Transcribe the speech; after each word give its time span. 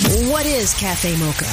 What 0.00 0.46
is 0.46 0.72
Cafe 0.78 1.16
Mocha? 1.18 1.44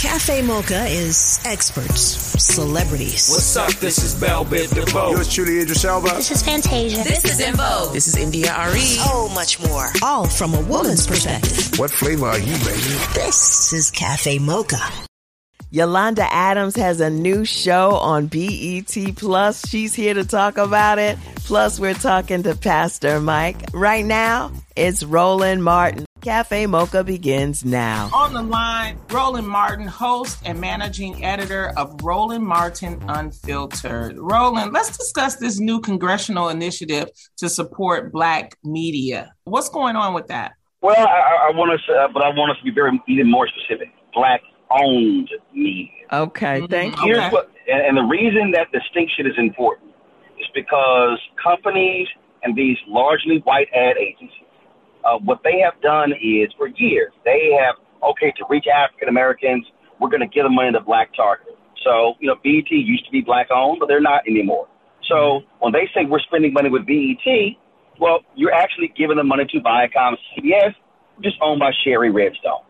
Cafe 0.00 0.42
Mocha 0.42 0.86
is 0.86 1.40
experts, 1.44 2.00
celebrities. 2.42 3.28
What's 3.28 3.56
up? 3.56 3.72
This 3.80 4.02
is 4.02 4.14
Bell 4.14 4.44
Biv 4.44 4.72
DeVoe. 4.74 5.10
Yours 5.10 5.32
truly, 5.32 5.60
Idris 5.60 5.84
Elba. 5.84 6.08
This 6.14 6.30
is 6.30 6.42
Fantasia. 6.42 7.02
This 7.02 7.24
is 7.24 7.40
Invo. 7.40 7.92
This 7.92 8.08
is 8.08 8.16
India 8.16 8.54
Arie. 8.56 8.78
So 8.78 9.28
much 9.30 9.60
more. 9.60 9.90
All 10.02 10.26
from 10.26 10.54
a 10.54 10.60
woman's 10.62 11.06
perspective. 11.06 11.78
What 11.78 11.90
flavor 11.90 12.26
are 12.26 12.38
you, 12.38 12.52
baby? 12.58 12.96
This 13.14 13.72
is 13.72 13.90
Cafe 13.90 14.38
Mocha. 14.38 14.78
Yolanda 15.72 16.26
Adams 16.32 16.74
has 16.76 17.00
a 17.00 17.10
new 17.10 17.44
show 17.44 17.92
on 17.96 18.26
BET 18.26 18.96
Plus. 19.16 19.68
She's 19.68 19.94
here 19.94 20.14
to 20.14 20.24
talk 20.24 20.58
about 20.58 20.98
it. 20.98 21.18
Plus, 21.36 21.78
we're 21.78 21.94
talking 21.94 22.42
to 22.44 22.56
Pastor 22.56 23.20
Mike. 23.20 23.56
Right 23.72 24.04
now, 24.04 24.52
it's 24.74 25.04
Roland 25.04 25.62
Martin. 25.62 26.06
Cafe 26.20 26.66
Mocha 26.66 27.02
begins 27.02 27.64
now. 27.64 28.10
On 28.12 28.34
the 28.34 28.42
line, 28.42 28.98
Roland 29.10 29.48
Martin, 29.48 29.86
host 29.86 30.38
and 30.44 30.60
managing 30.60 31.24
editor 31.24 31.72
of 31.76 31.98
Roland 32.02 32.44
Martin 32.44 33.02
Unfiltered. 33.08 34.18
Roland, 34.18 34.72
let's 34.72 34.96
discuss 34.96 35.36
this 35.36 35.58
new 35.58 35.80
congressional 35.80 36.50
initiative 36.50 37.08
to 37.38 37.48
support 37.48 38.12
Black 38.12 38.56
media. 38.62 39.32
What's 39.44 39.70
going 39.70 39.96
on 39.96 40.12
with 40.12 40.26
that? 40.28 40.52
Well, 40.82 40.96
I, 40.96 41.48
I 41.48 41.56
want 41.56 41.72
us, 41.72 41.80
uh, 41.88 42.08
but 42.12 42.22
I 42.22 42.28
want 42.28 42.50
us 42.52 42.58
to 42.58 42.64
be 42.64 42.70
very 42.70 43.00
even 43.08 43.30
more 43.30 43.48
specific. 43.48 43.88
Black 44.14 44.42
owned 44.70 45.30
media. 45.54 45.88
Okay, 46.12 46.66
thank 46.66 46.96
you. 46.98 47.14
Here's 47.14 47.32
what, 47.32 47.50
and, 47.66 47.80
and 47.80 47.96
the 47.96 48.02
reason 48.02 48.52
that 48.52 48.70
distinction 48.72 49.26
is 49.26 49.34
important 49.38 49.90
is 50.38 50.46
because 50.54 51.18
companies 51.42 52.08
and 52.42 52.56
these 52.56 52.76
largely 52.88 53.38
white 53.44 53.68
ad 53.74 53.96
agencies 53.98 54.46
uh, 55.04 55.18
what 55.18 55.40
they 55.44 55.60
have 55.64 55.80
done 55.82 56.12
is 56.12 56.52
for 56.56 56.68
years, 56.68 57.12
they 57.24 57.56
have, 57.58 57.76
okay, 58.02 58.32
to 58.36 58.44
reach 58.48 58.66
African 58.66 59.08
Americans, 59.08 59.66
we're 60.00 60.10
going 60.10 60.20
to 60.20 60.28
give 60.28 60.44
them 60.44 60.54
money 60.54 60.72
to 60.72 60.80
black 60.80 61.14
target. 61.14 61.56
So, 61.84 62.14
you 62.20 62.28
know, 62.28 62.36
BET 62.42 62.70
used 62.70 63.04
to 63.06 63.10
be 63.10 63.20
black 63.20 63.48
owned, 63.50 63.78
but 63.80 63.88
they're 63.88 64.00
not 64.00 64.22
anymore. 64.28 64.68
So 65.08 65.40
when 65.60 65.72
they 65.72 65.88
say 65.94 66.04
we're 66.04 66.20
spending 66.20 66.52
money 66.52 66.70
with 66.70 66.86
BET, 66.86 67.56
well, 67.98 68.20
you're 68.34 68.52
actually 68.52 68.92
giving 68.96 69.16
them 69.16 69.28
money 69.28 69.44
to 69.44 69.60
Viacom 69.60 70.16
CBS, 70.36 70.74
just 71.22 71.36
owned 71.42 71.60
by 71.60 71.70
Shari 71.84 72.10
Redstone. 72.10 72.64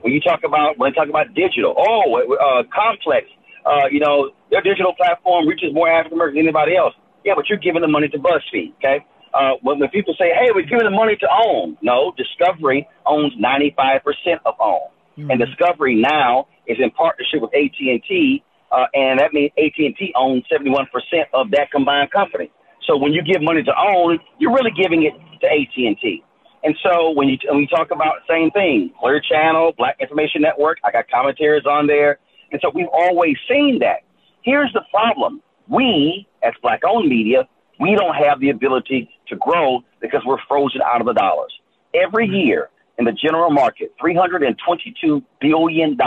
When 0.00 0.12
you 0.12 0.20
talk 0.20 0.40
about, 0.44 0.78
when 0.78 0.90
they 0.90 0.94
talk 0.94 1.08
about 1.08 1.34
digital, 1.34 1.74
oh, 1.78 2.18
uh, 2.18 2.62
Complex, 2.74 3.26
uh, 3.64 3.86
you 3.90 4.00
know, 4.00 4.30
their 4.50 4.62
digital 4.62 4.94
platform 4.94 5.46
reaches 5.46 5.72
more 5.72 5.88
African 5.88 6.18
Americans 6.18 6.38
than 6.38 6.46
anybody 6.46 6.76
else. 6.76 6.94
Yeah, 7.24 7.34
but 7.36 7.48
you're 7.48 7.58
giving 7.58 7.82
the 7.82 7.88
money 7.88 8.08
to 8.08 8.18
BuzzFeed, 8.18 8.74
okay? 8.78 9.06
Uh, 9.34 9.52
when, 9.62 9.78
when 9.78 9.88
people 9.90 10.14
say, 10.18 10.30
"Hey, 10.30 10.50
we're 10.54 10.62
giving 10.62 10.84
the 10.84 10.90
money 10.90 11.16
to 11.16 11.26
OWN," 11.26 11.78
no, 11.82 12.12
Discovery 12.16 12.88
owns 13.06 13.32
95% 13.34 14.02
of 14.44 14.54
OWN, 14.60 14.80
mm-hmm. 15.18 15.30
and 15.30 15.40
Discovery 15.40 15.96
now 15.96 16.48
is 16.66 16.78
in 16.80 16.90
partnership 16.90 17.40
with 17.40 17.50
AT 17.54 17.78
and 17.80 18.02
T, 18.08 18.42
uh, 18.70 18.86
and 18.94 19.20
that 19.20 19.32
means 19.32 19.50
AT 19.58 19.78
and 19.78 19.96
T 19.96 20.12
owns 20.16 20.44
71% 20.52 20.86
of 21.34 21.50
that 21.50 21.70
combined 21.70 22.10
company. 22.10 22.50
So 22.86 22.96
when 22.96 23.12
you 23.12 23.22
give 23.22 23.42
money 23.42 23.62
to 23.62 23.72
OWN, 23.72 24.18
you're 24.38 24.52
really 24.52 24.72
giving 24.76 25.04
it 25.04 25.12
to 25.40 25.46
AT 25.46 26.22
and 26.64 26.76
so 26.82 27.10
when 27.10 27.28
you 27.28 27.36
when 27.48 27.60
you 27.60 27.66
talk 27.66 27.90
about 27.90 28.14
the 28.26 28.32
same 28.32 28.50
thing, 28.50 28.92
Clear 29.00 29.20
Channel, 29.20 29.72
Black 29.76 29.96
Information 30.00 30.42
Network, 30.42 30.78
I 30.84 30.92
got 30.92 31.10
commentaries 31.10 31.66
on 31.66 31.86
there, 31.86 32.18
and 32.52 32.60
so 32.62 32.70
we've 32.72 32.88
always 32.92 33.36
seen 33.48 33.80
that. 33.80 34.02
Here's 34.42 34.72
the 34.72 34.82
problem: 34.90 35.42
we, 35.68 36.26
as 36.42 36.52
black-owned 36.62 37.08
media, 37.08 37.48
we 37.82 37.96
don't 37.96 38.14
have 38.14 38.38
the 38.38 38.50
ability 38.50 39.10
to 39.26 39.34
grow 39.36 39.80
because 40.00 40.22
we're 40.24 40.38
frozen 40.46 40.80
out 40.82 41.00
of 41.00 41.06
the 41.08 41.14
dollars. 41.14 41.52
Every 41.92 42.28
mm-hmm. 42.28 42.46
year 42.46 42.70
in 42.96 43.04
the 43.04 43.12
general 43.12 43.50
market, 43.50 43.92
$322 44.00 45.24
billion, 45.40 45.98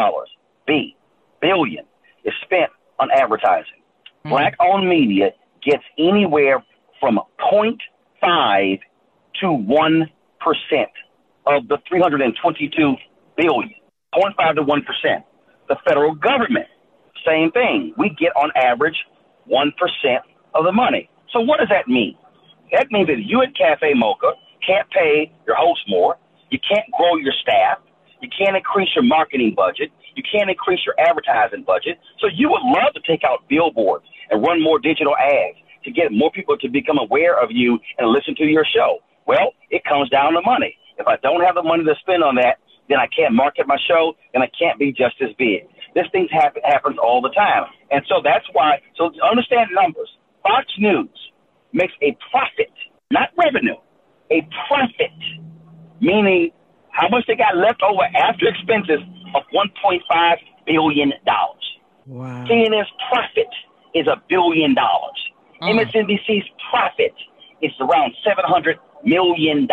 B, 0.66 0.96
billion, 1.42 1.86
is 2.24 2.34
spent 2.44 2.72
on 2.98 3.10
advertising. 3.12 3.82
Mm-hmm. 4.24 4.30
Black 4.30 4.56
owned 4.62 4.88
media 4.88 5.32
gets 5.62 5.84
anywhere 6.00 6.64
from 7.02 7.20
0.5 7.52 8.80
to 9.42 9.46
1% 9.46 10.08
of 11.46 11.68
the 11.68 11.78
322 11.90 12.96
billion. 13.36 13.74
0.5 14.14 14.56
to 14.56 14.64
1%. 14.64 15.24
The 15.68 15.76
federal 15.86 16.16
government, 16.16 16.68
same 17.28 17.52
thing. 17.52 17.94
We 17.98 18.16
get 18.18 18.32
on 18.38 18.52
average 18.56 18.96
1% 19.52 19.72
of 20.54 20.64
the 20.64 20.72
money. 20.72 21.10
So 21.36 21.42
what 21.42 21.60
does 21.60 21.68
that 21.68 21.92
mean? 21.92 22.16
That 22.72 22.88
means 22.92 23.08
that 23.08 23.20
you 23.20 23.44
at 23.44 23.52
Cafe 23.60 23.92
Mocha 23.94 24.40
can't 24.66 24.90
pay 24.90 25.36
your 25.46 25.58
host 25.60 25.82
more. 25.90 26.16
You 26.50 26.60
can't 26.64 26.88
grow 26.96 27.18
your 27.18 27.34
staff. 27.44 27.80
You 28.22 28.30
can't 28.32 28.56
increase 28.56 28.88
your 28.96 29.04
marketing 29.04 29.52
budget. 29.54 29.92
You 30.16 30.24
can't 30.24 30.50
increase 30.50 30.80
your 30.86 30.96
advertising 30.98 31.68
budget. 31.68 32.00
So 32.24 32.28
you 32.32 32.50
would 32.50 32.64
love 32.64 32.96
to 32.96 33.02
take 33.06 33.28
out 33.28 33.44
billboards 33.50 34.06
and 34.32 34.42
run 34.42 34.64
more 34.64 34.80
digital 34.80 35.14
ads 35.18 35.60
to 35.84 35.92
get 35.92 36.08
more 36.16 36.32
people 36.32 36.58
to 36.58 36.70
become 36.70 36.98
aware 36.98 37.36
of 37.36 37.52
you 37.52 37.80
and 38.00 38.08
listen 38.08 38.34
to 38.38 38.46
your 38.46 38.64
show. 38.64 39.00
Well, 39.28 39.52
it 39.70 39.84
comes 39.84 40.10
down 40.10 40.34
to 40.34 40.42
money. 40.46 40.78
If 40.98 41.06
I 41.06 41.18
don't 41.18 41.44
have 41.44 41.56
the 41.56 41.64
money 41.64 41.84
to 41.84 41.96
spend 42.00 42.24
on 42.24 42.36
that, 42.36 42.64
then 42.88 42.98
I 42.98 43.08
can't 43.12 43.36
market 43.36 43.68
my 43.68 43.78
show 43.90 44.14
and 44.34 44.42
I 44.42 44.50
can't 44.58 44.80
be 44.80 44.94
just 44.94 45.20
as 45.20 45.36
big. 45.38 45.68
This 45.96 46.08
thing 46.14 46.30
happen, 46.32 46.62
happens 46.64 46.96
all 46.98 47.22
the 47.22 47.30
time. 47.36 47.66
And 47.92 48.04
so 48.08 48.22
that's 48.24 48.46
why, 48.54 48.80
so 48.96 49.12
understand 49.22 49.70
numbers. 49.74 50.10
Fox 50.46 50.68
News 50.78 51.10
makes 51.74 51.94
a 52.02 52.16
profit, 52.30 52.72
not 53.10 53.30
revenue, 53.38 53.76
a 54.32 54.48
profit, 54.68 55.18
meaning 56.00 56.52
how 56.92 57.10
much 57.10 57.26
they 57.28 57.36
got 57.36 57.58
left 57.58 57.82
over 57.82 58.04
after 58.16 58.48
expenses 58.48 59.02
of 59.34 59.42
$1.5 59.54 60.36
billion. 60.66 61.12
Wow. 62.06 62.46
CNN's 62.46 62.92
profit 63.10 63.50
is 63.94 64.08
a 64.08 64.22
billion 64.30 64.76
dollars. 64.76 65.20
Mm. 65.62 65.82
MSNBC's 65.82 66.48
profit 66.70 67.14
is 67.62 67.72
around 67.82 68.14
$700 68.26 68.76
million. 69.04 69.68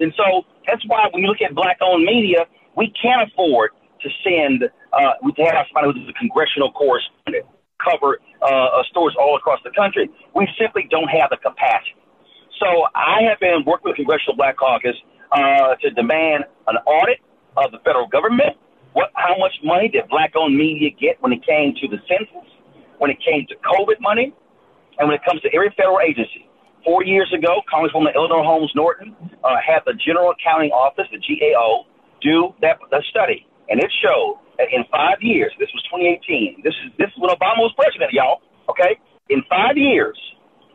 And 0.00 0.12
so 0.16 0.42
that's 0.66 0.82
why 0.86 1.08
when 1.12 1.22
you 1.22 1.28
look 1.28 1.40
at 1.40 1.54
black 1.54 1.78
owned 1.80 2.04
media, 2.04 2.44
we 2.76 2.92
can't 3.00 3.30
afford 3.30 3.70
to 4.02 4.08
send, 4.22 4.64
uh, 4.92 5.14
to 5.24 5.42
have 5.44 5.66
somebody 5.72 5.98
who's 5.98 6.10
a 6.10 6.18
congressional 6.18 6.70
correspondent 6.72 7.46
cover 7.84 8.18
uh, 8.42 8.82
stores 8.90 9.14
all 9.18 9.36
across 9.36 9.60
the 9.64 9.70
country. 9.70 10.10
We 10.34 10.48
simply 10.58 10.88
don't 10.90 11.08
have 11.08 11.30
the 11.30 11.36
capacity. 11.36 11.96
So 12.60 12.86
I 12.94 13.22
have 13.28 13.40
been 13.40 13.64
working 13.66 13.90
with 13.90 13.96
Congressional 13.96 14.36
Black 14.36 14.56
Caucus 14.56 14.96
uh, 15.32 15.74
to 15.82 15.90
demand 15.90 16.44
an 16.66 16.76
audit 16.86 17.20
of 17.56 17.72
the 17.72 17.78
federal 17.84 18.06
government. 18.06 18.56
What, 18.92 19.10
how 19.14 19.36
much 19.38 19.52
money 19.64 19.88
did 19.88 20.08
black-owned 20.08 20.56
media 20.56 20.90
get 20.90 21.20
when 21.20 21.32
it 21.32 21.44
came 21.44 21.74
to 21.82 21.88
the 21.88 21.98
census, 22.06 22.46
when 22.98 23.10
it 23.10 23.18
came 23.18 23.44
to 23.50 23.54
COVID 23.58 24.00
money, 24.00 24.32
and 24.98 25.08
when 25.08 25.16
it 25.16 25.22
comes 25.26 25.42
to 25.42 25.50
every 25.52 25.74
federal 25.76 25.98
agency? 26.00 26.48
Four 26.84 27.02
years 27.02 27.32
ago, 27.32 27.62
Congresswoman 27.72 28.14
Eleanor 28.14 28.44
Holmes 28.44 28.70
Norton 28.74 29.16
uh, 29.42 29.56
had 29.58 29.80
the 29.86 29.94
General 29.94 30.30
Accounting 30.30 30.70
Office, 30.70 31.06
the 31.10 31.18
GAO, 31.18 31.86
do 32.20 32.54
that, 32.60 32.78
that 32.90 33.02
study, 33.10 33.46
and 33.68 33.80
it 33.80 33.90
showed 34.02 34.38
that 34.58 34.68
in 34.72 34.84
five 34.90 35.18
years, 35.20 35.52
this 35.58 35.68
was 35.74 35.82
2018. 35.90 36.62
This 36.62 36.74
is 36.84 36.92
this 36.98 37.08
is 37.08 37.18
when 37.18 37.30
Obama 37.30 37.64
was 37.66 37.74
president, 37.76 38.12
y'all. 38.12 38.40
Okay, 38.68 38.98
in 39.28 39.42
five 39.48 39.76
years, 39.76 40.16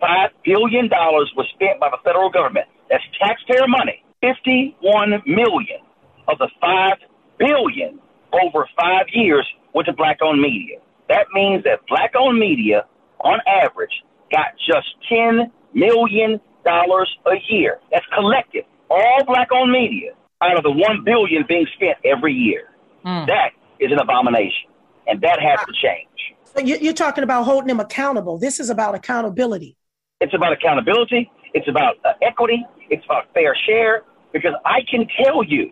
five 0.01 0.31
billion 0.43 0.89
dollars 0.89 1.31
was 1.35 1.47
spent 1.55 1.79
by 1.79 1.89
the 1.89 1.99
federal 2.03 2.29
government. 2.29 2.67
That's 2.89 3.03
taxpayer 3.19 3.67
money. 3.67 4.03
Fifty-one 4.21 5.23
million 5.25 5.81
of 6.27 6.37
the 6.39 6.49
five 6.59 6.97
billion 7.37 7.99
over 8.33 8.67
five 8.79 9.05
years 9.13 9.47
went 9.73 9.87
to 9.87 9.93
black-owned 9.93 10.41
media. 10.41 10.79
That 11.07 11.27
means 11.33 11.63
that 11.63 11.79
black-owned 11.87 12.37
media, 12.37 12.85
on 13.21 13.39
average, 13.47 13.93
got 14.31 14.53
just 14.59 14.87
ten 15.07 15.51
million 15.73 16.39
dollars 16.65 17.09
a 17.25 17.37
year. 17.49 17.79
That's 17.91 18.05
collective, 18.13 18.65
all 18.89 19.23
black-owned 19.25 19.71
media, 19.71 20.11
out 20.41 20.57
of 20.57 20.63
the 20.63 20.71
one 20.71 21.03
billion 21.05 21.45
being 21.47 21.67
spent 21.75 21.97
every 22.05 22.33
year. 22.33 22.68
Mm. 23.05 23.27
That 23.27 23.51
is 23.79 23.91
an 23.91 23.99
abomination, 23.99 24.69
and 25.07 25.21
that 25.21 25.39
has 25.39 25.59
to 25.65 25.73
change. 25.81 26.07
So 26.55 26.61
you're 26.61 26.93
talking 26.93 27.23
about 27.23 27.43
holding 27.43 27.67
them 27.67 27.79
accountable. 27.79 28.37
This 28.37 28.59
is 28.59 28.69
about 28.69 28.95
accountability. 28.95 29.77
It's 30.19 30.33
about 30.33 30.51
accountability. 30.51 31.31
It's 31.53 31.67
about 31.67 31.95
uh, 32.03 32.13
equity. 32.21 32.65
It's 32.89 33.05
about 33.05 33.31
fair 33.33 33.55
share. 33.67 34.03
Because 34.33 34.53
I 34.65 34.79
can 34.89 35.07
tell 35.23 35.43
you 35.43 35.71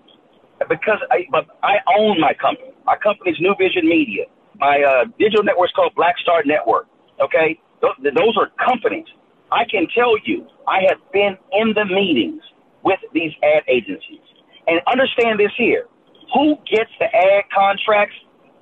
because 0.69 0.99
I, 1.11 1.27
but 1.31 1.45
I 1.63 1.75
own 1.97 2.19
my 2.19 2.33
company. 2.33 2.71
My 2.85 2.97
company's 2.97 3.35
New 3.39 3.55
Vision 3.57 3.87
Media. 3.87 4.25
My 4.57 4.81
uh, 4.81 5.05
digital 5.19 5.43
network 5.43 5.69
is 5.69 5.73
called 5.75 5.93
Black 5.95 6.17
Star 6.17 6.41
Network. 6.45 6.87
Okay, 7.21 7.59
those, 7.81 7.93
those 8.01 8.37
are 8.37 8.49
companies. 8.65 9.05
I 9.51 9.63
can 9.69 9.87
tell 9.93 10.17
you, 10.25 10.47
I 10.67 10.81
have 10.89 10.97
been 11.13 11.37
in 11.53 11.73
the 11.73 11.85
meetings 11.85 12.41
with 12.83 12.99
these 13.13 13.31
ad 13.43 13.63
agencies, 13.67 14.25
and 14.67 14.81
understand 14.87 15.39
this 15.39 15.51
here: 15.57 15.85
who 16.33 16.55
gets 16.69 16.91
the 16.99 17.05
ad 17.05 17.45
contracts 17.53 18.15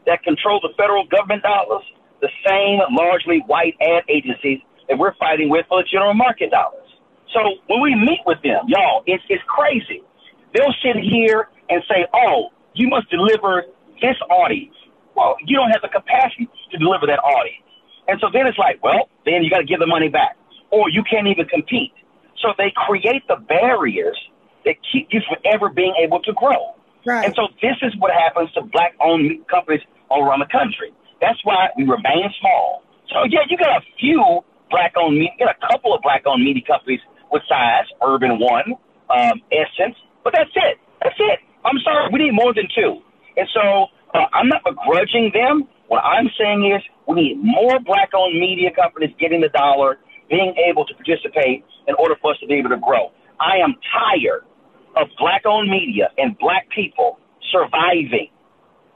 that 0.06 0.23
control 0.23 0.59
the 0.62 0.73
federal 0.77 1.06
government 1.07 1.44
dollars? 1.44 1.83
The 2.21 2.29
same 2.47 2.79
largely 2.95 3.44
white 3.47 3.75
ad 3.81 4.03
agencies 4.09 4.59
that 4.88 4.97
we're 4.97 5.13
fighting 5.15 5.50
with 5.50 5.65
for 5.67 5.81
the 5.83 5.88
general 5.91 6.13
market 6.13 6.51
dollars. 6.51 6.88
So 7.33 7.41
when 7.67 7.81
we 7.81 7.95
meet 7.95 8.21
with 8.25 8.41
them, 8.44 8.65
y'all, 8.67 9.03
it's, 9.06 9.23
it's 9.29 9.44
crazy. 9.47 10.01
They'll 10.53 10.73
sit 10.81 10.95
here 11.01 11.50
and 11.69 11.83
say, 11.89 12.07
oh, 12.13 12.50
you 12.73 12.88
must 12.88 13.09
deliver 13.09 13.65
this 14.01 14.15
audience. 14.29 14.75
Well, 15.15 15.35
you 15.45 15.57
don't 15.57 15.69
have 15.71 15.81
the 15.81 15.89
capacity 15.89 16.47
to 16.71 16.77
deliver 16.77 17.07
that 17.07 17.19
audience. 17.19 17.63
And 18.07 18.19
so 18.21 18.27
then 18.31 18.47
it's 18.47 18.57
like, 18.57 18.81
well, 18.83 19.09
then 19.25 19.44
you 19.44 19.50
got 19.50 19.59
to 19.59 19.65
give 19.65 19.79
the 19.79 19.88
money 19.88 20.09
back, 20.09 20.38
or 20.71 20.89
you 20.89 21.03
can't 21.09 21.27
even 21.27 21.47
compete. 21.47 21.94
So 22.41 22.53
they 22.57 22.71
create 22.75 23.27
the 23.27 23.38
barriers 23.38 24.18
that 24.65 24.75
keep 24.91 25.07
you 25.11 25.21
from 25.27 25.38
ever 25.45 25.69
being 25.69 25.95
able 26.00 26.21
to 26.21 26.33
grow. 26.33 26.75
Right. 27.06 27.25
And 27.25 27.36
so 27.36 27.48
this 27.62 27.78
is 27.81 27.94
what 28.00 28.12
happens 28.12 28.52
to 28.54 28.62
black-owned 28.62 29.48
companies 29.48 29.81
all 30.10 30.24
around 30.25 30.40
the 30.40 30.52
country. 30.52 30.92
That's 31.22 31.40
why 31.44 31.69
we 31.78 31.84
remain 31.84 32.30
small. 32.42 32.84
So 33.13 33.24
yeah, 33.30 33.46
you 33.50 33.57
got 33.57 33.78
a 33.78 33.86
few 34.00 34.42
black-owned 34.69 35.13
media, 35.13 35.31
you 35.40 35.46
got 35.46 35.56
a 35.56 35.68
couple 35.72 35.94
of 35.94 36.02
black-owned 36.02 36.44
media 36.44 36.63
companies 36.66 37.00
with 37.31 37.44
size, 37.48 37.86
Urban 38.02 38.40
One, 38.40 38.74
um, 39.10 39.42
Essence, 39.52 39.96
but 40.24 40.34
that's 40.36 40.50
it. 40.56 40.78
That's 41.02 41.16
it. 41.19 41.40
I'm 41.63 41.78
sorry, 41.84 42.10
we 42.12 42.19
need 42.19 42.34
more 42.34 42.54
than 42.54 42.68
two. 42.74 43.02
And 43.38 43.48
so 43.54 43.88
uh, 44.13 44.25
I'm 44.34 44.48
not 44.48 44.63
begrudging 44.66 45.31
them. 45.34 45.68
What 45.88 46.04
I'm 46.04 46.30
saying 46.40 46.66
is 46.74 46.81
we 47.07 47.16
need 47.16 47.38
more 47.38 47.80
black-owned 47.80 48.40
media 48.40 48.72
companies 48.74 49.13
getting 49.19 49.42
the 49.42 49.50
dollar, 49.50 50.00
being 50.30 50.56
able 50.57 50.86
to 50.86 50.94
participate 50.96 51.63
in 51.88 51.94
order 52.00 52.16
for 52.22 52.31
us 52.31 52.40
to 52.40 52.48
be 52.48 52.56
able 52.56 52.69
to 52.69 52.81
grow. 52.81 53.12
I 53.40 53.57
am 53.62 53.75
tired 53.94 54.46
of 54.95 55.07
black-owned 55.18 55.69
media 55.69 56.09
and 56.18 56.38
black 56.38 56.69
people 56.69 57.19
surviving. 57.51 58.30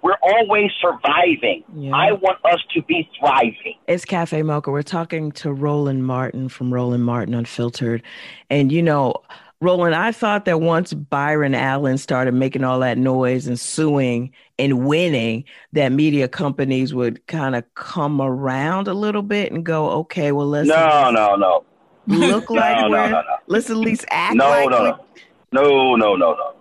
We're 0.02 0.18
always 0.24 0.72
surviving. 0.82 1.64
Yeah. 1.76 1.94
I 1.94 2.14
want 2.14 2.38
us 2.46 2.60
to 2.74 2.82
be 2.84 3.10
thriving. 3.20 3.76
It's 3.88 4.06
Cafe 4.06 4.42
Mocha. 4.44 4.72
We're 4.72 4.82
talking 4.82 5.32
to 5.34 5.52
Roland 5.52 6.06
Martin 6.06 6.48
from 6.48 6.74
Roland 6.74 7.04
Martin 7.04 7.34
Unfiltered. 7.34 8.02
And, 8.50 8.72
you 8.72 8.82
know, 8.82 9.16
Roland, 9.60 9.96
I 9.96 10.14
thought 10.14 10.46
that 10.46 10.62
once 10.62 10.94
Byron 10.94 11.54
Allen 11.54 11.98
started 11.98 12.34
making 12.34 12.64
all 12.64 12.80
that 12.80 12.98
noise 12.98 13.46
and 13.46 13.60
suing 13.60 14.32
and 14.58 14.86
winning, 14.88 15.44
that 15.74 15.92
media 15.92 16.30
companies 16.30 16.94
would 16.94 17.26
kind 17.28 17.54
of 17.54 17.66
come 17.74 18.22
around 18.22 18.88
a 18.88 18.94
little 18.94 19.22
bit 19.22 19.52
and 19.52 19.66
go, 19.66 19.90
okay, 19.90 20.32
well, 20.32 20.48
let's 20.48 20.70
No, 20.70 21.12
no, 21.12 21.36
no. 21.36 21.66
look 22.08 22.50
like 22.50 22.78
No, 22.78 22.84
no, 22.84 22.90
we're, 22.90 23.10
no, 23.10 23.22
no. 23.22 23.36
let's 23.48 23.70
at 23.70 23.76
least 23.76 24.06
act 24.12 24.36
No, 24.38 24.48
like 24.48 24.70
no, 24.70 24.82
we- 24.84 24.90
no. 24.92 25.06
No, 25.52 25.96
no, 25.96 26.16
no, 26.16 26.36
no. 26.36 26.54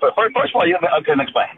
First, 0.00 0.14
first 0.34 0.54
of 0.54 0.60
all, 0.60 0.66
you 0.66 0.76
have, 0.80 0.84
okay, 1.00 1.12
let 1.12 1.18
me 1.18 1.24
explain. 1.24 1.48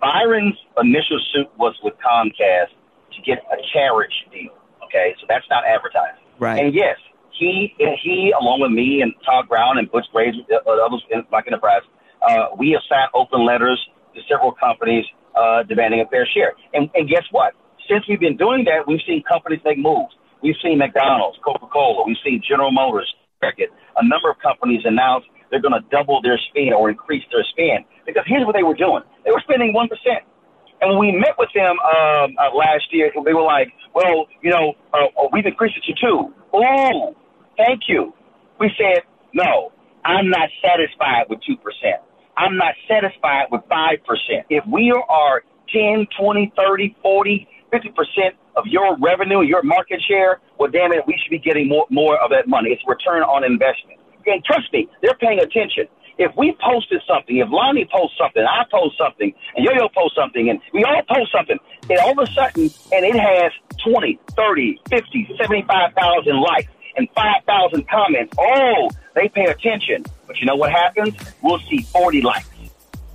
Byron's 0.00 0.58
initial 0.82 1.20
suit 1.32 1.48
was 1.58 1.74
with 1.82 1.94
Comcast 2.02 2.74
to 3.14 3.22
get 3.24 3.38
a 3.50 3.56
carriage 3.72 4.12
deal. 4.32 4.52
Okay, 4.84 5.14
so 5.20 5.26
that's 5.28 5.46
not 5.50 5.64
advertising. 5.64 6.22
Right. 6.38 6.62
And 6.62 6.74
yes, 6.74 6.96
he 7.32 7.74
and 7.78 7.96
he, 8.02 8.32
along 8.38 8.60
with 8.60 8.72
me 8.72 9.00
and 9.02 9.14
Todd 9.24 9.48
Brown 9.48 9.78
and 9.78 9.90
Butch 9.90 10.06
Graves, 10.12 10.36
uh, 10.50 10.70
others 10.70 11.02
in 11.10 11.22
Black 11.30 11.46
Enterprise, 11.46 11.82
uh, 12.28 12.48
we 12.58 12.70
have 12.70 12.82
signed 12.88 13.10
open 13.14 13.46
letters 13.46 13.80
to 14.14 14.20
several 14.28 14.52
companies 14.52 15.04
uh, 15.34 15.62
demanding 15.62 16.00
a 16.00 16.06
fair 16.06 16.26
share. 16.26 16.52
And, 16.74 16.90
and 16.94 17.08
guess 17.08 17.24
what? 17.30 17.54
Since 17.88 18.08
we've 18.08 18.20
been 18.20 18.36
doing 18.36 18.64
that, 18.64 18.86
we've 18.86 19.02
seen 19.06 19.22
companies 19.22 19.60
make 19.64 19.78
moves. 19.78 20.14
We've 20.42 20.56
seen 20.62 20.78
McDonald's, 20.78 21.38
Coca-Cola, 21.44 22.04
we've 22.06 22.20
seen 22.24 22.42
General 22.46 22.70
Motors, 22.70 23.12
a 23.42 24.06
number 24.06 24.30
of 24.30 24.36
companies 24.40 24.82
announce 24.84 25.24
they're 25.50 25.62
going 25.62 25.74
to 25.74 25.84
double 25.90 26.20
their 26.22 26.38
spend 26.50 26.74
or 26.74 26.90
increase 26.90 27.24
their 27.32 27.44
spend. 27.50 27.84
Because 28.06 28.24
here's 28.26 28.44
what 28.44 28.54
they 28.54 28.62
were 28.62 28.74
doing: 28.74 29.02
they 29.24 29.30
were 29.30 29.42
spending 29.42 29.72
one 29.72 29.88
percent. 29.88 30.24
And 30.80 30.90
when 30.90 30.98
we 30.98 31.12
met 31.12 31.34
with 31.38 31.48
them 31.54 31.76
um, 31.80 32.36
uh, 32.36 32.54
last 32.54 32.84
year, 32.92 33.10
they 33.24 33.34
were 33.34 33.42
like, 33.42 33.72
"Well, 33.94 34.26
you 34.42 34.50
know, 34.50 34.74
uh, 34.92 35.06
uh, 35.16 35.28
we've 35.32 35.46
increased 35.46 35.76
it 35.76 35.84
to 35.92 35.94
two. 36.00 36.34
Oh, 36.52 37.16
thank 37.56 37.82
you." 37.88 38.12
We 38.60 38.70
said, 38.76 39.02
"No, 39.34 39.72
I'm 40.04 40.28
not 40.30 40.48
satisfied 40.62 41.26
with 41.28 41.40
two 41.46 41.56
percent. 41.56 42.02
I'm 42.36 42.56
not 42.56 42.74
satisfied 42.88 43.46
with 43.50 43.62
five 43.68 43.98
percent. 44.06 44.46
If 44.50 44.64
we 44.66 44.92
are 44.92 45.42
10, 45.72 46.06
20, 46.18 46.52
30, 46.56 46.96
40, 47.02 47.48
50 47.72 47.88
percent 47.90 48.34
of 48.56 48.64
your 48.66 48.96
revenue, 48.98 49.42
your 49.42 49.62
market 49.62 50.00
share, 50.08 50.40
well, 50.58 50.70
damn 50.70 50.92
it, 50.92 51.04
we 51.06 51.18
should 51.22 51.30
be 51.30 51.38
getting 51.38 51.68
more 51.68 51.86
more 51.90 52.16
of 52.22 52.30
that 52.30 52.48
money. 52.48 52.70
It's 52.70 52.82
return 52.86 53.22
on 53.22 53.44
investment. 53.44 53.98
And 54.26 54.44
trust 54.44 54.72
me, 54.72 54.88
they're 55.02 55.14
paying 55.14 55.38
attention. 55.40 55.86
If 56.18 56.32
we 56.36 56.56
posted 56.64 57.02
something, 57.06 57.36
if 57.36 57.48
Lonnie 57.50 57.86
posts 57.92 58.16
something, 58.18 58.42
I 58.42 58.64
post 58.70 58.96
something, 58.96 59.34
and 59.54 59.64
Yo-Yo 59.64 59.88
posts 59.94 60.16
something, 60.16 60.48
and 60.48 60.60
we 60.72 60.82
all 60.82 61.02
post 61.08 61.30
something, 61.30 61.58
and 61.90 61.98
all 62.00 62.12
of 62.12 62.18
a 62.18 62.32
sudden, 62.32 62.70
and 62.92 63.04
it 63.04 63.16
has 63.16 63.52
20, 63.84 64.18
30, 64.34 64.80
50, 64.88 65.36
75,000 65.38 66.40
likes 66.40 66.72
and 66.96 67.08
5,000 67.14 67.88
comments, 67.88 68.34
oh, 68.38 68.90
they 69.14 69.28
pay 69.28 69.44
attention. 69.44 70.04
But 70.26 70.38
you 70.40 70.46
know 70.46 70.56
what 70.56 70.72
happens? 70.72 71.14
We'll 71.42 71.60
see 71.68 71.82
40 71.82 72.22
likes. 72.22 72.48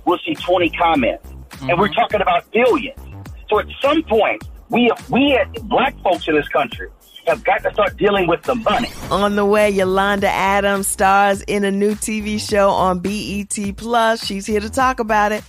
We'll 0.04 0.18
see 0.18 0.34
20 0.34 0.70
comments. 0.70 1.28
And 1.62 1.78
we're 1.78 1.88
mm-hmm. 1.88 1.94
talking 1.94 2.20
about 2.20 2.50
billions. 2.52 2.98
So 3.50 3.58
at 3.58 3.66
some 3.80 4.04
point, 4.04 4.44
we, 4.68 4.90
we 5.10 5.38
black 5.64 5.98
folks 6.02 6.28
in 6.28 6.36
this 6.36 6.48
country 6.48 6.88
have 7.26 7.44
got 7.44 7.62
to 7.62 7.72
start 7.72 7.96
dealing 7.96 8.26
with 8.26 8.42
the 8.42 8.54
money. 8.54 8.88
On 9.10 9.36
the 9.36 9.44
way, 9.44 9.70
Yolanda 9.70 10.28
Adams 10.28 10.88
stars 10.88 11.42
in 11.42 11.64
a 11.64 11.70
new 11.70 11.94
TV 11.94 12.40
show 12.40 12.70
on 12.70 13.00
BET 13.00 13.76
Plus. 13.76 14.24
She's 14.24 14.46
here 14.46 14.60
to 14.60 14.70
talk 14.70 15.00
about 15.00 15.32
it. 15.32 15.44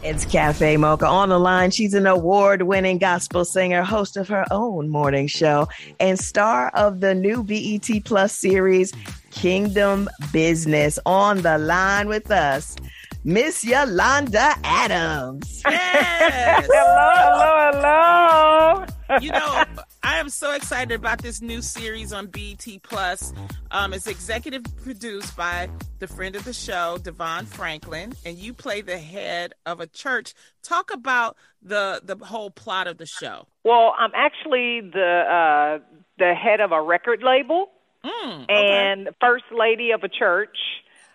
It's 0.00 0.24
Cafe 0.24 0.76
Mocha 0.76 1.06
on 1.06 1.28
the 1.28 1.40
line. 1.40 1.72
She's 1.72 1.92
an 1.92 2.06
award 2.06 2.62
winning 2.62 2.98
gospel 2.98 3.44
singer, 3.44 3.82
host 3.82 4.16
of 4.16 4.28
her 4.28 4.44
own 4.52 4.88
morning 4.88 5.26
show, 5.26 5.66
and 5.98 6.16
star 6.16 6.68
of 6.74 7.00
the 7.00 7.16
new 7.16 7.42
BET 7.42 8.04
Plus 8.04 8.32
series, 8.32 8.92
Kingdom 9.32 10.08
Business. 10.32 11.00
On 11.04 11.42
the 11.42 11.58
line 11.58 12.06
with 12.06 12.30
us, 12.30 12.76
Miss 13.24 13.64
Yolanda 13.64 14.54
Adams. 14.62 15.62
Yes. 15.66 16.68
hello, 16.70 17.70
hello, 17.72 18.84
hello. 18.84 18.97
You 19.20 19.30
know, 19.32 19.64
I 20.02 20.16
am 20.18 20.28
so 20.28 20.52
excited 20.54 20.92
about 20.94 21.22
this 21.22 21.40
new 21.40 21.62
series 21.62 22.12
on 22.12 22.26
BT 22.26 22.78
Plus. 22.80 23.32
Um, 23.70 23.92
it's 23.94 24.06
executive 24.06 24.62
produced 24.82 25.36
by 25.36 25.68
the 25.98 26.06
friend 26.06 26.36
of 26.36 26.44
the 26.44 26.52
show, 26.52 26.98
DeVon 27.00 27.46
Franklin, 27.46 28.12
and 28.26 28.36
you 28.36 28.52
play 28.52 28.82
the 28.82 28.98
head 28.98 29.54
of 29.64 29.80
a 29.80 29.86
church. 29.86 30.34
Talk 30.62 30.92
about 30.92 31.36
the 31.62 32.00
the 32.04 32.22
whole 32.24 32.50
plot 32.50 32.86
of 32.86 32.98
the 32.98 33.06
show. 33.06 33.46
Well, 33.64 33.94
I'm 33.98 34.12
actually 34.14 34.82
the 34.82 35.80
uh, 35.80 35.84
the 36.18 36.34
head 36.34 36.60
of 36.60 36.72
a 36.72 36.82
record 36.82 37.22
label 37.22 37.70
Mm, 38.04 38.44
okay. 38.44 38.50
and 38.54 39.08
first 39.20 39.44
lady 39.50 39.90
of 39.90 40.04
a 40.04 40.08
church. 40.08 40.56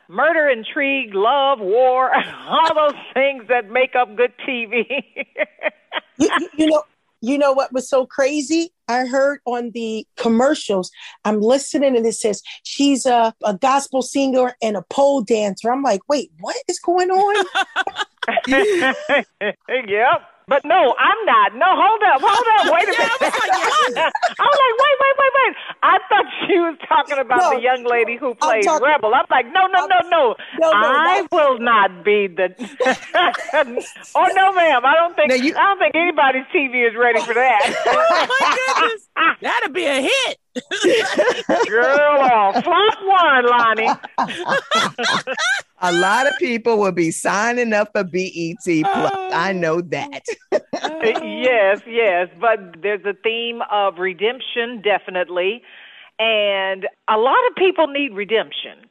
Murder, 0.09 0.49
intrigue, 0.49 1.13
love, 1.13 1.59
war, 1.61 2.11
all 2.47 2.75
those 2.75 2.99
things 3.13 3.45
that 3.47 3.69
make 3.71 3.95
up 3.95 4.13
good 4.17 4.33
TV. 4.47 4.83
you, 6.17 6.29
you- 6.39 6.49
you 6.57 6.67
know 6.67 6.83
you 7.23 7.37
know 7.37 7.53
what 7.53 7.71
was 7.71 7.89
so 7.89 8.05
crazy? 8.05 8.73
I 8.89 9.05
heard 9.05 9.39
on 9.45 9.71
the 9.71 10.05
commercials 10.17 10.91
i'm 11.23 11.39
listening 11.39 11.95
and 11.95 12.05
it 12.05 12.15
says 12.15 12.43
she's 12.63 13.05
a, 13.05 13.33
a 13.45 13.53
gospel 13.53 14.01
singer 14.01 14.55
and 14.61 14.75
a 14.75 14.83
pole 14.89 15.21
dancer. 15.21 15.71
I'm 15.71 15.83
like 15.83 16.01
wait 16.09 16.31
what 16.41 16.57
is 16.67 16.79
going 16.79 17.09
on? 17.09 17.45
Yep. 19.69 20.21
But 20.47 20.65
no, 20.65 20.93
I'm 20.99 21.19
not. 21.25 21.55
No, 21.55 21.65
hold 21.71 22.01
up, 22.03 22.19
hold 22.21 22.47
up, 22.59 22.73
wait 22.73 22.83
a 22.83 22.91
minute. 22.91 23.15
was 23.19 23.31
like, 23.31 23.53
Yolanda. 23.55 24.11
I 24.39 24.43
was 24.43 24.59
like, 24.59 24.75
wait, 24.83 24.95
wait, 24.99 25.15
wait, 25.19 25.33
wait. 25.39 25.53
I 25.83 25.95
thought 26.09 26.25
she 26.47 26.55
was 26.59 26.77
talking 26.87 27.17
about 27.19 27.39
No, 27.41 27.49
the 27.55 27.61
young 27.61 27.83
lady 27.85 28.17
who 28.17 28.35
plays 28.35 28.65
talking- 28.65 28.85
Rebel. 28.85 29.13
I'm 29.15 29.25
like, 29.31 29.45
no, 29.53 29.67
no, 29.67 29.85
no, 29.87 29.99
no. 30.09 30.35
No, 30.59 30.71
no, 30.71 30.71
I 30.73 31.25
will 31.31 31.59
not 31.59 32.03
be 32.03 32.27
the. 32.27 32.51
oh 34.15 34.27
no, 34.35 34.51
ma'am. 34.53 34.85
I 34.85 34.93
don't 34.95 35.15
think. 35.15 35.31
You- 35.43 35.55
I 35.55 35.63
don't 35.63 35.79
think 35.79 35.95
anybody's 35.95 36.45
TV 36.53 36.87
is 36.87 36.95
ready 36.97 37.21
for 37.21 37.33
that. 37.33 37.83
oh 37.87 38.27
my 38.27 38.57
goodness, 38.75 39.09
that'd 39.41 39.73
be 39.73 39.85
a 39.85 40.01
hit. 40.01 40.37
Girl, 41.67 41.87
oh, 41.89 42.61
flop 42.61 42.97
one, 43.03 43.45
Lonnie. 43.45 43.89
A 45.81 45.91
lot 45.91 46.27
of 46.27 46.33
people 46.37 46.77
will 46.77 46.91
be 46.91 47.11
signing 47.11 47.73
up 47.73 47.89
for 47.91 48.03
BET 48.03 48.63
Plus. 48.63 49.33
I 49.33 49.51
know 49.51 49.81
that. 49.81 50.23
yes, 50.51 51.81
yes, 51.87 52.29
but 52.39 52.81
there's 52.81 53.03
a 53.05 53.13
theme 53.23 53.61
of 53.71 53.97
redemption, 53.97 54.81
definitely, 54.81 55.63
and 56.19 56.87
a 57.09 57.17
lot 57.17 57.39
of 57.49 57.55
people 57.55 57.87
need 57.87 58.13
redemption. 58.13 58.85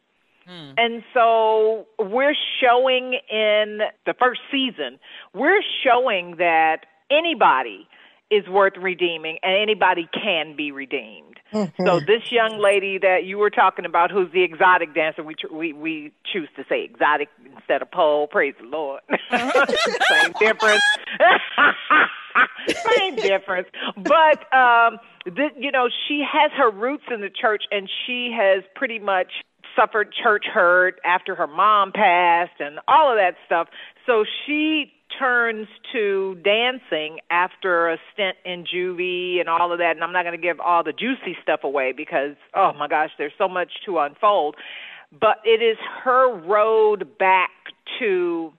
Mm. 0.48 0.74
And 0.76 1.04
so 1.14 1.86
we're 1.98 2.34
showing 2.60 3.18
in 3.30 3.82
the 4.04 4.14
first 4.18 4.40
season, 4.50 4.98
we're 5.32 5.62
showing 5.84 6.36
that 6.38 6.86
anybody 7.10 7.86
is 8.32 8.48
worth 8.48 8.72
redeeming 8.78 9.36
and 9.42 9.54
anybody 9.54 10.08
can 10.12 10.56
be 10.56 10.72
redeemed. 10.72 11.38
Mm-hmm. 11.52 11.86
So 11.86 12.00
this 12.00 12.32
young 12.32 12.58
lady 12.58 12.96
that 12.98 13.24
you 13.24 13.36
were 13.36 13.50
talking 13.50 13.84
about, 13.84 14.10
who's 14.10 14.32
the 14.32 14.42
exotic 14.42 14.94
dancer, 14.94 15.22
we 15.22 15.34
we 15.52 15.72
we 15.74 16.12
choose 16.32 16.48
to 16.56 16.64
say 16.66 16.82
exotic 16.84 17.28
instead 17.54 17.82
of 17.82 17.90
pole. 17.90 18.26
Praise 18.26 18.54
the 18.58 18.66
Lord. 18.66 19.02
Same 19.30 20.32
difference. 20.40 20.82
Same 22.96 23.16
difference. 23.16 23.68
But 23.96 24.54
um, 24.56 24.98
th- 25.24 25.52
you 25.58 25.70
know, 25.70 25.88
she 26.08 26.24
has 26.26 26.50
her 26.56 26.70
roots 26.70 27.04
in 27.12 27.20
the 27.20 27.30
church, 27.30 27.64
and 27.70 27.88
she 28.06 28.34
has 28.34 28.64
pretty 28.74 28.98
much 28.98 29.30
suffered 29.76 30.12
church 30.22 30.46
hurt 30.46 31.00
after 31.04 31.34
her 31.34 31.46
mom 31.46 31.92
passed, 31.92 32.60
and 32.60 32.78
all 32.88 33.10
of 33.10 33.18
that 33.18 33.34
stuff. 33.44 33.68
So 34.06 34.24
she 34.46 34.90
turns 35.18 35.68
to 35.92 36.36
dancing 36.44 37.18
after 37.30 37.90
a 37.90 37.98
stint 38.12 38.36
in 38.44 38.64
juvie 38.64 39.40
and 39.40 39.48
all 39.48 39.72
of 39.72 39.78
that. 39.78 39.92
And 39.92 40.04
I'm 40.04 40.12
not 40.12 40.24
going 40.24 40.38
to 40.38 40.42
give 40.42 40.60
all 40.60 40.82
the 40.82 40.92
juicy 40.92 41.36
stuff 41.42 41.60
away 41.64 41.92
because, 41.96 42.36
oh 42.54 42.72
my 42.78 42.88
gosh, 42.88 43.10
there's 43.18 43.32
so 43.38 43.48
much 43.48 43.70
to 43.86 43.98
unfold. 43.98 44.56
But 45.12 45.38
it 45.44 45.62
is 45.62 45.76
her 46.04 46.34
road 46.34 47.18
back 47.18 47.50
to 47.98 48.52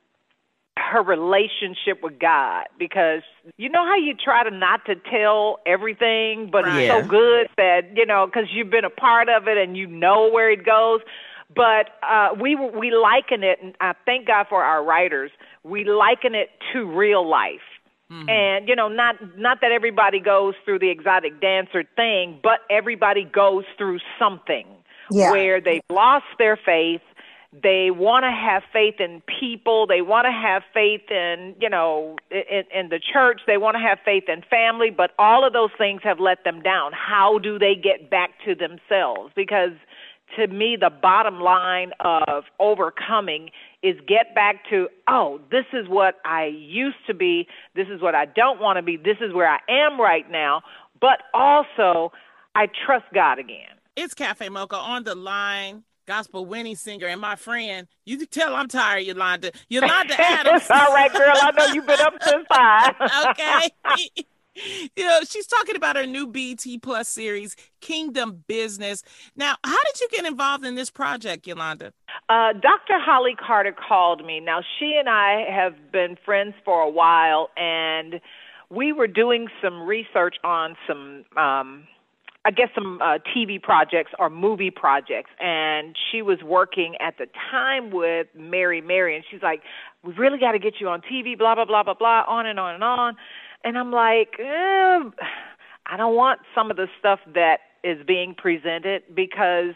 her 0.77 1.03
relationship 1.03 2.01
with 2.01 2.19
God 2.19 2.65
because 2.79 3.21
you 3.57 3.69
know 3.69 3.85
how 3.85 3.95
you 3.95 4.13
try 4.15 4.43
to 4.43 4.51
not 4.55 4.85
to 4.85 4.95
tell 4.95 5.59
everything, 5.65 6.49
but 6.51 6.65
right. 6.65 6.83
it's 6.83 7.03
so 7.03 7.07
good 7.07 7.47
that 7.57 7.95
you 7.95 8.05
know 8.05 8.25
because 8.25 8.49
you've 8.51 8.71
been 8.71 8.85
a 8.85 8.89
part 8.89 9.29
of 9.29 9.47
it 9.47 9.57
and 9.57 9.77
you 9.77 9.87
know 9.87 10.29
where 10.31 10.51
it 10.51 10.65
goes. 10.65 11.01
But 11.55 11.89
uh, 12.07 12.29
we 12.39 12.55
we 12.55 12.91
liken 12.91 13.43
it, 13.43 13.59
and 13.61 13.75
I 13.79 13.93
thank 14.05 14.27
God 14.27 14.47
for 14.49 14.63
our 14.63 14.83
writers. 14.83 15.31
We 15.63 15.85
liken 15.85 16.35
it 16.35 16.49
to 16.73 16.85
real 16.85 17.27
life. 17.27 17.61
Mm-hmm. 18.11 18.29
And 18.29 18.67
you 18.67 18.75
know, 18.75 18.89
not 18.89 19.15
not 19.37 19.59
that 19.61 19.71
everybody 19.71 20.19
goes 20.19 20.55
through 20.65 20.79
the 20.79 20.89
exotic 20.89 21.39
dancer 21.41 21.83
thing, 21.95 22.39
but 22.43 22.59
everybody 22.69 23.23
goes 23.23 23.63
through 23.77 23.99
something 24.19 24.67
yeah. 25.09 25.31
where 25.31 25.61
they've 25.61 25.81
lost 25.89 26.25
their 26.37 26.57
faith, 26.57 27.01
they 27.61 27.91
want 27.91 28.23
to 28.23 28.31
have 28.31 28.63
faith 28.71 28.95
in 28.99 29.21
people 29.39 29.85
they 29.85 30.01
want 30.01 30.25
to 30.25 30.31
have 30.31 30.63
faith 30.73 31.11
in 31.11 31.55
you 31.61 31.69
know 31.69 32.15
in, 32.31 32.63
in 32.73 32.89
the 32.89 32.99
church 32.99 33.41
they 33.45 33.57
want 33.57 33.75
to 33.75 33.79
have 33.79 33.99
faith 34.03 34.23
in 34.27 34.41
family 34.49 34.89
but 34.89 35.11
all 35.19 35.45
of 35.45 35.53
those 35.53 35.69
things 35.77 36.01
have 36.03 36.19
let 36.19 36.43
them 36.43 36.61
down 36.61 36.91
how 36.93 37.37
do 37.37 37.59
they 37.59 37.75
get 37.75 38.09
back 38.09 38.31
to 38.43 38.55
themselves 38.55 39.31
because 39.35 39.73
to 40.35 40.47
me 40.47 40.75
the 40.79 40.89
bottom 40.89 41.41
line 41.41 41.91
of 41.99 42.45
overcoming 42.59 43.51
is 43.83 43.95
get 44.07 44.33
back 44.33 44.67
to 44.69 44.87
oh 45.07 45.39
this 45.51 45.65
is 45.73 45.87
what 45.87 46.15
i 46.25 46.45
used 46.45 46.97
to 47.05 47.13
be 47.13 47.47
this 47.75 47.87
is 47.89 48.01
what 48.01 48.15
i 48.15 48.25
don't 48.25 48.59
want 48.59 48.77
to 48.77 48.81
be 48.81 48.97
this 48.97 49.17
is 49.21 49.33
where 49.33 49.49
i 49.49 49.59
am 49.69 49.99
right 49.99 50.31
now 50.31 50.61
but 50.99 51.23
also 51.33 52.11
i 52.55 52.67
trust 52.85 53.05
god 53.13 53.37
again 53.37 53.75
it's 53.95 54.13
cafe 54.13 54.49
mocha 54.49 54.77
on 54.77 55.03
the 55.03 55.13
line 55.13 55.83
gospel 56.05 56.45
winning 56.45 56.75
singer 56.75 57.07
and 57.07 57.21
my 57.21 57.35
friend. 57.35 57.87
You 58.05 58.17
can 58.17 58.27
tell 58.27 58.55
I'm 58.55 58.67
tired, 58.67 59.05
Yolanda. 59.05 59.51
Yolanda 59.69 60.15
Adams. 60.19 60.69
All 60.69 60.93
right, 60.93 61.11
girl. 61.11 61.33
I 61.33 61.51
know 61.51 61.73
you've 61.73 61.85
been 61.85 61.99
up 61.99 62.13
since 62.21 62.45
five. 62.49 62.95
okay. 63.29 64.25
you 64.95 65.05
know, 65.05 65.19
she's 65.27 65.47
talking 65.47 65.75
about 65.75 65.95
her 65.95 66.05
new 66.05 66.27
BT 66.27 66.77
Plus 66.77 67.07
series, 67.07 67.55
Kingdom 67.81 68.43
Business. 68.47 69.03
Now, 69.35 69.55
how 69.63 69.77
did 69.85 69.99
you 69.99 70.07
get 70.09 70.25
involved 70.25 70.65
in 70.65 70.75
this 70.75 70.89
project, 70.89 71.47
Yolanda? 71.47 71.93
Uh, 72.29 72.53
Dr. 72.53 72.99
Holly 72.99 73.35
Carter 73.35 73.73
called 73.73 74.25
me. 74.25 74.39
Now, 74.39 74.61
she 74.79 74.95
and 74.97 75.09
I 75.09 75.45
have 75.49 75.91
been 75.91 76.17
friends 76.23 76.53
for 76.63 76.81
a 76.81 76.89
while, 76.89 77.49
and 77.57 78.21
we 78.69 78.93
were 78.93 79.07
doing 79.07 79.47
some 79.61 79.81
research 79.83 80.35
on 80.43 80.75
some 80.87 81.25
um, 81.37 81.87
I 82.45 82.51
guess 82.51 82.67
some 82.75 82.99
uh, 83.01 83.19
TV 83.35 83.61
projects 83.61 84.11
or 84.19 84.29
movie 84.29 84.71
projects, 84.71 85.31
and 85.39 85.95
she 86.11 86.21
was 86.21 86.39
working 86.43 86.95
at 86.99 87.17
the 87.17 87.27
time 87.49 87.89
with 87.89 88.27
Mary 88.35 88.81
Mary, 88.81 89.15
and 89.15 89.23
she's 89.31 89.41
like, 89.41 89.61
"We 90.03 90.13
really 90.13 90.39
got 90.39 90.51
to 90.51 90.59
get 90.59 90.73
you 90.81 90.89
on 90.89 91.01
TV." 91.01 91.37
Blah 91.37 91.55
blah 91.55 91.63
blah 91.63 91.83
blah 91.83 91.93
blah, 91.93 92.23
on 92.27 92.45
and 92.45 92.59
on 92.59 92.75
and 92.75 92.83
on, 92.83 93.15
and 93.63 93.77
I'm 93.77 93.91
like, 93.91 94.35
eh, 94.39 94.99
I 95.85 95.97
don't 95.97 96.15
want 96.15 96.39
some 96.55 96.71
of 96.71 96.77
the 96.77 96.87
stuff 96.99 97.19
that 97.33 97.57
is 97.83 97.97
being 98.05 98.35
presented 98.35 99.03
because 99.13 99.75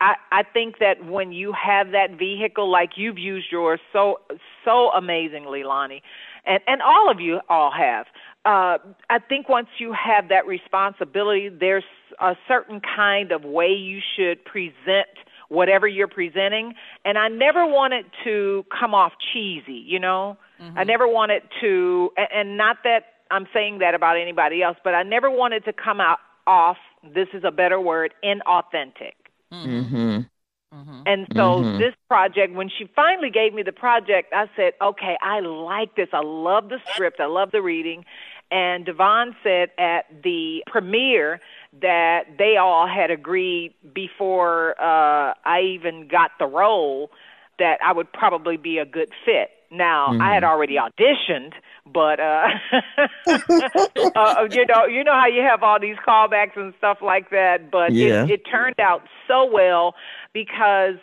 I 0.00 0.14
I 0.30 0.42
think 0.42 0.78
that 0.78 1.04
when 1.04 1.32
you 1.32 1.52
have 1.52 1.90
that 1.92 2.18
vehicle 2.18 2.70
like 2.70 2.90
you've 2.96 3.18
used 3.18 3.46
yours 3.50 3.80
so 3.92 4.20
so 4.64 4.90
amazingly, 4.90 5.64
Lonnie, 5.64 6.02
and 6.46 6.60
and 6.66 6.82
all 6.82 7.10
of 7.10 7.20
you 7.20 7.40
all 7.48 7.72
have 7.72 8.06
uh, 8.44 8.76
I 9.08 9.18
think 9.26 9.48
once 9.48 9.68
you 9.78 9.92
have 9.94 10.28
that 10.28 10.46
responsibility, 10.46 11.48
there's 11.48 11.84
a 12.20 12.34
certain 12.46 12.80
kind 12.80 13.32
of 13.32 13.42
way 13.42 13.68
you 13.68 14.00
should 14.16 14.44
present 14.44 15.08
whatever 15.48 15.88
you're 15.88 16.08
presenting. 16.08 16.74
And 17.06 17.16
I 17.16 17.28
never 17.28 17.66
want 17.66 17.94
it 17.94 18.04
to 18.24 18.66
come 18.78 18.94
off 18.94 19.12
cheesy, 19.32 19.82
you 19.86 19.98
know? 19.98 20.36
Mm-hmm. 20.64 20.78
I 20.78 20.84
never 20.84 21.06
wanted 21.06 21.42
to, 21.60 22.10
and 22.16 22.56
not 22.56 22.78
that 22.84 23.04
I'm 23.30 23.46
saying 23.52 23.78
that 23.78 23.94
about 23.94 24.16
anybody 24.16 24.62
else, 24.62 24.76
but 24.82 24.94
I 24.94 25.02
never 25.02 25.30
wanted 25.30 25.64
to 25.66 25.72
come 25.72 26.00
out 26.00 26.18
off, 26.46 26.76
this 27.02 27.28
is 27.34 27.42
a 27.44 27.50
better 27.50 27.80
word, 27.80 28.14
inauthentic. 28.24 29.14
Mm-hmm. 29.52 30.20
Mm-hmm. 30.74 31.02
And 31.06 31.26
so 31.32 31.62
mm-hmm. 31.62 31.78
this 31.78 31.94
project, 32.08 32.54
when 32.54 32.68
she 32.68 32.88
finally 32.96 33.30
gave 33.30 33.54
me 33.54 33.62
the 33.62 33.72
project, 33.72 34.32
I 34.32 34.46
said, 34.56 34.72
okay, 34.82 35.16
I 35.22 35.40
like 35.40 35.94
this. 35.94 36.08
I 36.12 36.20
love 36.22 36.68
the 36.68 36.78
script. 36.90 37.20
I 37.20 37.26
love 37.26 37.50
the 37.52 37.62
reading. 37.62 38.04
And 38.50 38.86
DeVon 38.86 39.34
said 39.42 39.70
at 39.78 40.06
the 40.22 40.62
premiere 40.66 41.40
that 41.80 42.24
they 42.38 42.56
all 42.56 42.86
had 42.86 43.10
agreed 43.10 43.74
before 43.94 44.80
uh, 44.80 45.34
I 45.44 45.60
even 45.74 46.08
got 46.08 46.32
the 46.38 46.46
role 46.46 47.10
that 47.58 47.78
I 47.84 47.92
would 47.92 48.12
probably 48.12 48.56
be 48.56 48.78
a 48.78 48.84
good 48.84 49.10
fit. 49.24 49.50
Now 49.70 50.08
mm-hmm. 50.08 50.22
I 50.22 50.34
had 50.34 50.44
already 50.44 50.76
auditioned, 50.76 51.52
but 51.86 52.20
uh, 52.20 52.48
uh, 54.16 54.48
you 54.50 54.66
know, 54.66 54.86
you 54.86 55.04
know 55.04 55.12
how 55.14 55.26
you 55.26 55.42
have 55.42 55.62
all 55.62 55.80
these 55.80 55.96
callbacks 56.06 56.56
and 56.56 56.74
stuff 56.78 56.98
like 57.02 57.30
that. 57.30 57.70
But 57.70 57.92
yeah. 57.92 58.24
it, 58.24 58.30
it 58.30 58.40
turned 58.50 58.78
out 58.80 59.02
so 59.28 59.48
well 59.50 59.94
because 60.32 60.96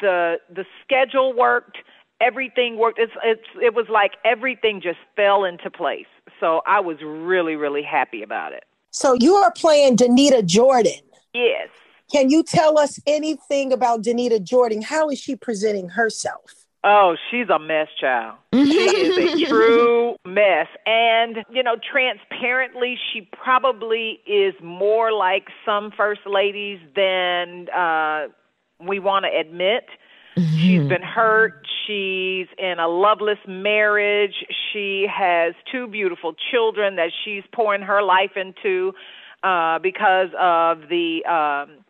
the 0.00 0.36
the 0.54 0.64
schedule 0.84 1.32
worked, 1.36 1.78
everything 2.20 2.78
worked. 2.78 2.98
It's 2.98 3.12
it's 3.24 3.46
it 3.62 3.74
was 3.74 3.86
like 3.88 4.12
everything 4.24 4.80
just 4.82 4.98
fell 5.16 5.44
into 5.44 5.70
place. 5.70 6.06
So 6.38 6.62
I 6.66 6.80
was 6.80 6.98
really, 7.02 7.56
really 7.56 7.82
happy 7.82 8.22
about 8.22 8.52
it. 8.52 8.64
So 8.90 9.14
you 9.14 9.34
are 9.36 9.52
playing 9.52 9.96
Danita 9.96 10.44
Jordan. 10.44 11.00
Yes. 11.34 11.68
Can 12.10 12.28
you 12.28 12.42
tell 12.42 12.76
us 12.76 12.98
anything 13.06 13.72
about 13.72 14.02
Danita 14.02 14.42
Jordan? 14.42 14.82
How 14.82 15.10
is 15.10 15.20
she 15.20 15.36
presenting 15.36 15.90
herself? 15.90 16.59
Oh, 16.82 17.16
she's 17.30 17.48
a 17.50 17.58
mess, 17.58 17.88
child. 18.00 18.38
she 18.54 18.58
is 18.58 19.42
a 19.42 19.46
true 19.48 20.16
mess. 20.24 20.66
And, 20.86 21.44
you 21.50 21.62
know, 21.62 21.76
transparently, 21.76 22.98
she 23.12 23.28
probably 23.32 24.20
is 24.26 24.54
more 24.62 25.12
like 25.12 25.48
some 25.66 25.92
first 25.94 26.22
ladies 26.26 26.80
than 26.96 27.68
uh, 27.68 28.28
we 28.80 28.98
want 28.98 29.26
to 29.26 29.38
admit. 29.38 29.84
Mm-hmm. 30.38 30.56
She's 30.56 30.88
been 30.88 31.02
hurt. 31.02 31.66
She's 31.86 32.46
in 32.56 32.78
a 32.78 32.88
loveless 32.88 33.38
marriage. 33.46 34.44
She 34.72 35.06
has 35.12 35.54
two 35.70 35.86
beautiful 35.86 36.34
children 36.50 36.96
that 36.96 37.10
she's 37.24 37.42
pouring 37.52 37.82
her 37.82 38.02
life 38.02 38.36
into 38.36 38.94
uh, 39.42 39.80
because 39.80 40.28
of 40.38 40.88
the 40.88 41.24
um, 41.26 41.84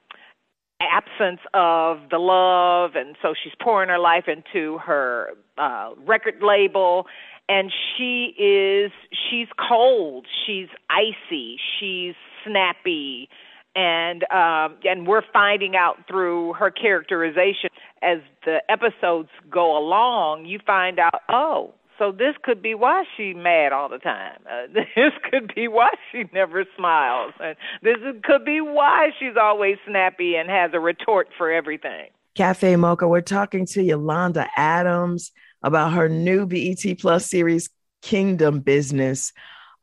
absence 0.80 1.40
of 1.54 2.10
the 2.10 2.18
love. 2.18 2.92
And 2.94 3.16
so 3.22 3.34
she's 3.42 3.52
pouring 3.60 3.88
her 3.88 3.98
life 3.98 4.24
into 4.28 4.78
her 4.78 5.30
uh, 5.58 5.90
record 6.06 6.42
label. 6.42 7.06
And 7.48 7.72
she 7.96 8.34
is, 8.38 8.92
she's 9.10 9.48
cold. 9.68 10.26
She's 10.46 10.68
icy. 10.88 11.56
She's 11.78 12.14
snappy 12.44 13.28
and 13.76 14.24
um, 14.32 14.78
and 14.84 15.06
we're 15.06 15.22
finding 15.32 15.76
out 15.76 15.96
through 16.08 16.54
her 16.54 16.70
characterization 16.70 17.70
as 18.02 18.18
the 18.44 18.58
episodes 18.68 19.28
go 19.48 19.78
along. 19.78 20.46
You 20.46 20.58
find 20.66 20.98
out, 20.98 21.22
oh, 21.28 21.74
so 22.00 22.10
this 22.10 22.34
could 22.42 22.62
be 22.62 22.74
why 22.74 23.04
she's 23.16 23.36
mad 23.36 23.72
all 23.72 23.90
the 23.90 23.98
time. 23.98 24.38
Uh, 24.50 24.66
this 24.96 25.12
could 25.30 25.54
be 25.54 25.68
why 25.68 25.90
she 26.10 26.24
never 26.32 26.64
smiles, 26.76 27.34
and 27.38 27.56
this 27.82 27.98
could 28.24 28.44
be 28.44 28.60
why 28.60 29.10
she's 29.18 29.36
always 29.40 29.76
snappy 29.86 30.34
and 30.34 30.48
has 30.48 30.70
a 30.72 30.80
retort 30.80 31.28
for 31.36 31.52
everything. 31.52 32.06
Cafe 32.34 32.74
Mocha, 32.76 33.06
we're 33.06 33.20
talking 33.20 33.66
to 33.66 33.82
Yolanda 33.82 34.48
Adams 34.56 35.30
about 35.62 35.92
her 35.92 36.08
new 36.08 36.46
BET 36.46 36.98
Plus 36.98 37.26
series, 37.26 37.68
Kingdom 38.00 38.60
Business. 38.60 39.32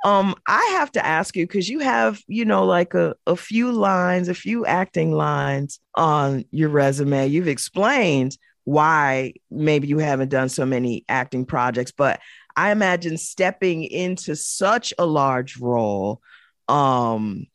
Um, 0.03 0.35
I 0.47 0.63
have 0.77 0.91
to 0.93 1.05
ask 1.05 1.35
you 1.35 1.45
because 1.45 1.69
you 1.69 1.79
have, 1.79 2.21
you 2.27 2.45
know, 2.45 2.65
like 2.65 2.93
a, 2.95 3.15
a 3.27 3.35
few 3.35 3.71
lines, 3.71 4.27
a 4.27 4.33
few 4.33 4.65
acting 4.65 5.11
lines 5.11 5.79
on 5.95 6.45
your 6.51 6.69
resume. 6.69 7.27
You've 7.27 7.47
explained 7.47 8.37
why 8.67 9.31
maybe 9.49 9.87
you 9.87 9.97
haven't 9.97 10.27
done 10.27 10.49
so 10.49 10.65
many 10.65 11.05
acting 11.07 11.45
projects, 11.45 11.93
but 11.93 12.19
I 12.57 12.71
imagine 12.71 13.17
stepping 13.17 13.85
into 13.85 14.35
such 14.35 14.93
a 14.99 15.05
large 15.05 15.57
role 15.57 16.21
um 16.67 17.45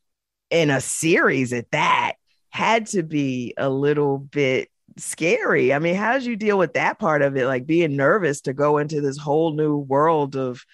in 0.49 0.71
a 0.71 0.81
series 0.81 1.53
at 1.53 1.71
that 1.73 2.13
had 2.49 2.87
to 2.87 3.03
be 3.03 3.53
a 3.59 3.69
little 3.69 4.17
bit 4.17 4.71
scary. 4.97 5.75
I 5.75 5.81
mean, 5.81 5.97
how 5.97 6.15
did 6.15 6.25
you 6.25 6.35
deal 6.35 6.57
with 6.57 6.73
that 6.73 6.99
part 6.99 7.21
of 7.21 7.37
it? 7.37 7.45
Like 7.45 7.67
being 7.67 7.95
nervous 7.95 8.41
to 8.43 8.55
go 8.55 8.79
into 8.79 9.03
this 9.03 9.19
whole 9.19 9.53
new 9.53 9.77
world 9.77 10.35
of, 10.35 10.65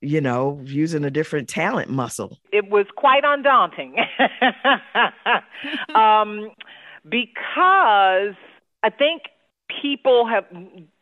you 0.00 0.20
know, 0.20 0.60
using 0.64 1.04
a 1.04 1.12
different 1.12 1.48
talent 1.48 1.90
muscle. 1.90 2.40
It 2.52 2.68
was 2.68 2.86
quite 2.96 3.22
undaunting. 3.24 3.94
um, 5.94 6.50
because 7.08 8.34
I 8.82 8.90
think 8.90 9.22
people 9.82 10.26
have, 10.26 10.44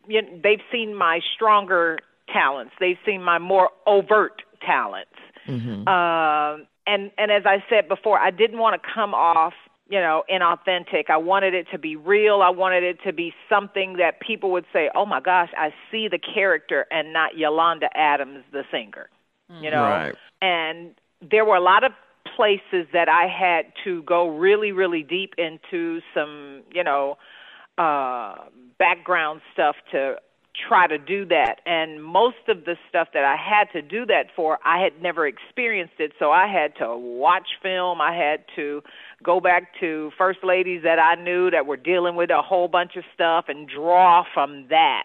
you 0.07 0.23
know, 0.23 0.41
they've 0.43 0.61
seen 0.73 0.95
my 0.95 1.21
stronger 1.35 1.99
talents, 2.33 2.73
they've 2.81 2.99
seen 3.07 3.23
my 3.23 3.39
more 3.39 3.71
overt 3.87 4.43
talents. 4.65 5.11
Mm-hmm. 5.47 5.89
Uh, 5.89 6.65
and 6.87 7.11
and 7.19 7.31
as 7.31 7.45
I 7.47 7.65
said 7.69 7.89
before, 7.89 8.19
I 8.19 8.31
didn't 8.31 8.59
want 8.59 8.81
to 8.81 8.89
come 8.95 9.15
off 9.15 9.55
you 9.89 10.01
know, 10.01 10.23
inauthentic. 10.31 11.09
I 11.09 11.17
wanted 11.17 11.55
it 11.55 11.67
to 11.73 11.79
be 11.79 11.97
real. 11.97 12.43
I 12.43 12.51
wanted 12.51 12.83
it 12.83 12.99
to 13.07 13.13
be 13.13 13.33
something 13.49 13.97
that 13.97 14.21
people 14.21 14.51
would 14.53 14.67
say, 14.73 14.91
"Oh 14.95 15.07
my 15.07 15.21
gosh, 15.21 15.49
I 15.57 15.73
see 15.91 16.09
the 16.09 16.19
character 16.19 16.87
and 16.91 17.13
not 17.13 17.37
Yolanda 17.37 17.89
Adams 17.97 18.45
the 18.53 18.65
singer." 18.71 19.09
Mm. 19.51 19.63
You 19.63 19.71
know. 19.71 19.83
Right. 19.83 20.15
And 20.43 20.95
there 21.23 21.45
were 21.45 21.57
a 21.57 21.61
lot 21.61 21.85
of 21.85 21.93
places 22.37 22.87
that 22.93 23.09
I 23.09 23.27
had 23.27 23.73
to 23.85 24.03
go 24.03 24.29
really 24.29 24.73
really 24.73 25.03
deep 25.03 25.35
into 25.39 26.01
some, 26.13 26.63
you 26.71 26.85
know, 26.85 27.17
uh 27.79 28.37
background 28.79 29.41
stuff 29.53 29.77
to 29.93 30.17
try 30.69 30.87
to 30.87 30.99
do 30.99 31.25
that. 31.27 31.57
And 31.67 32.03
most 32.03 32.49
of 32.49 32.65
the 32.65 32.77
stuff 32.89 33.09
that 33.15 33.25
I 33.25 33.37
had 33.37 33.71
to 33.73 33.83
do 33.83 34.07
that 34.07 34.27
for, 34.35 34.59
I 34.65 34.83
had 34.83 35.01
never 35.03 35.27
experienced 35.27 35.95
it. 35.99 36.13
So 36.19 36.31
I 36.31 36.47
had 36.47 36.75
to 36.77 36.97
watch 36.97 37.49
film. 37.63 38.01
I 38.01 38.15
had 38.15 38.45
to 38.57 38.83
go 39.23 39.41
back 39.41 39.73
to 39.81 40.11
first 40.19 40.41
ladies 40.43 40.83
that 40.85 40.99
I 40.99 41.21
knew 41.21 41.51
that 41.51 41.67
were 41.67 41.77
dealing 41.77 42.17
with 42.17 42.31
a 42.31 42.43
whole 42.43 42.69
bunch 42.69 42.97
of 42.97 43.05
stuff 43.15 43.47
and 43.49 43.69
draw 43.69 44.25
from 44.35 44.67
that. 44.71 45.05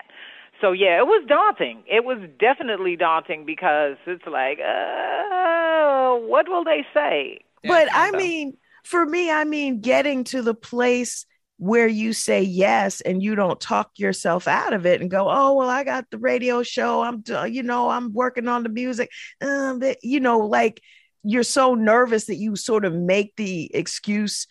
So 0.62 0.72
yeah, 0.72 0.98
it 1.00 1.06
was 1.06 1.26
daunting. 1.28 1.84
It 1.88 2.06
was 2.06 2.18
definitely 2.40 2.96
daunting 2.96 3.46
because 3.46 3.98
it's 4.08 4.26
like, 4.26 4.60
uh, 4.60 6.16
what 6.26 6.48
will 6.48 6.64
they 6.64 6.86
say? 6.94 7.40
But 7.66 7.90
I 7.92 8.12
mean, 8.12 8.58
for 8.84 9.06
me, 9.06 9.32
I 9.32 9.44
mean, 9.44 9.82
getting 9.82 10.24
to 10.26 10.42
the 10.42 10.54
place 10.54 11.26
where 11.64 11.88
you 11.88 12.12
say 12.12 12.42
yes 12.42 13.00
and 13.00 13.24
you 13.24 13.36
don't 13.36 13.58
talk 13.62 13.92
yourself 13.96 14.50
out 14.50 14.74
of 14.74 14.86
it 14.86 15.00
and 15.00 15.10
go, 15.10 15.30
oh 15.30 15.54
well, 15.54 15.70
I 15.70 15.86
got 15.86 16.10
the 16.10 16.18
radio 16.18 16.62
show. 16.62 17.02
I'm, 17.02 17.24
you 17.50 17.64
know, 17.64 17.90
I'm 17.90 18.12
working 18.12 18.50
on 18.50 18.64
the 18.64 18.70
music. 18.70 19.10
Um, 19.42 19.82
you 20.02 20.20
know, 20.20 20.40
like 20.40 20.82
you're 21.24 21.44
so 21.44 21.74
nervous 21.74 22.26
that 22.26 22.36
you 22.36 22.58
sort 22.58 22.84
of 22.84 22.94
make 22.94 23.38
the 23.38 23.74
excuse 23.74 24.46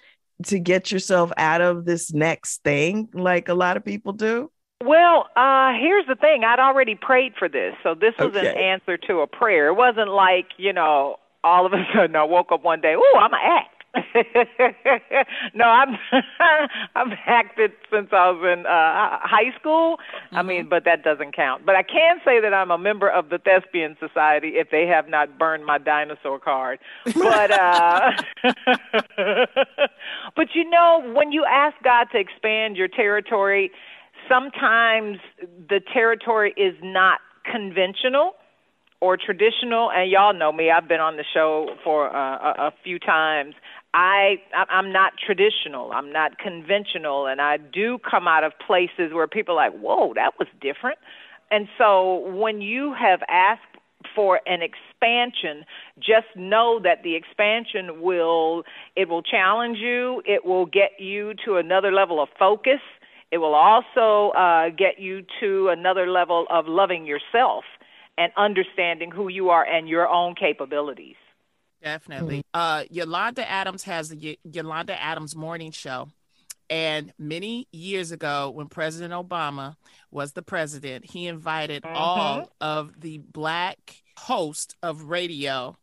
to 0.46 0.58
get 0.58 0.90
yourself 0.90 1.30
out 1.36 1.60
of 1.60 1.84
this 1.84 2.14
next 2.14 2.62
thing, 2.64 3.10
like 3.12 3.50
a 3.50 3.54
lot 3.54 3.76
of 3.76 3.84
people 3.84 4.14
do. 4.14 4.50
Well, 4.82 5.28
uh, 5.36 5.72
here's 5.78 6.06
the 6.06 6.16
thing. 6.16 6.44
I'd 6.44 6.60
already 6.60 6.94
prayed 6.94 7.34
for 7.38 7.46
this. 7.46 7.74
So 7.82 7.94
this 7.94 8.14
was 8.18 8.34
okay. 8.34 8.48
an 8.48 8.56
answer 8.56 8.96
to 8.96 9.20
a 9.20 9.26
prayer. 9.26 9.68
It 9.68 9.74
wasn't 9.74 10.08
like, 10.08 10.46
you 10.56 10.72
know, 10.72 11.16
all 11.44 11.66
of 11.66 11.74
a 11.74 11.84
sudden 11.94 12.16
I 12.16 12.24
woke 12.24 12.52
up 12.52 12.64
one 12.64 12.80
day, 12.80 12.94
oh, 12.96 13.18
I'm 13.20 13.30
to 13.32 13.36
act. 13.36 13.71
no, 15.54 15.64
I'm 15.64 15.98
I've 16.94 17.18
acted 17.26 17.72
since 17.92 18.08
I 18.12 18.30
was 18.30 18.58
in 18.58 18.64
uh 18.64 19.18
high 19.20 19.54
school. 19.58 19.98
Mm-hmm. 19.98 20.36
I 20.36 20.42
mean, 20.42 20.68
but 20.68 20.84
that 20.84 21.04
doesn't 21.04 21.36
count. 21.36 21.66
But 21.66 21.76
I 21.76 21.82
can 21.82 22.18
say 22.24 22.40
that 22.40 22.54
I'm 22.54 22.70
a 22.70 22.78
member 22.78 23.10
of 23.10 23.28
the 23.28 23.38
Thespian 23.38 23.96
Society 24.00 24.52
if 24.54 24.70
they 24.70 24.86
have 24.86 25.08
not 25.08 25.38
burned 25.38 25.66
my 25.66 25.78
dinosaur 25.78 26.38
card. 26.38 26.78
But 27.04 27.50
uh 27.50 28.12
But 30.36 30.48
you 30.54 30.68
know, 30.68 31.12
when 31.14 31.32
you 31.32 31.44
ask 31.44 31.76
God 31.84 32.06
to 32.12 32.18
expand 32.18 32.76
your 32.76 32.88
territory, 32.88 33.70
sometimes 34.28 35.18
the 35.68 35.80
territory 35.92 36.54
is 36.56 36.74
not 36.82 37.20
conventional 37.44 38.32
or 39.00 39.16
traditional 39.16 39.90
and 39.90 40.08
y'all 40.08 40.32
know 40.32 40.52
me 40.52 40.70
i've 40.70 40.86
been 40.86 41.00
on 41.00 41.16
the 41.16 41.24
show 41.34 41.66
for 41.82 42.14
uh, 42.14 42.38
a, 42.38 42.68
a 42.68 42.72
few 42.84 43.00
times 43.00 43.54
I 43.94 44.40
I'm 44.54 44.92
not 44.92 45.12
traditional. 45.24 45.92
I'm 45.92 46.10
not 46.12 46.38
conventional, 46.38 47.26
and 47.26 47.40
I 47.40 47.58
do 47.58 47.98
come 47.98 48.26
out 48.26 48.44
of 48.44 48.52
places 48.66 49.12
where 49.12 49.26
people 49.26 49.58
are 49.58 49.70
like, 49.70 49.78
"Whoa, 49.78 50.14
that 50.14 50.38
was 50.38 50.48
different." 50.60 50.98
And 51.50 51.68
so 51.76 52.30
when 52.30 52.62
you 52.62 52.94
have 52.94 53.20
asked 53.28 53.60
for 54.14 54.40
an 54.46 54.60
expansion, 54.62 55.64
just 55.98 56.26
know 56.34 56.80
that 56.82 57.02
the 57.02 57.14
expansion 57.14 58.00
will 58.00 58.64
it 58.96 59.08
will 59.08 59.22
challenge 59.22 59.78
you. 59.78 60.22
It 60.24 60.44
will 60.44 60.66
get 60.66 60.92
you 60.98 61.34
to 61.44 61.56
another 61.56 61.92
level 61.92 62.22
of 62.22 62.30
focus. 62.38 62.80
It 63.30 63.38
will 63.38 63.54
also 63.54 64.30
uh, 64.36 64.70
get 64.70 64.98
you 64.98 65.22
to 65.40 65.68
another 65.68 66.06
level 66.06 66.46
of 66.50 66.66
loving 66.66 67.06
yourself 67.06 67.64
and 68.18 68.32
understanding 68.36 69.10
who 69.10 69.28
you 69.28 69.50
are 69.50 69.64
and 69.64 69.88
your 69.88 70.08
own 70.08 70.34
capabilities. 70.34 71.16
Definitely. 71.82 72.38
Mm-hmm. 72.38 72.60
Uh, 72.60 72.84
Yolanda 72.90 73.48
Adams 73.48 73.82
has 73.84 74.08
the 74.08 74.16
y- 74.16 74.50
Yolanda 74.50 75.00
Adams 75.00 75.34
Morning 75.34 75.72
Show. 75.72 76.08
And 76.70 77.12
many 77.18 77.68
years 77.72 78.12
ago, 78.12 78.50
when 78.50 78.68
President 78.68 79.12
Obama 79.12 79.76
was 80.10 80.32
the 80.32 80.42
president, 80.42 81.04
he 81.04 81.26
invited 81.26 81.82
mm-hmm. 81.82 81.94
all 81.94 82.50
of 82.60 82.98
the 83.00 83.18
black 83.18 84.02
hosts 84.16 84.74
of 84.82 85.02
radio 85.02 85.76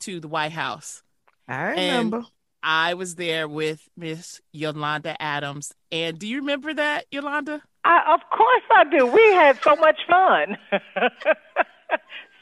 to 0.00 0.20
the 0.20 0.28
White 0.28 0.52
House. 0.52 1.02
I 1.46 1.62
remember. 1.62 2.16
And 2.18 2.26
I 2.62 2.94
was 2.94 3.16
there 3.16 3.48
with 3.48 3.88
Miss 3.96 4.40
Yolanda 4.52 5.20
Adams. 5.20 5.72
And 5.90 6.18
do 6.18 6.26
you 6.26 6.38
remember 6.38 6.72
that, 6.74 7.06
Yolanda? 7.10 7.62
I, 7.84 8.14
of 8.14 8.20
course 8.36 8.62
I 8.70 8.84
do. 8.84 9.06
We 9.06 9.22
had 9.32 9.60
so 9.62 9.74
much 9.76 10.00
fun. 10.08 10.56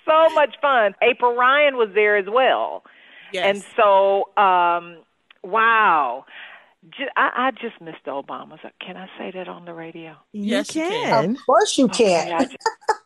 so 0.07 0.35
much 0.35 0.57
fun. 0.61 0.94
April 1.03 1.35
Ryan 1.35 1.77
was 1.77 1.90
there 1.94 2.16
as 2.16 2.27
well. 2.29 2.85
Yes. 3.33 3.47
And 3.47 3.64
so, 3.77 4.29
um, 4.43 4.99
wow. 5.43 6.25
I, 7.16 7.31
I 7.35 7.51
just 7.51 7.81
missed 7.81 8.05
the 8.05 8.12
Obamas. 8.12 8.61
Can 8.81 8.97
I 8.97 9.07
say 9.19 9.31
that 9.33 9.49
on 9.49 9.66
the 9.66 9.75
radio? 9.75 10.16
Yes, 10.33 10.75
you 10.75 10.83
can. 10.83 11.33
Of 11.33 11.47
course 11.47 11.77
you 11.77 11.88
can. 11.88 12.27
Okay, 12.27 12.33
I, 12.33 12.45
just, 12.45 12.57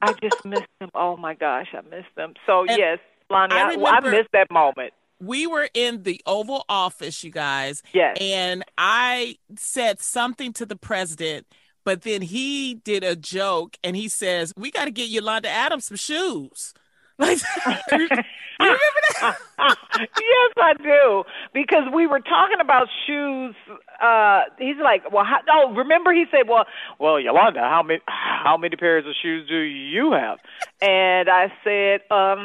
I 0.01 0.13
just 0.23 0.45
missed 0.45 0.69
them. 0.79 0.91
Oh 0.95 1.17
my 1.17 1.35
gosh, 1.35 1.67
I 1.73 1.81
missed 1.81 2.15
them. 2.17 2.35
So 2.47 2.61
and 2.61 2.79
yes, 2.79 2.99
Lonnie, 3.31 3.55
I, 3.57 3.73
I, 3.73 3.97
I 3.97 4.01
missed 4.01 4.31
that 4.33 4.51
moment 4.51 4.93
we 5.21 5.47
were 5.47 5.69
in 5.75 6.03
the 6.03 6.21
Oval 6.27 6.65
Office, 6.69 7.25
you 7.25 7.31
guys. 7.31 7.83
Yes. 7.93 8.17
And 8.21 8.65
I 8.77 9.37
said 9.57 10.01
something 10.01 10.53
to 10.55 10.67
the 10.67 10.77
president, 10.77 11.47
but 11.85 12.03
then 12.03 12.23
he 12.23 12.75
did 12.75 13.05
a 13.05 13.17
joke 13.17 13.77
and 13.83 13.97
he 13.97 14.09
says, 14.09 14.53
We 14.57 14.71
got 14.71 14.87
to 14.87 14.91
get 14.91 15.09
Yolanda 15.09 15.49
Adams 15.49 15.87
some 15.87 15.97
shoes. 15.97 16.75
Like, 17.17 17.39
remember 18.64 19.00
that? 19.20 19.38
yes, 19.98 20.53
I 20.57 20.74
do. 20.74 21.24
Because 21.53 21.85
we 21.92 22.07
were 22.07 22.20
talking 22.20 22.61
about 22.61 22.88
shoes. 23.07 23.55
Uh, 24.00 24.42
he's 24.59 24.77
like, 24.83 25.11
well, 25.12 25.24
how, 25.24 25.40
no. 25.46 25.74
Remember, 25.74 26.12
he 26.12 26.24
said, 26.31 26.48
well, 26.48 26.64
well, 26.98 27.18
Yolanda, 27.20 27.61
how 27.61 27.83
many 27.83 28.00
how 28.07 28.57
many 28.57 28.77
pairs 28.77 29.05
of 29.07 29.14
shoes 29.20 29.48
do 29.48 29.59
you 29.59 30.12
have? 30.12 30.38
And 30.81 31.29
I 31.29 31.53
said, 31.62 32.00
um, 32.11 32.44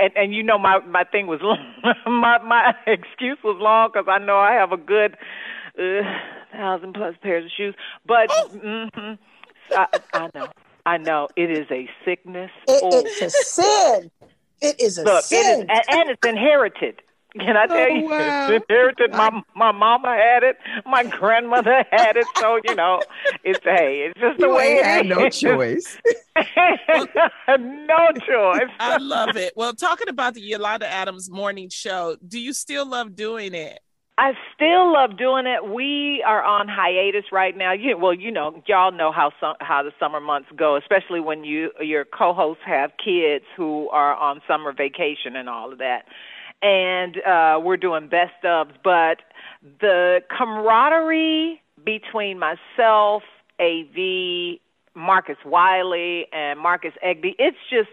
and, 0.00 0.16
and 0.16 0.34
you 0.34 0.42
know, 0.42 0.58
my 0.58 0.78
my 0.80 1.04
thing 1.04 1.26
was 1.26 1.40
long. 1.42 1.58
my 2.06 2.38
my 2.38 2.74
excuse 2.86 3.38
was 3.44 3.56
long 3.60 3.90
because 3.92 4.08
I 4.08 4.18
know 4.18 4.38
I 4.38 4.52
have 4.52 4.72
a 4.72 4.76
good 4.76 5.16
uh, 5.78 6.02
thousand 6.52 6.94
plus 6.94 7.14
pairs 7.22 7.44
of 7.44 7.50
shoes, 7.56 7.74
but. 8.06 8.28
Oh. 8.30 8.48
Mm-hmm, 8.52 9.14
I, 9.74 9.86
I 10.12 10.30
know. 10.34 10.48
I 10.84 10.98
know 10.98 11.28
it 11.36 11.50
is 11.50 11.66
a 11.70 11.88
sickness. 12.04 12.50
It, 12.68 12.82
oh. 12.84 13.02
it's 13.04 13.22
a 13.22 13.30
sin. 13.30 14.10
It 14.60 14.80
is 14.80 14.98
a 14.98 15.04
Look, 15.04 15.24
sin. 15.24 15.66
It 15.68 15.72
is, 15.72 15.80
and 15.88 16.10
it's 16.10 16.26
inherited. 16.26 17.02
Can 17.38 17.56
I 17.56 17.66
tell 17.66 17.78
oh, 17.78 17.86
you? 17.86 18.04
Wow. 18.10 18.48
It's 18.50 18.64
inherited. 18.68 19.12
My 19.12 19.42
my 19.54 19.72
mama 19.72 20.08
had 20.08 20.42
it. 20.42 20.58
My 20.84 21.04
grandmother 21.04 21.84
had 21.90 22.16
it. 22.16 22.26
So 22.36 22.58
you 22.64 22.74
know, 22.74 23.00
it's 23.42 23.60
hey, 23.64 24.10
it's 24.10 24.20
just 24.20 24.38
the 24.38 24.48
you 24.48 24.54
way 24.54 24.74
it 24.74 24.84
had 24.84 25.06
is. 25.06 25.10
No 25.10 25.30
choice. 25.30 25.98
no 26.36 28.08
choice. 28.26 28.70
I 28.78 28.98
love 28.98 29.36
it. 29.36 29.54
Well, 29.56 29.72
talking 29.72 30.08
about 30.08 30.34
the 30.34 30.42
Yolanda 30.42 30.86
Adams 30.86 31.30
morning 31.30 31.70
show, 31.70 32.16
do 32.26 32.38
you 32.38 32.52
still 32.52 32.86
love 32.86 33.16
doing 33.16 33.54
it? 33.54 33.80
I 34.18 34.32
still 34.54 34.92
love 34.92 35.16
doing 35.16 35.46
it. 35.46 35.64
We 35.72 36.22
are 36.26 36.42
on 36.44 36.68
hiatus 36.68 37.24
right 37.32 37.56
now. 37.56 37.72
You, 37.72 37.96
well, 37.96 38.12
you 38.12 38.30
know, 38.30 38.62
y'all 38.66 38.92
know 38.92 39.10
how 39.10 39.32
some, 39.40 39.54
how 39.60 39.82
the 39.82 39.92
summer 39.98 40.20
months 40.20 40.48
go, 40.54 40.76
especially 40.76 41.20
when 41.20 41.44
you 41.44 41.70
your 41.80 42.04
co-hosts 42.04 42.62
have 42.66 42.90
kids 43.02 43.44
who 43.56 43.88
are 43.88 44.14
on 44.14 44.42
summer 44.46 44.72
vacation 44.72 45.34
and 45.34 45.48
all 45.48 45.72
of 45.72 45.78
that. 45.78 46.04
And 46.60 47.16
uh, 47.26 47.58
we're 47.64 47.78
doing 47.78 48.08
best 48.08 48.34
ofs, 48.44 48.72
but 48.84 49.18
the 49.80 50.20
camaraderie 50.36 51.60
between 51.84 52.38
myself, 52.38 53.22
AV, 53.58 54.58
Marcus 54.94 55.38
Wiley, 55.44 56.26
and 56.32 56.60
Marcus 56.60 56.92
Egby, 57.04 57.34
it's 57.38 57.56
just 57.70 57.88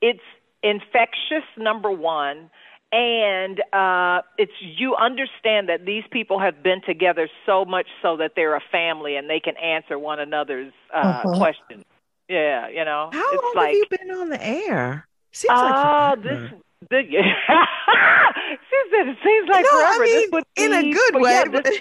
it's 0.00 0.20
infectious. 0.62 1.44
Number 1.58 1.90
one 1.90 2.50
and 2.92 3.60
uh 3.72 4.20
it's 4.36 4.52
you 4.60 4.96
understand 4.96 5.68
that 5.68 5.86
these 5.86 6.04
people 6.10 6.40
have 6.40 6.62
been 6.62 6.80
together 6.82 7.28
so 7.46 7.64
much 7.64 7.86
so 8.02 8.16
that 8.16 8.32
they're 8.34 8.56
a 8.56 8.62
family 8.72 9.16
and 9.16 9.30
they 9.30 9.40
can 9.40 9.56
answer 9.56 9.98
one 9.98 10.18
another's 10.18 10.72
uh 10.92 10.98
uh-huh. 10.98 11.36
questions 11.36 11.84
yeah 12.28 12.68
you 12.68 12.84
know 12.84 13.10
how 13.12 13.32
it's 13.32 13.42
long 13.42 13.52
like, 13.54 13.66
have 13.68 13.74
you 13.74 13.86
been 13.90 14.10
on 14.10 14.28
the 14.28 14.44
air 14.44 15.06
seems 15.32 15.52
uh, 15.52 16.14
like 16.16 16.22
this 16.24 16.50
the, 16.88 17.02
yeah. 17.08 17.20
she 18.70 18.76
said 18.90 19.08
it 19.08 19.18
seems 19.22 19.48
like 19.50 19.64
no, 19.64 19.70
forever. 19.70 20.02
I 20.02 20.06
mean, 20.06 20.30
this 20.30 20.44
in 20.56 20.70
be, 20.70 20.90
a 20.90 20.92
good 20.94 21.14
way. 21.20 21.32
Yeah, 21.32 21.60
this, 21.60 21.80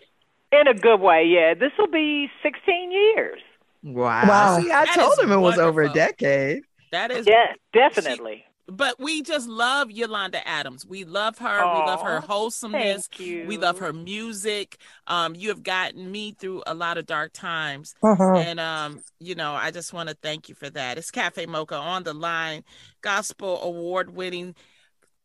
in 0.51 0.67
a 0.67 0.73
good 0.73 0.99
way, 0.99 1.25
yeah. 1.25 1.53
This 1.53 1.71
will 1.77 1.87
be 1.87 2.29
16 2.43 2.91
years. 2.91 3.39
Wow. 3.83 4.27
wow. 4.27 4.59
See, 4.59 4.71
I 4.71 4.85
that 4.85 4.93
told 4.95 5.17
him 5.19 5.31
it 5.31 5.37
was 5.37 5.57
over 5.57 5.83
a 5.83 5.89
decade. 5.89 6.63
That 6.91 7.11
is 7.11 7.27
Yeah, 7.27 7.53
definitely. 7.71 8.43
She, 8.45 8.48
but 8.71 8.99
we 8.99 9.21
just 9.21 9.47
love 9.47 9.91
Yolanda 9.91 10.45
Adams. 10.47 10.85
We 10.85 11.03
love 11.03 11.37
her. 11.39 11.47
Aww, 11.47 11.79
we 11.79 11.85
love 11.85 12.01
her 12.01 12.19
wholesomeness. 12.19 13.09
We 13.19 13.57
love 13.57 13.79
her 13.79 13.93
music. 13.93 14.77
Um, 15.07 15.35
you 15.35 15.49
have 15.49 15.63
gotten 15.63 16.11
me 16.11 16.31
through 16.31 16.63
a 16.67 16.73
lot 16.73 16.97
of 16.97 17.05
dark 17.05 17.33
times, 17.33 17.95
uh-huh. 18.03 18.35
and 18.35 18.59
um, 18.59 19.01
you 19.19 19.35
know, 19.35 19.53
I 19.53 19.71
just 19.71 19.93
want 19.93 20.09
to 20.09 20.15
thank 20.21 20.49
you 20.49 20.55
for 20.55 20.69
that. 20.69 20.97
It's 20.97 21.11
Cafe 21.11 21.45
Mocha 21.45 21.75
on 21.75 22.03
the 22.03 22.13
line, 22.13 22.63
gospel 23.01 23.61
award 23.61 24.15
winning 24.15 24.55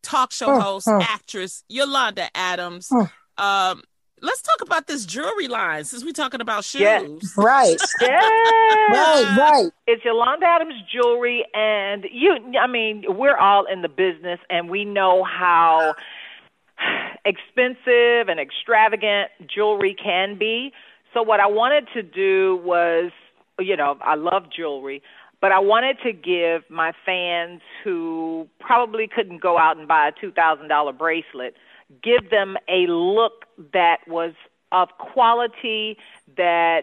talk 0.03 0.33
show 0.33 0.51
uh, 0.51 0.61
host, 0.61 0.89
actress 0.89 1.65
Yolanda 1.69 2.29
Adams. 2.35 2.91
Um, 3.37 3.83
let's 4.25 4.43
talk 4.43 4.63
about 4.63 4.87
this 4.87 5.05
jewelry 5.05 5.49
line 5.49 5.85
since 5.85 6.05
we're 6.05 6.13
talking 6.13 6.41
about 6.41 6.65
shoes. 6.65 6.83
Yeah. 6.83 7.07
Right. 7.37 7.77
yeah. 8.01 8.09
right, 8.91 9.37
right. 9.39 9.71
It's 9.87 10.05
Yolanda 10.05 10.47
Adams 10.47 10.75
Jewelry, 10.93 11.45
and 11.55 12.05
you, 12.11 12.35
I 12.61 12.67
mean, 12.67 13.05
we're 13.09 13.37
all 13.37 13.67
in 13.71 13.83
the 13.83 13.89
business, 13.89 14.41
and 14.49 14.71
we 14.71 14.85
know 14.85 15.25
how 15.25 15.95
expensive 17.25 18.29
and 18.29 18.41
extravagant 18.41 19.31
jewelry 19.55 19.95
can 19.95 20.39
be. 20.39 20.73
So, 21.13 21.23
what 21.23 21.41
I 21.41 21.47
wanted 21.47 21.87
to 21.95 22.03
do 22.03 22.61
was, 22.65 23.13
you 23.61 23.77
know, 23.77 23.97
I 24.01 24.17
love 24.17 24.45
jewelry. 24.55 25.03
But 25.41 25.53
I 25.53 25.59
wanted 25.59 25.99
to 26.05 26.13
give 26.13 26.63
my 26.71 26.93
fans 27.05 27.61
who 27.83 28.49
probably 28.61 29.07
couldn't 29.07 29.43
go 29.43 29.59
out 29.59 29.77
and 29.77 29.87
buy 29.87 30.09
a 30.09 30.13
$2,000 30.13 30.97
bracelet 30.97 31.55
give 32.03 32.31
them 32.31 32.57
a 32.69 32.87
look 32.91 33.45
that 33.73 33.99
was 34.07 34.33
of 34.73 34.89
quality 34.99 35.97
that 36.37 36.83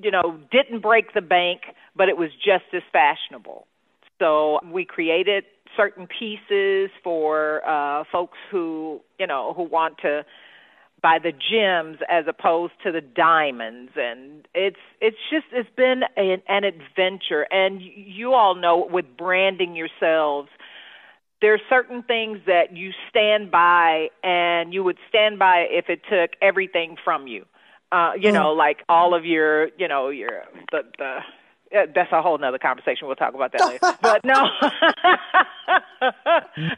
you 0.00 0.10
know 0.10 0.38
didn't 0.50 0.80
break 0.80 1.14
the 1.14 1.20
bank 1.20 1.62
but 1.96 2.08
it 2.08 2.16
was 2.16 2.30
just 2.32 2.64
as 2.72 2.82
fashionable. 2.92 3.66
So 4.18 4.60
we 4.70 4.84
created 4.84 5.44
certain 5.76 6.06
pieces 6.06 6.90
for 7.02 7.62
uh 7.66 8.04
folks 8.10 8.38
who 8.50 9.00
you 9.18 9.26
know 9.26 9.52
who 9.54 9.62
want 9.62 9.98
to 9.98 10.24
buy 11.02 11.18
the 11.22 11.32
gems 11.32 11.98
as 12.10 12.24
opposed 12.28 12.74
to 12.84 12.92
the 12.92 13.00
diamonds. 13.00 13.92
And 13.96 14.46
it's 14.54 14.76
it's 15.00 15.16
just 15.30 15.46
it's 15.52 15.68
been 15.76 16.02
an, 16.16 16.42
an 16.48 16.64
adventure. 16.64 17.46
And 17.50 17.80
you 17.80 18.32
all 18.34 18.54
know 18.54 18.88
with 18.90 19.06
branding 19.16 19.76
yourselves 19.76 20.48
there 21.40 21.54
are 21.54 21.60
certain 21.68 22.02
things 22.02 22.38
that 22.46 22.76
you 22.76 22.90
stand 23.08 23.50
by 23.50 24.08
and 24.22 24.74
you 24.74 24.84
would 24.84 24.98
stand 25.08 25.38
by 25.38 25.66
if 25.70 25.88
it 25.88 26.02
took 26.10 26.32
everything 26.42 26.96
from 27.02 27.26
you. 27.26 27.46
Uh, 27.92 28.12
you 28.18 28.30
mm. 28.30 28.34
know, 28.34 28.52
like 28.52 28.84
all 28.88 29.14
of 29.14 29.24
your, 29.24 29.68
you 29.78 29.88
know, 29.88 30.10
your 30.10 30.42
the 30.70 30.82
the 30.98 31.20
that's 31.70 32.12
a 32.12 32.20
whole 32.20 32.36
nother 32.38 32.58
conversation. 32.58 33.06
We'll 33.06 33.16
talk 33.16 33.34
about 33.34 33.52
that 33.52 33.66
later. 33.66 33.96
but 34.02 34.22
no, 34.24 34.34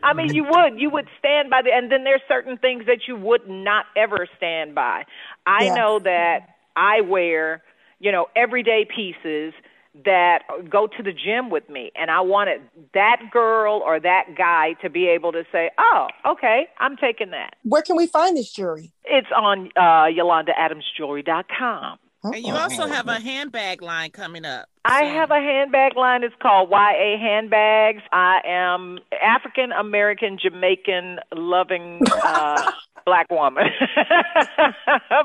I 0.02 0.12
mean, 0.14 0.34
you 0.34 0.44
would 0.44 0.78
you 0.78 0.90
would 0.90 1.08
stand 1.18 1.48
by 1.50 1.62
the, 1.62 1.72
and 1.72 1.90
then 1.90 2.04
there's 2.04 2.20
certain 2.28 2.58
things 2.58 2.84
that 2.86 3.08
you 3.08 3.16
would 3.16 3.48
not 3.48 3.86
ever 3.96 4.28
stand 4.36 4.74
by. 4.74 5.04
I 5.46 5.70
know 5.70 5.98
that 5.98 6.48
I 6.76 7.00
wear, 7.02 7.62
you 8.00 8.12
know, 8.12 8.26
everyday 8.36 8.84
pieces 8.84 9.54
that 10.04 10.42
go 10.70 10.86
to 10.86 11.02
the 11.02 11.12
gym 11.12 11.50
with 11.50 11.68
me 11.68 11.92
and 11.94 12.10
I 12.10 12.20
wanted 12.22 12.62
that 12.94 13.20
girl 13.30 13.82
or 13.84 14.00
that 14.00 14.34
guy 14.36 14.72
to 14.82 14.88
be 14.88 15.06
able 15.06 15.32
to 15.32 15.44
say, 15.52 15.70
"Oh, 15.78 16.08
okay, 16.26 16.66
I'm 16.78 16.96
taking 16.96 17.30
that." 17.30 17.56
Where 17.62 17.82
can 17.82 17.96
we 17.96 18.06
find 18.06 18.36
this 18.36 18.50
jewelry? 18.50 18.90
It's 19.04 19.28
on 19.36 19.70
uh 19.76 20.06
yolandaadamsjewelry.com. 20.06 21.98
And 22.24 22.36
you 22.36 22.54
also 22.54 22.86
have 22.86 23.08
a 23.08 23.20
handbag 23.20 23.82
line 23.82 24.10
coming 24.10 24.44
up. 24.44 24.68
I 24.84 25.04
have 25.04 25.30
a 25.30 25.40
handbag 25.40 25.96
line. 25.96 26.24
It's 26.24 26.34
called 26.42 26.70
YA 26.70 27.18
Handbags. 27.18 28.02
I 28.12 28.40
am 28.44 28.98
African 29.22 29.70
American 29.72 30.38
Jamaican 30.42 31.20
loving 31.32 32.00
uh, 32.10 32.72
black 33.04 33.30
woman 33.30 33.64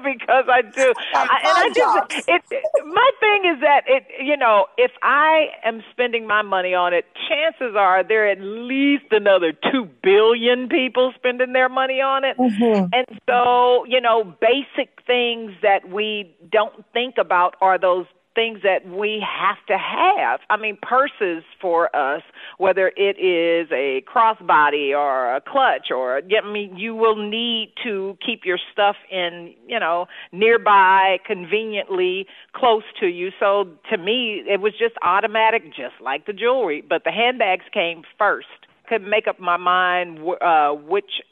because 0.04 0.46
I 0.48 0.62
do. 0.62 0.94
I, 1.14 1.40
and 1.44 1.58
I 1.58 1.72
just 1.74 2.28
it, 2.28 2.42
my 2.86 3.12
thing 3.20 3.52
is 3.54 3.62
that 3.62 3.82
it 3.88 4.06
you 4.24 4.38
know 4.38 4.68
if 4.78 4.92
I 5.02 5.48
am 5.64 5.82
spending 5.92 6.28
my 6.28 6.44
money 6.44 6.74
on 6.74 6.94
it, 6.94 7.06
chances 7.28 7.76
are 7.76 8.04
there 8.04 8.28
are 8.28 8.32
at 8.32 8.40
least 8.42 9.06
another 9.12 9.54
two 9.72 9.88
billion 10.04 10.70
people 10.70 11.14
spending 11.16 11.54
their 11.54 11.70
money 11.70 12.02
on 12.02 12.24
it, 12.24 12.38
mm-hmm. 12.38 12.88
and 12.94 13.20
so 13.28 13.86
you 13.86 14.02
know 14.02 14.24
basic 14.40 15.02
things 15.08 15.52
that 15.62 15.90
we 15.90 16.36
don't 16.52 16.86
think 16.94 17.16
about 17.18 17.56
are 17.62 17.80
those 17.80 18.06
things 18.38 18.60
that 18.62 18.88
we 18.88 19.20
have 19.26 19.58
to 19.66 19.80
have. 19.80 20.42
I 20.52 20.58
mean, 20.58 20.78
purses 20.80 21.44
for 21.60 21.94
us, 21.96 22.22
whether 22.60 22.92
it 22.96 23.18
is 23.18 23.68
a 23.72 24.04
crossbody 24.06 24.96
or 24.96 25.36
a 25.36 25.42
clutch 25.42 25.90
or, 25.90 26.18
I 26.20 26.52
mean, 26.52 26.78
you 26.78 26.94
will 26.94 27.16
need 27.16 27.74
to 27.84 28.16
keep 28.24 28.42
your 28.46 28.60
stuff 28.72 28.96
in, 29.12 29.56
you 29.68 29.80
know, 29.80 30.06
nearby, 30.32 31.18
conveniently 31.26 32.28
close 32.54 32.84
to 33.00 33.08
you. 33.08 33.32
So 33.40 33.70
to 33.90 33.98
me, 33.98 34.44
it 34.48 34.62
was 34.62 34.74
just 34.74 34.94
automatic, 35.02 35.66
just 35.70 35.96
like 36.00 36.28
the 36.28 36.34
jewelry. 36.34 36.84
But 36.88 37.06
the 37.06 37.12
handbags 37.12 37.66
came 37.74 38.04
first. 38.20 38.46
Couldn't 38.88 39.10
make 39.10 39.28
up 39.28 39.40
my 39.40 39.58
mind 39.58 40.20
uh, 40.42 40.74
which 40.74 41.24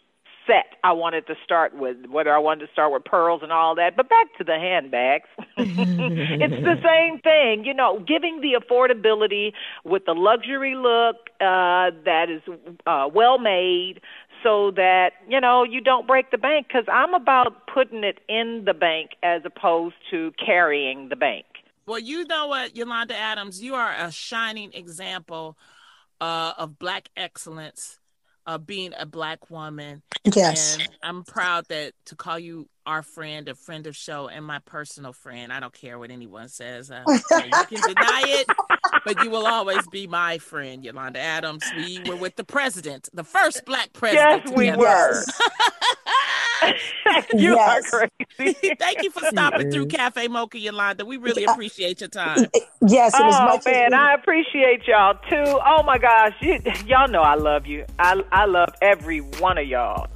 set 0.48 0.76
I 0.84 0.92
wanted 0.92 1.28
to 1.28 1.36
start 1.44 1.76
with, 1.76 1.98
whether 2.08 2.34
I 2.34 2.38
wanted 2.38 2.68
to 2.68 2.72
start 2.72 2.94
with 2.94 3.04
pearls 3.06 3.42
and 3.44 3.52
all 3.52 3.76
that. 3.76 3.96
But 3.96 4.10
back 4.10 4.28
to 4.38 4.44
the 4.44 4.54
handbags. 4.54 5.30
it's 5.58 6.64
the 6.64 6.80
same 6.84 7.20
thing, 7.20 7.66
you 7.66 7.74
know, 7.74 8.00
giving 8.08 8.42
the 8.42 8.60
affordability 8.60 9.54
with 9.84 10.06
the 10.06 10.14
luxury 10.14 10.76
look 10.76 11.30
uh, 11.42 11.92
that 12.06 12.28
is 12.30 12.42
uh, 12.86 13.10
well 13.14 13.40
made 13.40 14.02
so 14.44 14.72
that, 14.72 15.14
you 15.28 15.42
know, 15.42 15.64
you 15.64 15.82
don't 15.82 16.06
break 16.06 16.30
the 16.32 16.38
bank 16.38 16.68
because 16.68 16.86
I'm 16.92 17.14
about 17.14 17.68
putting 17.74 18.04
it 18.04 18.20
in 18.30 18.64
the 18.66 18.74
bank 18.74 19.12
as 19.24 19.42
opposed 19.44 19.96
to 20.12 20.32
carrying 20.44 21.10
the 21.10 21.16
bank. 21.16 21.46
Well, 21.88 22.00
you 22.00 22.26
know 22.26 22.48
what, 22.48 22.76
Yolanda 22.76 23.16
Adams, 23.16 23.62
you 23.62 23.76
are 23.76 23.94
a 23.96 24.12
shining 24.12 24.74
example 24.74 25.58
uh, 26.22 26.54
of 26.58 26.80
Black 26.80 27.10
excellence 27.16 28.00
uh, 28.46 28.58
being 28.58 28.94
a 28.98 29.06
black 29.06 29.50
woman. 29.50 30.02
Yes. 30.24 30.78
And 30.80 30.90
I'm 31.04 31.24
proud 31.24 31.66
that 31.70 31.94
to 32.06 32.16
call 32.16 32.40
you 32.40 32.68
our 32.86 33.02
friend, 33.02 33.50
a 33.50 33.56
friend 33.56 33.88
of 33.88 33.96
show, 33.96 34.28
and 34.28 34.46
my 34.46 34.60
personal 34.60 35.14
friend. 35.14 35.52
I 35.52 35.60
don't 35.60 35.74
care 35.74 35.98
what 35.98 36.12
anyone 36.12 36.50
says. 36.50 36.92
Uh, 36.92 37.04
you 37.08 37.18
can 37.18 37.96
deny 37.96 38.24
it, 38.26 38.48
but 39.06 39.24
you 39.24 39.30
will 39.30 39.48
always 39.48 39.88
be 39.88 40.08
my 40.08 40.38
friend, 40.38 40.84
Yolanda 40.84 41.20
Adams. 41.20 41.64
We 41.76 42.02
were 42.08 42.16
with 42.16 42.36
the 42.36 42.44
president, 42.44 43.10
the 43.14 43.24
first 43.24 43.66
black 43.66 43.94
president. 43.94 44.44
Yes, 44.46 44.56
we 44.56 44.72
were. 44.72 45.24
you 47.34 47.54
yes. 47.56 47.94
are 47.94 48.08
crazy. 48.38 48.76
Thank 48.80 49.04
you 49.04 49.12
for 49.12 49.26
stopping 49.26 49.72
through 49.72 49.88
Cafe 49.88 50.28
Mocha, 50.28 50.60
Yolanda. 50.60 51.06
We 51.06 51.18
really 51.18 51.46
appreciate 51.46 52.02
your 52.02 52.10
time. 52.10 52.46
Yes, 52.88 53.14
oh 53.16 53.60
man, 53.66 53.94
I 53.96 54.14
appreciate 54.14 54.82
y'all 54.88 55.16
too. 55.28 55.60
Oh 55.66 55.82
my 55.84 55.98
gosh, 55.98 56.34
you, 56.42 56.60
y'all 56.86 57.08
know 57.08 57.22
I 57.22 57.34
love 57.36 57.66
you. 57.66 57.86
I 57.98 58.22
I 58.32 58.46
love 58.46 58.70
every 58.82 59.20
one 59.20 59.58
of 59.58 59.66
y'all. 59.66 60.08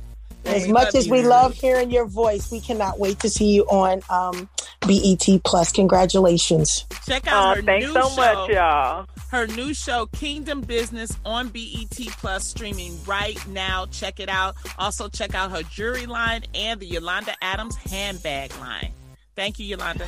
As 0.46 0.68
much 0.68 0.94
as 0.94 1.10
we 1.10 1.24
love 1.24 1.54
hearing 1.54 1.90
your 1.90 2.06
voice, 2.06 2.52
we 2.52 2.60
cannot 2.60 3.00
wait 3.00 3.20
to 3.22 3.30
see 3.30 3.54
you 3.54 3.64
on 3.64 4.02
um, 4.10 4.48
BET 4.82 5.44
Plus. 5.44 5.72
Congratulations. 5.72 6.86
Check 7.08 7.26
out 7.28 7.52
Oh, 7.52 7.56
her 7.56 7.62
thanks 7.64 7.88
new 7.88 7.94
so 7.94 8.10
show. 8.10 8.16
much, 8.16 8.50
y'all. 8.50 9.06
Her 9.30 9.46
new 9.46 9.74
show, 9.76 10.08
Kingdom 10.08 10.62
Business, 10.62 11.16
on 11.24 11.50
BET 11.50 11.98
Plus, 12.18 12.46
streaming 12.46 12.98
right 13.06 13.38
now. 13.48 13.86
Check 13.86 14.20
it 14.20 14.28
out. 14.28 14.56
Also, 14.80 15.08
check 15.08 15.36
out 15.36 15.52
her 15.52 15.62
jewelry 15.64 16.08
line 16.08 16.44
and 16.56 16.80
the 16.80 16.88
Yolanda 16.88 17.36
Adams 17.42 17.76
handbag 17.76 18.56
line. 18.58 18.92
Thank 19.36 19.60
you, 19.60 19.66
Yolanda. 19.66 20.08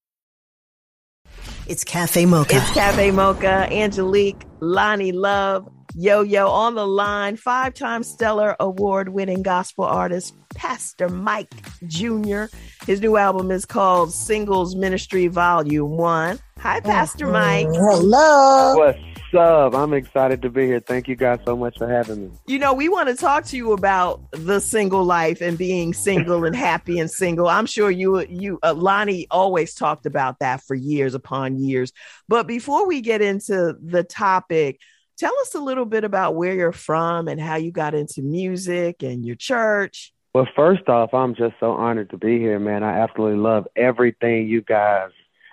It's 1.67 1.83
Cafe 1.83 2.25
Mocha. 2.25 2.57
It's 2.57 2.71
Cafe 2.71 3.11
Mocha, 3.11 3.67
Angelique, 3.71 4.43
Lonnie 4.59 5.11
Love, 5.11 5.69
Yo 5.95 6.21
Yo 6.21 6.47
on 6.47 6.75
the 6.75 6.87
line, 6.87 7.37
five 7.37 7.73
time 7.73 8.03
Stellar 8.03 8.55
Award 8.59 9.09
winning 9.09 9.41
gospel 9.43 9.85
artist, 9.85 10.33
Pastor 10.55 11.09
Mike 11.09 11.53
Jr. 11.87 12.45
His 12.85 13.01
new 13.01 13.17
album 13.17 13.51
is 13.51 13.65
called 13.65 14.11
Singles 14.11 14.75
Ministry 14.75 15.27
Volume 15.27 15.97
1. 15.97 16.39
Hi, 16.59 16.79
Pastor 16.79 17.25
mm-hmm. 17.25 17.33
Mike. 17.33 17.79
Hello. 17.79 18.75
What's 18.77 19.10
up? 19.33 19.73
I'm 19.73 19.93
excited 19.93 20.41
to 20.41 20.49
be 20.49 20.65
here. 20.65 20.79
Thank 20.79 21.07
you 21.07 21.15
guys 21.15 21.39
so 21.45 21.55
much 21.55 21.77
for 21.77 21.87
having 21.87 22.23
me. 22.23 22.31
You 22.47 22.59
know, 22.59 22.73
we 22.73 22.89
want 22.89 23.09
to 23.09 23.15
talk 23.15 23.45
to 23.45 23.57
you 23.57 23.73
about 23.73 24.21
the 24.31 24.59
single 24.59 25.03
life 25.03 25.41
and 25.41 25.57
being 25.57 25.93
single 25.93 26.45
and 26.45 26.55
happy 26.55 26.99
and 26.99 27.09
single. 27.09 27.47
I'm 27.47 27.65
sure 27.65 27.91
you, 27.91 28.21
you, 28.21 28.59
uh, 28.63 28.73
Lonnie 28.73 29.27
always 29.31 29.73
talked 29.73 30.05
about 30.05 30.39
that 30.39 30.61
for 30.63 30.75
years 30.75 31.13
upon 31.13 31.59
years. 31.59 31.91
But 32.27 32.47
before 32.47 32.87
we 32.87 33.01
get 33.01 33.21
into 33.21 33.75
the 33.81 34.03
topic, 34.03 34.79
tell 35.17 35.33
us 35.41 35.55
a 35.55 35.59
little 35.59 35.85
bit 35.85 36.03
about 36.03 36.35
where 36.35 36.53
you're 36.53 36.71
from 36.71 37.27
and 37.27 37.39
how 37.39 37.55
you 37.55 37.71
got 37.71 37.93
into 37.93 38.21
music 38.21 39.03
and 39.03 39.25
your 39.25 39.35
church. 39.35 40.13
Well, 40.33 40.47
first 40.55 40.87
off, 40.87 41.13
I'm 41.13 41.35
just 41.35 41.55
so 41.59 41.71
honored 41.71 42.09
to 42.11 42.17
be 42.17 42.39
here, 42.39 42.59
man. 42.59 42.83
I 42.83 42.99
absolutely 42.99 43.39
love 43.39 43.67
everything 43.75 44.47
you 44.47 44.61
guys 44.61 45.09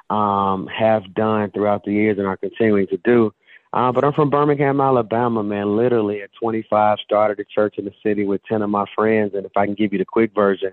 um, 0.09 0.69
have 0.69 1.13
done 1.15 1.51
throughout 1.51 1.85
the 1.85 1.93
years 1.93 2.19
and 2.19 2.27
are 2.27 2.37
continuing 2.37 2.87
to 2.89 2.97
do. 2.99 3.33
Uh, 3.73 3.93
but 3.93 4.05
I'm 4.05 4.15
from 4.15 4.31
Birmingham, 4.31 4.81
Alabama, 4.81 5.43
man. 5.43 5.77
Literally 5.77 6.23
at 6.23 6.31
25, 6.41 6.99
started 7.05 7.39
a 7.39 7.45
church 7.45 7.77
in 7.79 7.85
the 7.85 7.93
city 8.03 8.25
with 8.25 8.43
10 8.45 8.63
of 8.63 8.71
my 8.71 8.87
friends. 8.95 9.35
And 9.35 9.45
if 9.45 9.53
I 9.57 9.67
can 9.67 9.75
give 9.75 9.93
you 9.93 9.99
the 9.99 10.05
quick 10.05 10.35
version, 10.35 10.73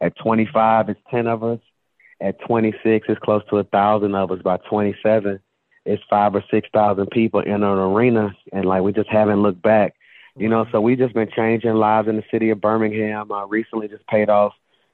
at 0.00 0.16
25, 0.16 0.88
it's 0.88 1.00
10 1.10 1.28
of 1.28 1.44
us. 1.44 1.60
At 2.20 2.40
26, 2.46 3.06
it's 3.08 3.20
close 3.20 3.42
to 3.50 3.58
a 3.58 3.64
thousand 3.64 4.14
of 4.14 4.30
us. 4.32 4.42
By 4.42 4.56
27, 4.68 5.40
it's 5.84 6.02
five 6.10 6.34
or 6.34 6.44
6,000 6.50 7.06
people 7.10 7.40
in 7.40 7.62
an 7.62 7.62
arena. 7.62 8.34
And 8.52 8.64
like, 8.64 8.82
we 8.82 8.92
just 8.92 9.08
haven't 9.08 9.42
looked 9.42 9.62
back, 9.62 9.94
you 10.36 10.48
know, 10.48 10.66
so 10.72 10.80
we 10.80 10.96
just 10.96 11.14
been 11.14 11.30
changing 11.30 11.74
lives 11.74 12.08
in 12.08 12.16
the 12.16 12.24
city 12.30 12.50
of 12.50 12.60
Birmingham. 12.60 13.30
I 13.30 13.44
recently 13.48 13.88
just 13.88 14.06
paid 14.08 14.28
off 14.28 14.52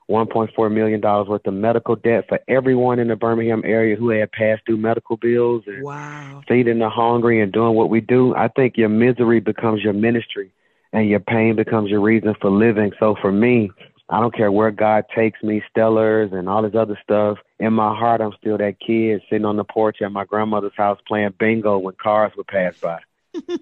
$1.4 0.09 0.73
million 0.73 1.01
worth 1.01 1.47
of 1.47 1.55
medical 1.55 1.97
debt 1.97 2.25
for 2.29 2.40
everyone 2.49 2.99
in 2.99 3.09
the 3.09 3.16
Birmingham 3.16 3.62
area 3.64 3.94
who 3.97 4.09
had 4.09 4.33
passed 4.33 4.64
due 4.66 4.77
medical 4.77 5.16
bills 5.16 5.64
and 5.66 5.83
Wow. 5.83 6.42
feeding 6.49 6.79
the 6.79 6.88
hungry 6.88 7.40
and 7.40 7.53
doing 7.53 7.75
what 7.75 7.90
we 7.90 8.01
do. 8.01 8.35
I 8.35 8.49
think 8.49 8.77
your 8.77 8.88
misery 8.88 9.40
becomes 9.40 9.83
your 9.83 9.92
ministry 9.92 10.51
and 10.92 11.09
your 11.09 11.21
pain 11.21 11.57
becomes 11.57 11.90
your 11.90 12.01
reason 12.01 12.35
for 12.40 12.51
living. 12.51 12.92
So 12.99 13.16
for 13.21 13.31
me, 13.31 13.71
I 14.11 14.21
don't 14.21 14.35
care 14.35 14.51
where 14.51 14.71
God 14.71 15.05
takes 15.14 15.42
me, 15.42 15.62
stellars 15.71 16.33
and 16.33 16.49
all 16.49 16.62
this 16.62 16.75
other 16.75 16.99
stuff. 17.03 17.38
In 17.59 17.75
my 17.75 17.94
heart, 17.94 18.23
I'm 18.23 18.33
still 18.40 18.57
that 18.57 18.81
kid 18.81 19.21
sitting 19.29 19.44
on 19.44 19.57
the 19.57 19.64
porch 19.64 20.01
at 20.01 20.11
my 20.12 20.25
grandmother's 20.25 20.73
house 20.77 20.99
playing 21.07 21.35
bingo 21.38 21.77
when 21.77 21.94
cars 22.03 22.33
would 22.37 22.47
pass 22.47 22.79
by. 22.79 23.01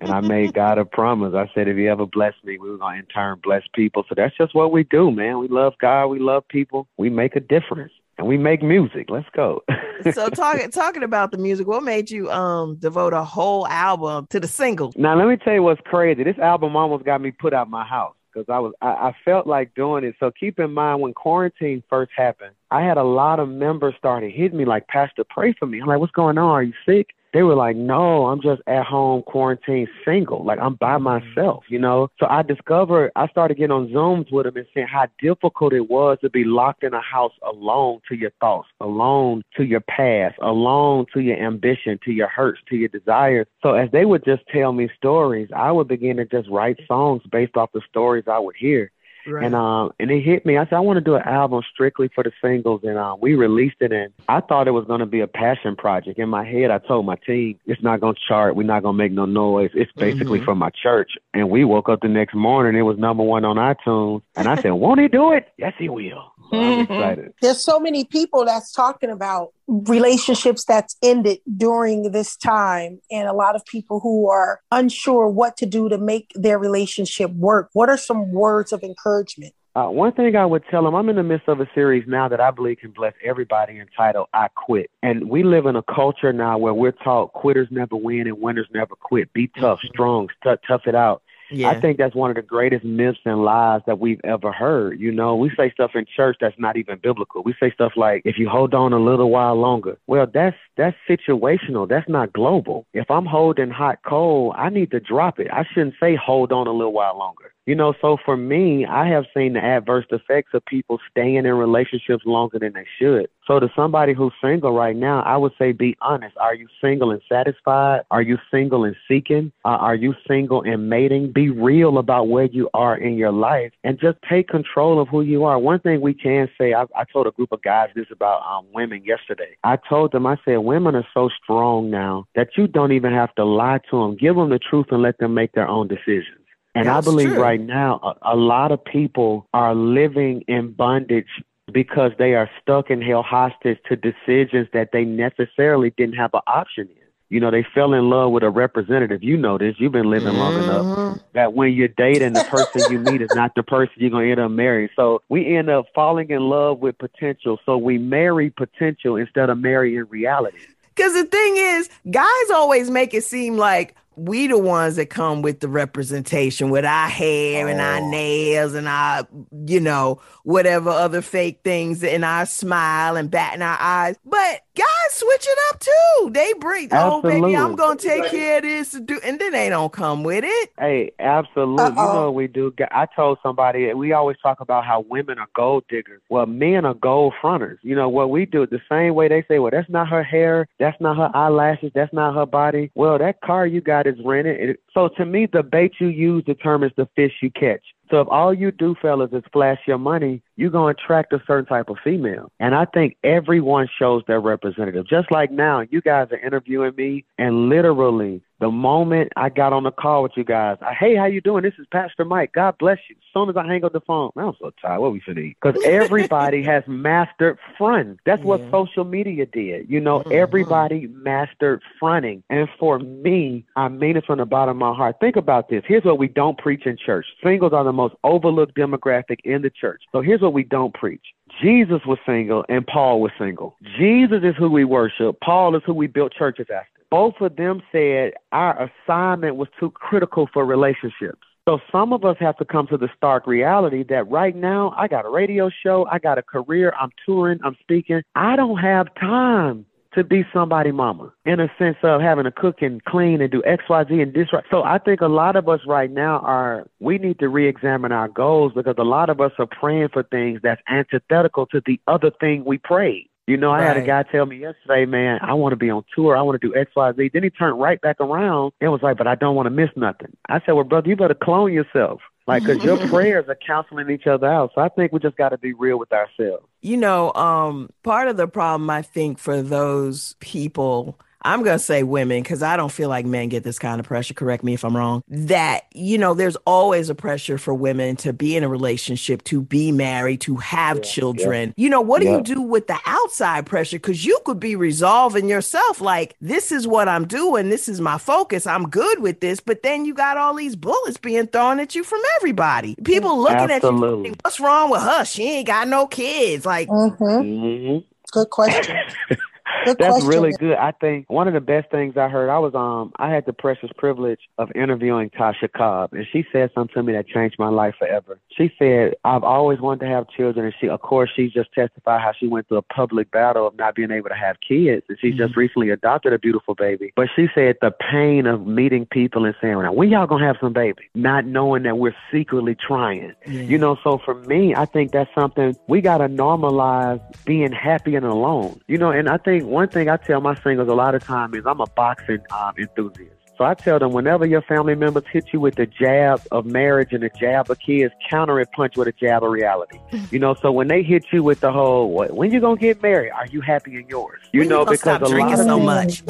And 0.00 0.10
I 0.10 0.20
made 0.20 0.54
God 0.54 0.78
a 0.78 0.84
promise. 0.84 1.34
I 1.34 1.50
said, 1.54 1.68
if 1.68 1.76
He 1.76 1.88
ever 1.88 2.06
bless 2.06 2.34
me, 2.44 2.58
we 2.58 2.70
were 2.70 2.78
going 2.78 2.94
to 2.94 3.00
in 3.00 3.06
turn 3.06 3.40
bless 3.42 3.62
people. 3.74 4.04
So 4.08 4.14
that's 4.16 4.36
just 4.36 4.54
what 4.54 4.72
we 4.72 4.84
do, 4.84 5.10
man. 5.10 5.38
We 5.38 5.48
love 5.48 5.74
God. 5.80 6.06
We 6.06 6.18
love 6.18 6.46
people. 6.48 6.88
We 6.96 7.10
make 7.10 7.36
a 7.36 7.40
difference. 7.40 7.92
And 8.18 8.26
we 8.26 8.38
make 8.38 8.62
music. 8.62 9.10
Let's 9.10 9.28
go. 9.34 9.62
so 10.12 10.30
talking 10.30 10.70
talking 10.70 11.02
about 11.02 11.32
the 11.32 11.38
music, 11.38 11.66
what 11.66 11.82
made 11.82 12.10
you 12.10 12.30
um 12.30 12.76
devote 12.76 13.12
a 13.12 13.22
whole 13.22 13.66
album 13.66 14.26
to 14.30 14.40
the 14.40 14.48
single? 14.48 14.94
Now 14.96 15.16
let 15.18 15.28
me 15.28 15.36
tell 15.36 15.52
you 15.52 15.62
what's 15.62 15.82
crazy. 15.84 16.24
This 16.24 16.38
album 16.38 16.76
almost 16.76 17.04
got 17.04 17.20
me 17.20 17.30
put 17.30 17.52
out 17.52 17.68
my 17.68 17.84
house 17.84 18.14
because 18.36 18.50
I 18.52 18.58
was 18.58 18.72
I, 18.80 18.86
I 19.08 19.16
felt 19.24 19.46
like 19.46 19.74
doing 19.74 20.04
it. 20.04 20.14
So 20.20 20.30
keep 20.30 20.58
in 20.58 20.72
mind 20.72 21.00
when 21.00 21.14
quarantine 21.14 21.82
first 21.88 22.12
happened, 22.16 22.52
I 22.70 22.82
had 22.82 22.96
a 22.96 23.04
lot 23.04 23.40
of 23.40 23.48
members 23.48 23.94
started 23.98 24.32
hitting 24.32 24.58
me 24.58 24.64
like, 24.64 24.86
Pastor, 24.88 25.24
pray 25.28 25.54
for 25.58 25.66
me. 25.66 25.80
I'm 25.80 25.86
like, 25.86 25.98
what's 25.98 26.12
going 26.12 26.38
on? 26.38 26.50
Are 26.50 26.62
you 26.62 26.74
sick? 26.86 27.08
They 27.36 27.42
were 27.42 27.54
like, 27.54 27.76
no, 27.76 28.28
I'm 28.28 28.40
just 28.40 28.62
at 28.66 28.86
home 28.86 29.22
quarantined 29.22 29.88
single. 30.06 30.42
Like 30.42 30.58
I'm 30.58 30.74
by 30.76 30.94
mm-hmm. 30.94 31.34
myself, 31.34 31.64
you 31.68 31.78
know? 31.78 32.08
So 32.18 32.24
I 32.30 32.40
discovered, 32.40 33.12
I 33.14 33.28
started 33.28 33.58
getting 33.58 33.72
on 33.72 33.88
Zooms 33.88 34.32
with 34.32 34.46
them 34.46 34.56
and 34.56 34.64
saying 34.72 34.86
how 34.90 35.08
difficult 35.20 35.74
it 35.74 35.90
was 35.90 36.16
to 36.22 36.30
be 36.30 36.44
locked 36.44 36.82
in 36.82 36.94
a 36.94 37.02
house 37.02 37.34
alone 37.46 38.00
to 38.08 38.14
your 38.14 38.30
thoughts, 38.40 38.68
alone 38.80 39.42
to 39.58 39.64
your 39.64 39.82
past, 39.82 40.36
alone 40.40 41.04
to 41.12 41.20
your 41.20 41.36
ambition, 41.36 42.00
to 42.06 42.10
your 42.10 42.28
hurts, 42.28 42.62
to 42.70 42.76
your 42.76 42.88
desires. 42.88 43.46
So 43.62 43.74
as 43.74 43.90
they 43.90 44.06
would 44.06 44.24
just 44.24 44.44
tell 44.50 44.72
me 44.72 44.88
stories, 44.96 45.50
I 45.54 45.72
would 45.72 45.88
begin 45.88 46.16
to 46.16 46.24
just 46.24 46.48
write 46.48 46.78
songs 46.88 47.20
based 47.30 47.58
off 47.58 47.68
the 47.74 47.82
stories 47.86 48.24
I 48.26 48.38
would 48.38 48.56
hear. 48.56 48.90
Right. 49.26 49.44
And 49.44 49.54
um 49.54 49.92
and 49.98 50.10
it 50.10 50.22
hit 50.22 50.46
me. 50.46 50.56
I 50.58 50.64
said 50.64 50.74
I 50.74 50.80
want 50.80 50.96
to 50.98 51.00
do 51.00 51.14
an 51.16 51.22
album 51.22 51.62
strictly 51.72 52.08
for 52.14 52.22
the 52.24 52.32
singles, 52.42 52.82
and 52.84 52.96
uh, 52.98 53.16
we 53.20 53.34
released 53.34 53.76
it. 53.80 53.92
And 53.92 54.12
I 54.28 54.40
thought 54.40 54.68
it 54.68 54.72
was 54.72 54.84
going 54.86 55.00
to 55.00 55.06
be 55.06 55.20
a 55.20 55.26
passion 55.26 55.76
project. 55.76 56.18
In 56.18 56.28
my 56.28 56.44
head, 56.44 56.70
I 56.70 56.78
told 56.78 57.06
my 57.06 57.16
team 57.16 57.58
it's 57.66 57.82
not 57.82 58.00
going 58.00 58.14
to 58.14 58.20
chart. 58.28 58.56
We're 58.56 58.62
not 58.64 58.82
going 58.82 58.94
to 58.94 58.98
make 58.98 59.12
no 59.12 59.24
noise. 59.24 59.70
It's 59.74 59.90
basically 59.92 60.40
Mhm. 60.40 60.44
for 60.44 60.54
my 60.54 60.70
church. 60.70 61.12
And 61.34 61.50
we 61.50 61.64
woke 61.64 61.88
up 61.88 62.00
the 62.00 62.08
next 62.08 62.34
morning. 62.34 62.78
It 62.78 62.82
was 62.82 62.98
number 62.98 63.22
one 63.22 63.44
on 63.44 63.56
iTunes. 63.56 64.22
And 64.36 64.48
I 64.48 64.60
said, 64.62 64.70
won't 64.72 65.00
he 65.00 65.08
do 65.08 65.32
it? 65.32 65.48
Yes, 65.58 65.72
he 65.78 65.88
will. 65.88 66.32
So 66.50 66.58
I'm 66.58 66.80
excited. 66.88 67.32
There's 67.42 67.62
so 67.64 67.78
many 67.80 68.04
people 68.04 68.44
that's 68.44 68.72
talking 68.72 69.10
about 69.10 69.52
relationships 69.68 70.64
that's 70.64 70.96
ended 71.02 71.38
during 71.56 72.12
this 72.12 72.36
time, 72.36 73.00
and 73.10 73.28
a 73.28 73.32
lot 73.32 73.56
of 73.56 73.64
people 73.64 74.00
who 74.00 74.28
are 74.28 74.60
unsure 74.70 75.28
what 75.28 75.56
to 75.58 75.66
do 75.66 75.88
to 75.88 75.98
make 75.98 76.30
their 76.34 76.58
relationship 76.58 77.30
work. 77.32 77.70
What 77.72 77.88
are 77.88 77.96
some 77.98 78.32
words 78.32 78.72
of 78.72 78.82
encouragement? 78.82 79.54
Uh, 79.76 79.90
one 79.90 80.10
thing 80.10 80.34
I 80.36 80.46
would 80.46 80.64
tell 80.70 80.84
them, 80.84 80.94
I'm 80.94 81.10
in 81.10 81.16
the 81.16 81.22
midst 81.22 81.48
of 81.48 81.60
a 81.60 81.68
series 81.74 82.04
now 82.08 82.28
that 82.28 82.40
I 82.40 82.50
believe 82.50 82.78
can 82.78 82.92
bless 82.92 83.12
everybody 83.22 83.78
entitled 83.78 84.28
I 84.32 84.48
Quit. 84.48 84.90
And 85.02 85.28
we 85.28 85.42
live 85.42 85.66
in 85.66 85.76
a 85.76 85.82
culture 85.82 86.32
now 86.32 86.56
where 86.56 86.72
we're 86.72 86.92
taught 86.92 87.34
quitters 87.34 87.68
never 87.70 87.94
win 87.94 88.26
and 88.26 88.40
winners 88.40 88.68
never 88.72 88.94
quit. 88.94 89.30
Be 89.34 89.50
tough, 89.60 89.80
strong, 89.80 90.30
stu- 90.40 90.56
tough 90.66 90.86
it 90.86 90.94
out. 90.94 91.22
Yeah. 91.50 91.70
I 91.70 91.80
think 91.80 91.98
that's 91.98 92.14
one 92.14 92.30
of 92.30 92.36
the 92.36 92.42
greatest 92.42 92.84
myths 92.84 93.18
and 93.24 93.42
lies 93.44 93.80
that 93.86 93.98
we've 93.98 94.20
ever 94.24 94.52
heard. 94.52 95.00
You 95.00 95.12
know, 95.12 95.36
we 95.36 95.50
say 95.56 95.70
stuff 95.70 95.92
in 95.94 96.06
church 96.16 96.36
that's 96.40 96.58
not 96.58 96.76
even 96.76 96.98
biblical. 96.98 97.42
We 97.42 97.54
say 97.60 97.70
stuff 97.72 97.92
like, 97.96 98.22
if 98.24 98.38
you 98.38 98.48
hold 98.48 98.74
on 98.74 98.92
a 98.92 98.98
little 98.98 99.30
while 99.30 99.54
longer. 99.56 99.98
Well, 100.06 100.26
that's 100.32 100.56
that's 100.76 100.96
situational. 101.08 101.88
That's 101.88 102.08
not 102.08 102.32
global. 102.32 102.86
If 102.92 103.10
I'm 103.10 103.26
holding 103.26 103.70
hot 103.70 103.98
coal, 104.06 104.54
I 104.56 104.68
need 104.70 104.90
to 104.90 105.00
drop 105.00 105.38
it. 105.38 105.48
I 105.52 105.64
shouldn't 105.72 105.94
say 106.00 106.16
hold 106.16 106.52
on 106.52 106.66
a 106.66 106.72
little 106.72 106.92
while 106.92 107.18
longer. 107.18 107.52
You 107.66 107.74
know, 107.74 107.94
so 108.00 108.16
for 108.24 108.36
me, 108.36 108.86
I 108.86 109.08
have 109.08 109.24
seen 109.36 109.54
the 109.54 109.60
adverse 109.60 110.06
effects 110.12 110.50
of 110.54 110.64
people 110.66 111.00
staying 111.10 111.34
in 111.34 111.46
relationships 111.46 112.24
longer 112.24 112.60
than 112.60 112.74
they 112.74 112.86
should. 112.96 113.28
So 113.44 113.58
to 113.58 113.68
somebody 113.74 114.14
who's 114.14 114.32
single 114.40 114.70
right 114.70 114.94
now, 114.94 115.22
I 115.22 115.36
would 115.36 115.50
say 115.58 115.72
be 115.72 115.96
honest. 116.00 116.36
Are 116.36 116.54
you 116.54 116.68
single 116.80 117.10
and 117.10 117.20
satisfied? 117.28 118.02
Are 118.12 118.22
you 118.22 118.38
single 118.52 118.84
and 118.84 118.94
seeking? 119.08 119.50
Uh, 119.64 119.78
are 119.80 119.96
you 119.96 120.14
single 120.28 120.62
and 120.62 120.88
mating? 120.88 121.32
Be 121.32 121.50
real 121.50 121.98
about 121.98 122.28
where 122.28 122.44
you 122.44 122.70
are 122.72 122.96
in 122.96 123.14
your 123.14 123.32
life 123.32 123.72
and 123.82 123.98
just 123.98 124.18
take 124.30 124.46
control 124.46 125.00
of 125.00 125.08
who 125.08 125.22
you 125.22 125.42
are. 125.42 125.58
One 125.58 125.80
thing 125.80 126.00
we 126.00 126.14
can 126.14 126.48
say, 126.56 126.72
I, 126.72 126.82
I 126.94 127.02
told 127.12 127.26
a 127.26 127.32
group 127.32 127.50
of 127.50 127.62
guys 127.62 127.88
this 127.96 128.06
about 128.12 128.42
um, 128.48 128.66
women 128.72 129.02
yesterday. 129.04 129.56
I 129.64 129.76
told 129.88 130.12
them, 130.12 130.24
I 130.24 130.36
said, 130.44 130.58
women 130.58 130.94
are 130.94 131.06
so 131.12 131.30
strong 131.42 131.90
now 131.90 132.26
that 132.36 132.50
you 132.56 132.68
don't 132.68 132.92
even 132.92 133.12
have 133.12 133.34
to 133.34 133.44
lie 133.44 133.80
to 133.90 134.02
them. 134.02 134.16
Give 134.16 134.36
them 134.36 134.50
the 134.50 134.60
truth 134.60 134.86
and 134.92 135.02
let 135.02 135.18
them 135.18 135.34
make 135.34 135.50
their 135.50 135.66
own 135.66 135.88
decisions. 135.88 136.45
And 136.76 136.88
That's 136.88 137.06
I 137.06 137.10
believe 137.10 137.30
true. 137.30 137.40
right 137.40 137.60
now, 137.60 138.00
a, 138.22 138.34
a 138.34 138.36
lot 138.36 138.70
of 138.72 138.84
people 138.84 139.48
are 139.54 139.74
living 139.74 140.42
in 140.46 140.72
bondage 140.72 141.26
because 141.72 142.12
they 142.18 142.34
are 142.34 142.48
stuck 142.62 142.90
and 142.90 143.02
held 143.02 143.24
hostage 143.24 143.78
to 143.88 143.96
decisions 143.96 144.68
that 144.72 144.90
they 144.92 145.04
necessarily 145.04 145.90
didn't 145.96 146.14
have 146.16 146.30
an 146.34 146.42
option 146.46 146.88
in. 146.88 147.02
You 147.28 147.40
know, 147.40 147.50
they 147.50 147.66
fell 147.74 147.92
in 147.92 148.08
love 148.08 148.30
with 148.30 148.44
a 148.44 148.50
representative. 148.50 149.22
You 149.22 149.36
know 149.36 149.58
this. 149.58 149.74
You've 149.78 149.92
been 149.92 150.10
living 150.10 150.34
long 150.34 150.54
Mm-hmm. 150.54 150.70
enough 150.70 150.86
that 151.34 151.54
when 151.54 151.72
you're 151.72 151.88
dating, 151.88 152.34
the 152.34 152.40
person 152.42 152.86
you 152.88 152.98
meet 152.98 153.20
is 153.20 153.30
not 153.32 153.54
the 153.56 153.62
person 153.62 153.92
you're 153.96 154.10
gonna 154.10 154.26
end 154.26 154.40
up 154.40 154.50
marrying. 154.50 154.88
So 154.96 155.22
we 155.28 155.56
end 155.56 155.68
up 155.68 155.86
falling 155.94 156.30
in 156.30 156.40
love 156.40 156.78
with 156.78 156.96
potential. 156.98 157.58
So 157.66 157.76
we 157.76 157.98
marry 157.98 158.50
potential 158.50 159.16
instead 159.16 159.50
of 159.50 159.58
marrying 159.58 160.04
reality. 160.08 160.58
Because 160.94 161.12
the 161.14 161.24
thing 161.24 161.56
is, 161.56 161.90
guys 162.10 162.50
always 162.54 162.90
make 162.90 163.12
it 163.12 163.22
seem 163.24 163.56
like 163.58 163.94
we 164.16 164.46
the 164.46 164.58
ones 164.58 164.96
that 164.96 165.10
come 165.10 165.42
with 165.42 165.60
the 165.60 165.68
representation 165.68 166.70
with 166.70 166.84
our 166.84 167.08
hair 167.08 167.68
and 167.68 167.80
our 167.80 168.00
oh. 168.00 168.10
nails 168.10 168.74
and 168.74 168.88
our, 168.88 169.28
you 169.66 169.78
know, 169.78 170.20
whatever 170.42 170.90
other 170.90 171.20
fake 171.20 171.60
things 171.62 172.02
and 172.02 172.24
our 172.24 172.46
smile 172.46 173.16
and 173.16 173.30
batting 173.30 173.62
our 173.62 173.76
eyes. 173.78 174.16
But 174.24 174.62
guys 174.76 175.10
switch 175.10 175.46
it 175.48 175.58
up 175.70 175.80
too. 175.80 176.30
They 176.30 176.52
bring, 176.54 176.88
oh 176.92 177.22
baby, 177.22 177.56
I'm 177.56 177.74
gonna 177.74 177.96
take 177.96 178.26
care 178.26 178.58
of 178.58 178.62
this 178.62 178.94
and 178.94 179.06
do, 179.06 179.18
and 179.24 179.38
then 179.40 179.52
they 179.52 179.68
don't 179.68 179.92
come 179.92 180.22
with 180.22 180.44
it. 180.46 180.70
Hey, 180.78 181.12
absolutely. 181.18 181.84
You 181.84 182.00
Uh-oh. 182.00 182.12
know 182.12 182.24
what 182.26 182.34
we 182.34 182.46
do. 182.46 182.72
I 182.92 183.06
told 183.06 183.38
somebody 183.42 183.92
we 183.94 184.12
always 184.12 184.36
talk 184.42 184.60
about 184.60 184.84
how 184.84 185.04
women 185.08 185.38
are 185.38 185.48
gold 185.54 185.84
diggers. 185.88 186.20
Well, 186.28 186.46
men 186.46 186.84
are 186.84 186.94
gold 186.94 187.34
fronters. 187.40 187.78
You 187.82 187.96
know 187.96 188.08
what 188.08 188.30
we 188.30 188.44
do 188.46 188.66
the 188.66 188.80
same 188.88 189.14
way 189.14 189.28
they 189.28 189.44
say, 189.48 189.58
well, 189.58 189.70
that's 189.70 189.88
not 189.90 190.08
her 190.08 190.22
hair, 190.22 190.68
that's 190.78 191.00
not 191.00 191.16
her 191.16 191.30
eyelashes, 191.34 191.92
that's 191.94 192.12
not 192.12 192.34
her 192.34 192.46
body. 192.46 192.90
Well, 192.94 193.18
that 193.18 193.40
car 193.40 193.66
you 193.66 193.80
got 193.80 194.06
is 194.06 194.18
rented. 194.24 194.78
So 194.92 195.08
to 195.16 195.24
me, 195.24 195.48
the 195.50 195.62
bait 195.62 195.92
you 195.98 196.08
use 196.08 196.44
determines 196.44 196.92
the 196.96 197.08
fish 197.16 197.32
you 197.40 197.50
catch. 197.50 197.82
So 198.10 198.20
if 198.20 198.28
all 198.28 198.54
you 198.54 198.70
do, 198.70 198.94
fellas, 199.00 199.30
is 199.32 199.42
flash 199.52 199.78
your 199.86 199.98
money, 199.98 200.42
you're 200.56 200.70
going 200.70 200.94
to 200.94 201.02
attract 201.02 201.32
a 201.32 201.42
certain 201.46 201.66
type 201.66 201.88
of 201.88 201.96
female. 202.02 202.50
And 202.60 202.74
I 202.74 202.84
think 202.86 203.16
everyone 203.24 203.88
shows 203.98 204.22
their 204.26 204.40
representative. 204.40 205.06
Just 205.08 205.30
like 205.30 205.50
now, 205.50 205.84
you 205.90 206.00
guys 206.00 206.28
are 206.30 206.38
interviewing 206.38 206.94
me, 206.96 207.24
and 207.38 207.68
literally, 207.68 208.42
the 208.58 208.70
moment 208.70 209.32
I 209.36 209.50
got 209.50 209.72
on 209.72 209.82
the 209.82 209.90
call 209.90 210.22
with 210.22 210.32
you 210.36 210.44
guys, 210.44 210.78
I, 210.80 210.94
hey, 210.94 211.14
how 211.14 211.26
you 211.26 211.40
doing? 211.40 211.62
This 211.62 211.74
is 211.78 211.86
Pastor 211.90 212.24
Mike. 212.24 212.52
God 212.52 212.76
bless 212.78 212.98
you. 213.08 213.16
As 213.16 213.32
soon 213.34 213.50
as 213.50 213.56
I 213.56 213.66
hang 213.66 213.84
up 213.84 213.92
the 213.92 214.00
phone, 214.00 214.30
man, 214.34 214.46
I'm 214.46 214.54
so 214.58 214.72
tired. 214.80 215.00
What 215.00 215.12
we 215.12 215.20
finna 215.20 215.40
eat? 215.40 215.56
Because 215.60 215.82
everybody 215.84 216.62
has 216.62 216.82
mastered 216.86 217.58
front. 217.76 218.18
That's 218.24 218.42
what 218.42 218.62
social 218.70 219.04
media 219.04 219.44
did. 219.46 219.90
You 219.90 220.00
know, 220.00 220.20
mm-hmm. 220.20 220.32
everybody 220.32 221.06
mastered 221.08 221.82
fronting. 222.00 222.42
And 222.48 222.68
for 222.78 222.98
me, 222.98 223.64
I 223.76 223.88
mean 223.88 224.16
it 224.16 224.24
from 224.24 224.38
the 224.38 224.46
bottom 224.46 224.76
of 224.82 224.88
my 224.88 224.96
heart. 224.96 225.16
Think 225.20 225.36
about 225.36 225.68
this. 225.68 225.82
Here's 225.86 226.04
what 226.04 226.18
we 226.18 226.28
don't 226.28 226.56
preach 226.56 226.86
in 226.86 226.96
church. 226.96 227.26
Singles 227.44 227.72
are 227.72 227.84
the 227.84 227.92
most 227.92 228.14
overlooked 228.24 228.74
demographic 228.74 229.38
in 229.44 229.62
the 229.62 229.70
church. 229.70 230.02
So 230.12 230.22
here's 230.22 230.40
what 230.40 230.54
we 230.54 230.64
don't 230.64 230.94
preach. 230.94 231.22
Jesus 231.62 232.00
was 232.06 232.18
single 232.26 232.64
and 232.68 232.86
Paul 232.86 233.20
was 233.20 233.32
single. 233.38 233.76
Jesus 233.98 234.40
is 234.42 234.54
who 234.58 234.70
we 234.70 234.84
worship. 234.84 235.38
Paul 235.40 235.76
is 235.76 235.82
who 235.84 235.94
we 235.94 236.06
built 236.06 236.32
churches 236.32 236.66
after. 236.74 236.95
Both 237.10 237.34
of 237.40 237.56
them 237.56 237.82
said 237.92 238.32
our 238.52 238.90
assignment 238.90 239.56
was 239.56 239.68
too 239.78 239.90
critical 239.90 240.48
for 240.52 240.64
relationships. 240.64 241.40
So 241.68 241.80
some 241.90 242.12
of 242.12 242.24
us 242.24 242.36
have 242.38 242.56
to 242.58 242.64
come 242.64 242.86
to 242.88 242.96
the 242.96 243.08
stark 243.16 243.46
reality 243.46 244.04
that 244.08 244.30
right 244.30 244.54
now 244.54 244.94
I 244.96 245.08
got 245.08 245.24
a 245.26 245.28
radio 245.28 245.68
show, 245.82 246.06
I 246.10 246.20
got 246.20 246.38
a 246.38 246.42
career, 246.42 246.92
I'm 247.00 247.10
touring, 247.24 247.58
I'm 247.64 247.76
speaking. 247.80 248.22
I 248.36 248.54
don't 248.54 248.78
have 248.78 249.12
time 249.16 249.84
to 250.16 250.24
be 250.24 250.44
somebody 250.52 250.92
mama 250.92 251.32
in 251.44 251.60
a 251.60 251.68
sense 251.78 251.96
of 252.02 252.20
having 252.20 252.44
to 252.44 252.50
cook 252.50 252.82
and 252.82 253.04
clean 253.04 253.40
and 253.40 253.50
do 253.50 253.62
XYZ 253.62 254.22
and 254.22 254.32
this 254.32 254.52
right. 254.52 254.64
So 254.70 254.82
I 254.82 254.98
think 254.98 255.20
a 255.20 255.26
lot 255.26 255.56
of 255.56 255.68
us 255.68 255.80
right 255.86 256.10
now 256.10 256.38
are 256.38 256.86
we 257.00 257.18
need 257.18 257.38
to 257.40 257.48
re-examine 257.48 258.12
our 258.12 258.28
goals 258.28 258.72
because 258.74 258.94
a 258.98 259.04
lot 259.04 259.28
of 259.28 259.40
us 259.40 259.52
are 259.58 259.66
praying 259.66 260.08
for 260.12 260.22
things 260.22 260.60
that's 260.62 260.80
antithetical 260.88 261.66
to 261.66 261.82
the 261.84 262.00
other 262.06 262.30
thing 262.40 262.64
we 262.64 262.78
prayed. 262.78 263.28
You 263.46 263.56
know, 263.56 263.70
I 263.70 263.82
had 263.82 263.96
a 263.96 264.02
guy 264.02 264.24
tell 264.24 264.44
me 264.44 264.56
yesterday, 264.56 265.06
man, 265.06 265.38
I 265.40 265.54
want 265.54 265.72
to 265.72 265.76
be 265.76 265.88
on 265.88 266.04
tour. 266.14 266.36
I 266.36 266.42
want 266.42 266.60
to 266.60 266.68
do 266.68 266.74
XYZ. 266.74 267.32
Then 267.32 267.44
he 267.44 267.50
turned 267.50 267.78
right 267.78 268.00
back 268.00 268.20
around 268.20 268.72
and 268.80 268.90
was 268.90 269.02
like, 269.02 269.16
but 269.16 269.28
I 269.28 269.36
don't 269.36 269.54
want 269.54 269.66
to 269.66 269.70
miss 269.70 269.90
nothing. 269.94 270.36
I 270.48 270.60
said, 270.66 270.72
well, 270.72 270.82
brother, 270.82 271.08
you 271.08 271.14
better 271.14 271.34
clone 271.34 271.72
yourself. 271.72 272.20
Like, 272.48 272.64
because 272.64 272.82
your 272.82 272.96
prayers 273.08 273.44
are 273.48 273.58
counseling 273.64 274.10
each 274.10 274.26
other 274.26 274.48
out. 274.48 274.72
So 274.74 274.80
I 274.80 274.88
think 274.88 275.12
we 275.12 275.20
just 275.20 275.36
got 275.36 275.50
to 275.50 275.58
be 275.58 275.72
real 275.74 275.98
with 275.98 276.12
ourselves. 276.12 276.66
You 276.80 276.96
know, 276.96 277.32
um, 277.34 277.90
part 278.02 278.26
of 278.26 278.36
the 278.36 278.48
problem 278.48 278.90
I 278.90 279.02
think 279.02 279.38
for 279.38 279.62
those 279.62 280.34
people, 280.40 281.18
I'm 281.46 281.64
going 281.64 281.78
to 281.78 281.84
say 281.84 282.04
women 282.04 282.42
because 282.42 282.62
I 282.62 282.76
don't 282.76 282.92
feel 282.92 283.08
like 283.10 283.26
men 283.26 283.48
get 283.50 283.64
this 283.64 283.78
kind 283.78 284.00
of 284.00 284.06
pressure. 284.06 284.34
Correct 284.34 284.64
me 284.64 284.74
if 284.74 284.84
I'm 284.84 284.96
wrong. 284.96 285.22
That, 285.28 285.84
you 285.94 286.18
know, 286.18 286.34
there's 286.34 286.56
always 286.66 287.10
a 287.10 287.16
pressure 287.16 287.58
for 287.58 287.74
women 287.74 288.16
to 288.18 288.34
be 288.34 288.56
in 288.56 288.64
a 288.64 288.68
relationship, 288.68 289.44
to 289.44 289.62
be 289.62 289.92
married, 289.92 290.42
to 290.42 290.56
have 290.58 291.02
children. 291.02 291.74
You 291.78 291.90
know, 291.90 292.02
what 292.02 292.20
do 292.20 292.26
Yeah. 292.26 292.32
you 292.32 292.42
do 292.42 292.62
with 292.62 292.88
the 292.88 292.98
outside 293.06 293.66
pressure? 293.66 293.98
Because 293.98 294.26
you 294.26 294.40
could 294.44 294.60
be 294.60 294.76
resolving 294.76 295.48
yourself 295.48 296.02
like, 296.02 296.36
this 296.42 296.72
is 296.72 296.86
what 296.88 297.08
I'm 297.08 297.26
doing. 297.26 297.70
This 297.70 297.88
is 297.88 298.00
my 298.02 298.18
focus. 298.18 298.66
I'm 298.66 298.90
good 298.90 299.20
with 299.20 299.40
this. 299.40 299.60
But 299.60 299.84
then 299.84 300.04
you 300.06 300.14
got 300.14 300.38
all 300.38 300.54
these 300.54 300.76
bullets 300.76 301.18
being 301.18 301.48
thrown 301.48 301.80
at 301.80 301.94
you 301.94 302.04
from 302.04 302.20
everybody. 302.38 302.96
People 303.04 303.40
looking 303.42 303.70
at 303.70 303.82
you, 303.88 303.92
thinking, 304.24 304.36
what's 304.42 304.60
wrong 304.60 304.90
with 304.90 305.02
her? 305.02 305.24
She 305.24 305.44
ain't 305.50 305.68
got 305.68 305.88
no 305.88 306.06
kids. 306.08 306.66
Like, 306.66 306.90
Mm-hmm. 306.90 307.98
Good 308.32 308.50
question. 308.50 308.96
Good 309.84 309.98
That's 309.98 310.10
question. 310.14 310.28
really 310.28 310.52
good. 310.52 310.76
I 310.76 310.92
think 310.92 311.30
one 311.30 311.48
of 311.48 311.54
the 311.54 311.60
best 311.60 311.90
things 311.90 312.16
I 312.16 312.28
heard, 312.28 312.48
I 312.50 312.58
was 312.58 312.74
um 312.74 313.12
I 313.16 313.30
had 313.30 313.46
the 313.46 313.52
precious 313.52 313.90
privilege 313.96 314.40
of 314.58 314.70
interviewing 314.74 315.30
Tasha 315.30 315.70
Cobbs 315.72 316.12
and 316.12 316.26
she 316.32 316.44
said 316.52 316.70
something 316.74 316.94
to 316.94 317.02
me 317.02 317.12
that 317.12 317.26
changed 317.28 317.56
my 317.58 317.68
life 317.68 317.94
forever. 317.98 318.38
She 318.56 318.72
said, 318.78 319.14
I've 319.24 319.44
always 319.44 319.80
wanted 319.80 320.06
to 320.06 320.06
have 320.06 320.28
children 320.28 320.66
and 320.66 320.74
she 320.80 320.88
of 320.88 321.00
course 321.00 321.30
she 321.34 321.48
just 321.48 321.72
testified 321.72 322.20
how 322.20 322.32
she 322.38 322.46
went 322.46 322.68
through 322.68 322.78
a 322.78 322.82
public 322.82 323.30
battle 323.30 323.66
of 323.66 323.76
not 323.76 323.94
being 323.94 324.10
able 324.10 324.28
to 324.28 324.34
have 324.34 324.56
kids 324.66 325.04
and 325.08 325.18
she 325.20 325.32
just 325.32 325.56
recently 325.56 325.90
adopted 325.90 326.32
a 326.32 326.38
beautiful 326.38 326.74
baby. 326.74 327.12
But 327.16 327.28
she 327.34 327.48
said 327.54 327.76
the 327.80 327.90
pain 327.90 328.46
of 328.46 328.66
meeting 328.66 329.06
people 329.06 329.44
and 329.44 329.54
saying, 329.60 329.80
Now 329.82 329.92
when 329.92 330.10
y'all 330.10 330.26
gonna 330.26 330.46
have 330.46 330.56
some 330.60 330.72
baby? 330.72 331.02
Not 331.14 331.46
knowing 331.46 331.82
that 331.84 331.98
we're 331.98 332.16
secretly 332.32 332.74
trying. 332.74 333.34
You 333.46 333.78
know, 333.78 333.96
so 334.02 334.18
for 334.24 334.34
me, 334.34 334.74
I 334.74 334.84
think 334.84 335.12
that's 335.12 335.30
something 335.34 335.76
we 335.88 336.00
got 336.00 336.18
to 336.18 336.28
normalize 336.28 337.20
being 337.44 337.72
happy 337.72 338.14
and 338.14 338.26
alone. 338.26 338.80
You 338.86 338.98
know, 338.98 339.10
and 339.10 339.28
I 339.28 339.38
think 339.38 339.55
one 339.64 339.88
thing 339.88 340.08
I 340.08 340.16
tell 340.16 340.40
my 340.40 340.54
singles 340.62 340.88
a 340.88 340.94
lot 340.94 341.14
of 341.14 341.22
time 341.24 341.54
is 341.54 341.64
I'm 341.66 341.80
a 341.80 341.86
boxing 341.86 342.40
um, 342.50 342.74
enthusiast. 342.78 343.32
So 343.58 343.64
I 343.64 343.72
tell 343.72 343.98
them 343.98 344.12
whenever 344.12 344.44
your 344.44 344.60
family 344.60 344.94
members 344.94 345.24
hit 345.32 345.46
you 345.50 345.60
with 345.60 345.76
the 345.76 345.86
jab 345.86 346.42
of 346.52 346.66
marriage 346.66 347.14
and 347.14 347.22
the 347.22 347.30
jab 347.40 347.70
of 347.70 347.78
kids, 347.78 348.12
counter 348.28 348.60
it 348.60 348.70
punch 348.72 348.98
with 348.98 349.08
a 349.08 349.12
jab 349.12 349.42
of 349.42 349.50
reality. 349.50 349.98
You 350.30 350.38
know, 350.40 350.54
so 350.60 350.70
when 350.72 350.88
they 350.88 351.02
hit 351.02 351.24
you 351.32 351.42
with 351.42 351.60
the 351.60 351.72
whole, 351.72 352.10
what, 352.10 352.32
when 352.34 352.50
you 352.52 352.60
gonna 352.60 352.76
get 352.76 353.00
married? 353.00 353.30
Are 353.30 353.46
you 353.46 353.62
happy 353.62 353.96
in 353.96 354.06
yours? 354.08 354.40
You 354.52 354.60
When 354.60 354.68
know, 354.68 354.84
gonna 354.84 354.90
because 354.98 355.16
stop 355.16 355.22
a 355.22 355.28
drinking 355.30 355.56
lot 355.56 355.60
of 355.60 355.66
so 355.66 355.78
much. 355.80 356.22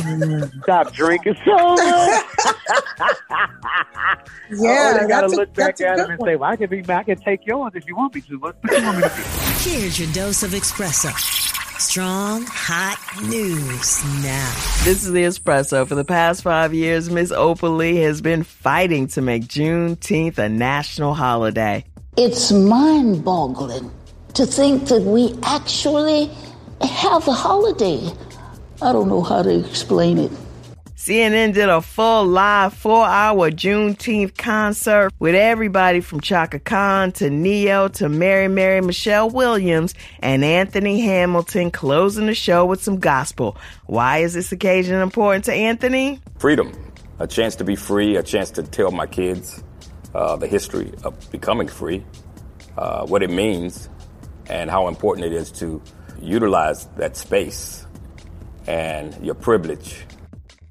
Stop 0.62 0.92
drinking 0.92 1.34
so 1.44 1.74
much. 1.76 2.24
Yeah, 4.48 4.92
oh, 4.94 4.94
they 5.02 5.08
gotta 5.08 5.08
that's 5.08 5.32
a- 5.32 5.36
look 5.36 5.54
back 5.54 5.80
at 5.80 5.96
good 5.96 5.98
them 6.04 6.10
and 6.10 6.18
one. 6.20 6.28
say, 6.28 6.36
"Well, 6.36 6.50
I 6.50 6.54
can 6.56 6.70
be, 6.70 6.84
I 6.88 7.02
can 7.02 7.18
take 7.18 7.44
yours 7.46 7.72
if 7.74 7.84
you 7.88 7.96
want 7.96 8.14
me 8.14 8.20
to. 8.22 8.36
What 8.38 8.54
what 8.62 8.78
you 8.78 8.84
want 8.84 8.98
me 8.98 9.02
to 9.02 9.08
do?" 9.08 9.22
Here's 9.68 9.98
your 9.98 10.12
dose 10.12 10.44
of 10.44 10.50
espresso. 10.52 11.10
Strong, 11.78 12.46
hot 12.48 12.98
news 13.24 14.02
now. 14.22 14.50
This 14.84 15.04
is 15.04 15.12
the 15.12 15.24
espresso. 15.24 15.86
For 15.86 15.94
the 15.94 16.06
past 16.06 16.42
five 16.42 16.72
years, 16.72 17.10
Miss 17.10 17.30
Opal 17.30 17.70
Lee 17.70 17.96
has 17.96 18.22
been 18.22 18.44
fighting 18.44 19.08
to 19.08 19.20
make 19.20 19.42
Juneteenth 19.42 20.38
a 20.38 20.48
national 20.48 21.12
holiday. 21.12 21.84
It's 22.16 22.50
mind 22.50 23.22
boggling 23.22 23.90
to 24.34 24.46
think 24.46 24.88
that 24.88 25.02
we 25.02 25.38
actually 25.42 26.30
have 26.80 27.28
a 27.28 27.32
holiday. 27.32 28.10
I 28.80 28.92
don't 28.92 29.08
know 29.08 29.22
how 29.22 29.42
to 29.42 29.58
explain 29.68 30.16
it. 30.16 30.32
CNN 31.06 31.54
did 31.54 31.68
a 31.68 31.80
full 31.80 32.24
live 32.24 32.74
four 32.74 33.06
hour 33.06 33.48
Juneteenth 33.52 34.36
concert 34.36 35.12
with 35.20 35.36
everybody 35.36 36.00
from 36.00 36.20
Chaka 36.20 36.58
Khan 36.58 37.12
to 37.12 37.30
Ne-Yo 37.30 37.86
to 37.86 38.08
Mary 38.08 38.48
Mary 38.48 38.80
Michelle 38.80 39.30
Williams 39.30 39.94
and 40.18 40.44
Anthony 40.44 41.00
Hamilton 41.02 41.70
closing 41.70 42.26
the 42.26 42.34
show 42.34 42.66
with 42.66 42.82
some 42.82 42.98
gospel. 42.98 43.56
Why 43.84 44.18
is 44.18 44.34
this 44.34 44.50
occasion 44.50 45.00
important 45.00 45.44
to 45.44 45.52
Anthony? 45.52 46.20
freedom, 46.38 46.72
a 47.20 47.28
chance 47.28 47.54
to 47.54 47.62
be 47.62 47.76
free, 47.76 48.16
a 48.16 48.22
chance 48.24 48.50
to 48.50 48.64
tell 48.64 48.90
my 48.90 49.06
kids 49.06 49.62
uh, 50.12 50.34
the 50.34 50.48
history 50.48 50.92
of 51.04 51.30
becoming 51.30 51.68
free, 51.68 52.04
uh, 52.76 53.06
what 53.06 53.22
it 53.22 53.30
means, 53.30 53.88
and 54.50 54.68
how 54.68 54.88
important 54.88 55.24
it 55.24 55.32
is 55.32 55.52
to 55.52 55.80
utilize 56.20 56.86
that 56.96 57.16
space 57.16 57.86
and 58.66 59.24
your 59.24 59.36
privilege. 59.36 60.04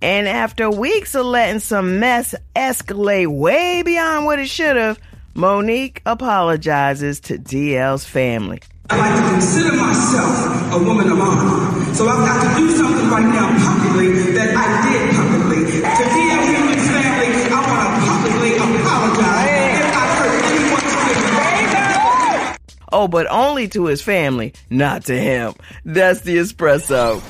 And 0.05 0.27
after 0.27 0.69
weeks 0.69 1.15
of 1.15 1.25
letting 1.25 1.59
some 1.59 1.99
mess 1.99 2.35
escalate 2.55 3.25
way 3.25 3.81
beyond 3.81 4.27
what 4.27 4.37
it 4.37 4.47
should 4.47 4.75
have, 4.75 4.99
Mo'Nique 5.33 6.03
apologizes 6.05 7.19
to 7.21 7.39
DL's 7.39 8.05
family. 8.05 8.59
I 8.91 8.99
like 8.99 9.15
to 9.15 9.29
consider 9.31 9.75
myself 9.75 10.73
a 10.73 10.77
woman 10.77 11.11
of 11.11 11.19
honor. 11.19 11.95
So 11.95 12.07
I've 12.07 12.19
got 12.19 12.37
to 12.37 12.49
do 12.55 12.69
something 12.77 13.09
right 13.09 13.25
now 13.25 13.49
publicly 13.57 14.31
that 14.33 14.53
I 14.55 14.65
did 14.85 15.09
publicly. 15.15 15.73
To 15.73 16.03
DL 16.13 16.45
family, 16.85 17.41
I 17.49 17.65
want 17.65 17.81
to 17.89 18.05
publicly 18.05 18.51
apologize 18.61 19.49
if 19.81 19.89
I 19.89 20.05
hurt 20.21 20.37
anyone's 20.53 20.93
feelings. 22.53 22.77
Oh, 22.91 23.07
but 23.07 23.25
only 23.31 23.67
to 23.69 23.87
his 23.87 24.03
family, 24.03 24.53
not 24.69 25.05
to 25.05 25.19
him. 25.19 25.55
That's 25.83 26.21
the 26.21 26.37
espresso. 26.37 27.23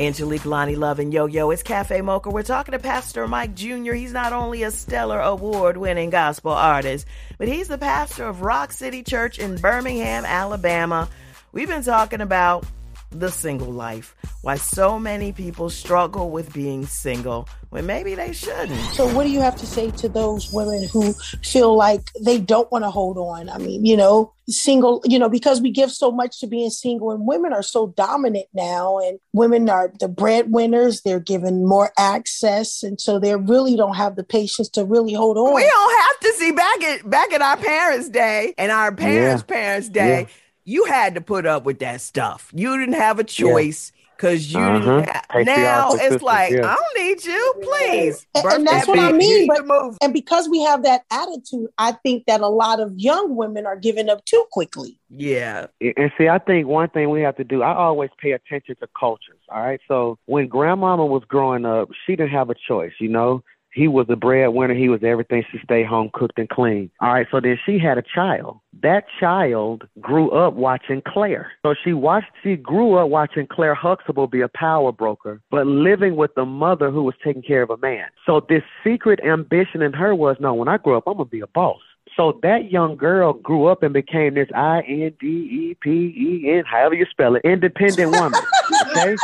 Angelique, 0.00 0.44
Loni 0.44 0.78
Love, 0.78 0.98
and 0.98 1.12
Yo 1.12 1.26
Yo. 1.26 1.50
It's 1.50 1.62
Cafe 1.62 2.00
Mocha. 2.00 2.30
We're 2.30 2.42
talking 2.42 2.72
to 2.72 2.78
Pastor 2.78 3.28
Mike 3.28 3.54
Jr. 3.54 3.92
He's 3.92 4.14
not 4.14 4.32
only 4.32 4.62
a 4.62 4.70
stellar 4.70 5.20
award 5.20 5.76
winning 5.76 6.08
gospel 6.08 6.52
artist, 6.52 7.06
but 7.36 7.48
he's 7.48 7.68
the 7.68 7.76
pastor 7.76 8.24
of 8.24 8.40
Rock 8.40 8.72
City 8.72 9.02
Church 9.02 9.38
in 9.38 9.56
Birmingham, 9.56 10.24
Alabama. 10.24 11.06
We've 11.52 11.68
been 11.68 11.82
talking 11.82 12.22
about 12.22 12.64
the 13.10 13.30
single 13.30 13.72
life, 13.72 14.14
why 14.42 14.56
so 14.56 14.98
many 14.98 15.32
people 15.32 15.68
struggle 15.70 16.30
with 16.30 16.52
being 16.52 16.86
single 16.86 17.48
when 17.70 17.86
maybe 17.86 18.14
they 18.14 18.32
shouldn't. 18.32 18.78
So, 18.94 19.12
what 19.14 19.24
do 19.24 19.30
you 19.30 19.40
have 19.40 19.56
to 19.56 19.66
say 19.66 19.90
to 19.92 20.08
those 20.08 20.52
women 20.52 20.86
who 20.92 21.12
feel 21.42 21.76
like 21.76 22.02
they 22.20 22.38
don't 22.38 22.70
want 22.70 22.84
to 22.84 22.90
hold 22.90 23.18
on? 23.18 23.48
I 23.48 23.58
mean, 23.58 23.84
you 23.84 23.96
know, 23.96 24.32
single, 24.48 25.02
you 25.04 25.18
know, 25.18 25.28
because 25.28 25.60
we 25.60 25.70
give 25.70 25.90
so 25.90 26.10
much 26.10 26.40
to 26.40 26.46
being 26.46 26.70
single, 26.70 27.10
and 27.10 27.26
women 27.26 27.52
are 27.52 27.62
so 27.62 27.88
dominant 27.96 28.46
now, 28.54 28.98
and 28.98 29.18
women 29.32 29.68
are 29.68 29.92
the 30.00 30.08
breadwinners, 30.08 31.02
they're 31.02 31.20
given 31.20 31.66
more 31.66 31.92
access, 31.98 32.82
and 32.82 33.00
so 33.00 33.18
they 33.18 33.34
really 33.36 33.76
don't 33.76 33.96
have 33.96 34.16
the 34.16 34.24
patience 34.24 34.68
to 34.70 34.84
really 34.84 35.12
hold 35.12 35.36
on. 35.36 35.54
We 35.54 35.62
don't 35.62 36.00
have 36.00 36.20
to 36.20 36.32
see 36.38 36.52
back 36.52 36.82
at 36.84 37.08
back 37.10 37.32
at 37.32 37.42
our 37.42 37.56
parents' 37.56 38.08
day 38.08 38.54
and 38.56 38.70
our 38.72 38.94
parents' 38.94 39.44
Yeah. 39.48 39.54
parents' 39.54 39.88
day. 39.88 40.20
Yeah. 40.22 40.26
You 40.64 40.84
had 40.84 41.14
to 41.14 41.20
put 41.20 41.46
up 41.46 41.64
with 41.64 41.78
that 41.80 42.00
stuff. 42.00 42.50
You 42.54 42.78
didn't 42.78 42.94
have 42.94 43.18
a 43.18 43.24
choice 43.24 43.92
because 44.16 44.52
you 44.52 44.60
Uh-huh. 44.60 45.00
didn't 45.00 45.08
have. 45.08 45.46
Now 45.46 45.92
it's 45.92 46.00
systems, 46.02 46.22
like 46.22 46.52
yeah. 46.52 46.66
I 46.66 46.76
don't 46.76 47.06
need 47.06 47.24
you, 47.24 47.54
please. 47.62 48.26
And, 48.34 48.44
and 48.44 48.66
that's 48.66 48.86
that 48.86 48.88
what 48.92 48.98
I 48.98 49.12
mean. 49.12 49.48
But 49.48 49.64
and 50.02 50.12
because 50.12 50.48
we 50.48 50.60
have 50.60 50.82
that 50.82 51.02
attitude, 51.10 51.68
I 51.78 51.92
think 51.92 52.26
that 52.26 52.42
a 52.42 52.48
lot 52.48 52.80
of 52.80 52.92
young 52.98 53.34
women 53.34 53.64
are 53.64 53.76
giving 53.76 54.10
up 54.10 54.22
too 54.26 54.44
quickly. 54.52 54.98
Yeah. 55.08 55.68
And 55.80 56.12
see, 56.18 56.28
I 56.28 56.38
think 56.38 56.66
one 56.66 56.90
thing 56.90 57.08
we 57.08 57.22
have 57.22 57.36
to 57.36 57.44
do, 57.44 57.62
I 57.62 57.74
always 57.74 58.10
pay 58.18 58.32
attention 58.32 58.76
to 58.80 58.88
cultures. 58.98 59.40
All 59.48 59.62
right. 59.62 59.80
So 59.88 60.18
when 60.26 60.48
grandmama 60.48 61.06
was 61.06 61.22
growing 61.26 61.64
up, 61.64 61.88
she 62.06 62.14
didn't 62.14 62.32
have 62.32 62.50
a 62.50 62.54
choice, 62.68 62.92
you 63.00 63.08
know? 63.08 63.42
He 63.72 63.88
was 63.88 64.06
the 64.06 64.16
breadwinner. 64.16 64.74
He 64.74 64.88
was 64.88 65.02
everything. 65.02 65.44
She 65.50 65.58
stayed 65.62 65.86
home, 65.86 66.10
cooked 66.12 66.38
and 66.38 66.48
cleaned. 66.48 66.90
All 67.00 67.12
right. 67.12 67.26
So 67.30 67.40
then 67.40 67.58
she 67.64 67.78
had 67.78 67.98
a 67.98 68.02
child. 68.02 68.60
That 68.82 69.04
child 69.18 69.86
grew 70.00 70.30
up 70.30 70.54
watching 70.54 71.02
Claire. 71.06 71.52
So 71.62 71.74
she 71.84 71.92
watched, 71.92 72.30
she 72.42 72.56
grew 72.56 72.94
up 72.94 73.08
watching 73.08 73.46
Claire 73.46 73.74
Huxtable 73.74 74.26
be 74.26 74.40
a 74.40 74.48
power 74.48 74.92
broker, 74.92 75.40
but 75.50 75.66
living 75.66 76.16
with 76.16 76.30
a 76.36 76.46
mother 76.46 76.90
who 76.90 77.02
was 77.02 77.14
taking 77.22 77.42
care 77.42 77.62
of 77.62 77.70
a 77.70 77.76
man. 77.76 78.06
So 78.26 78.44
this 78.48 78.62
secret 78.82 79.20
ambition 79.24 79.82
in 79.82 79.92
her 79.92 80.14
was, 80.14 80.36
no, 80.40 80.54
when 80.54 80.68
I 80.68 80.78
grow 80.78 80.96
up, 80.96 81.04
I'm 81.06 81.16
going 81.16 81.26
to 81.26 81.30
be 81.30 81.40
a 81.40 81.46
boss. 81.48 81.80
So 82.16 82.40
that 82.42 82.70
young 82.70 82.96
girl 82.96 83.34
grew 83.34 83.66
up 83.66 83.82
and 83.82 83.92
became 83.92 84.34
this 84.34 84.48
I 84.54 84.80
N 84.80 85.14
D 85.20 85.26
E 85.26 85.76
P 85.80 85.90
E 85.90 86.50
N, 86.50 86.64
however 86.66 86.94
you 86.94 87.06
spell 87.08 87.36
it, 87.36 87.42
independent 87.44 88.10
woman. 88.10 88.40
Okay? 88.90 89.16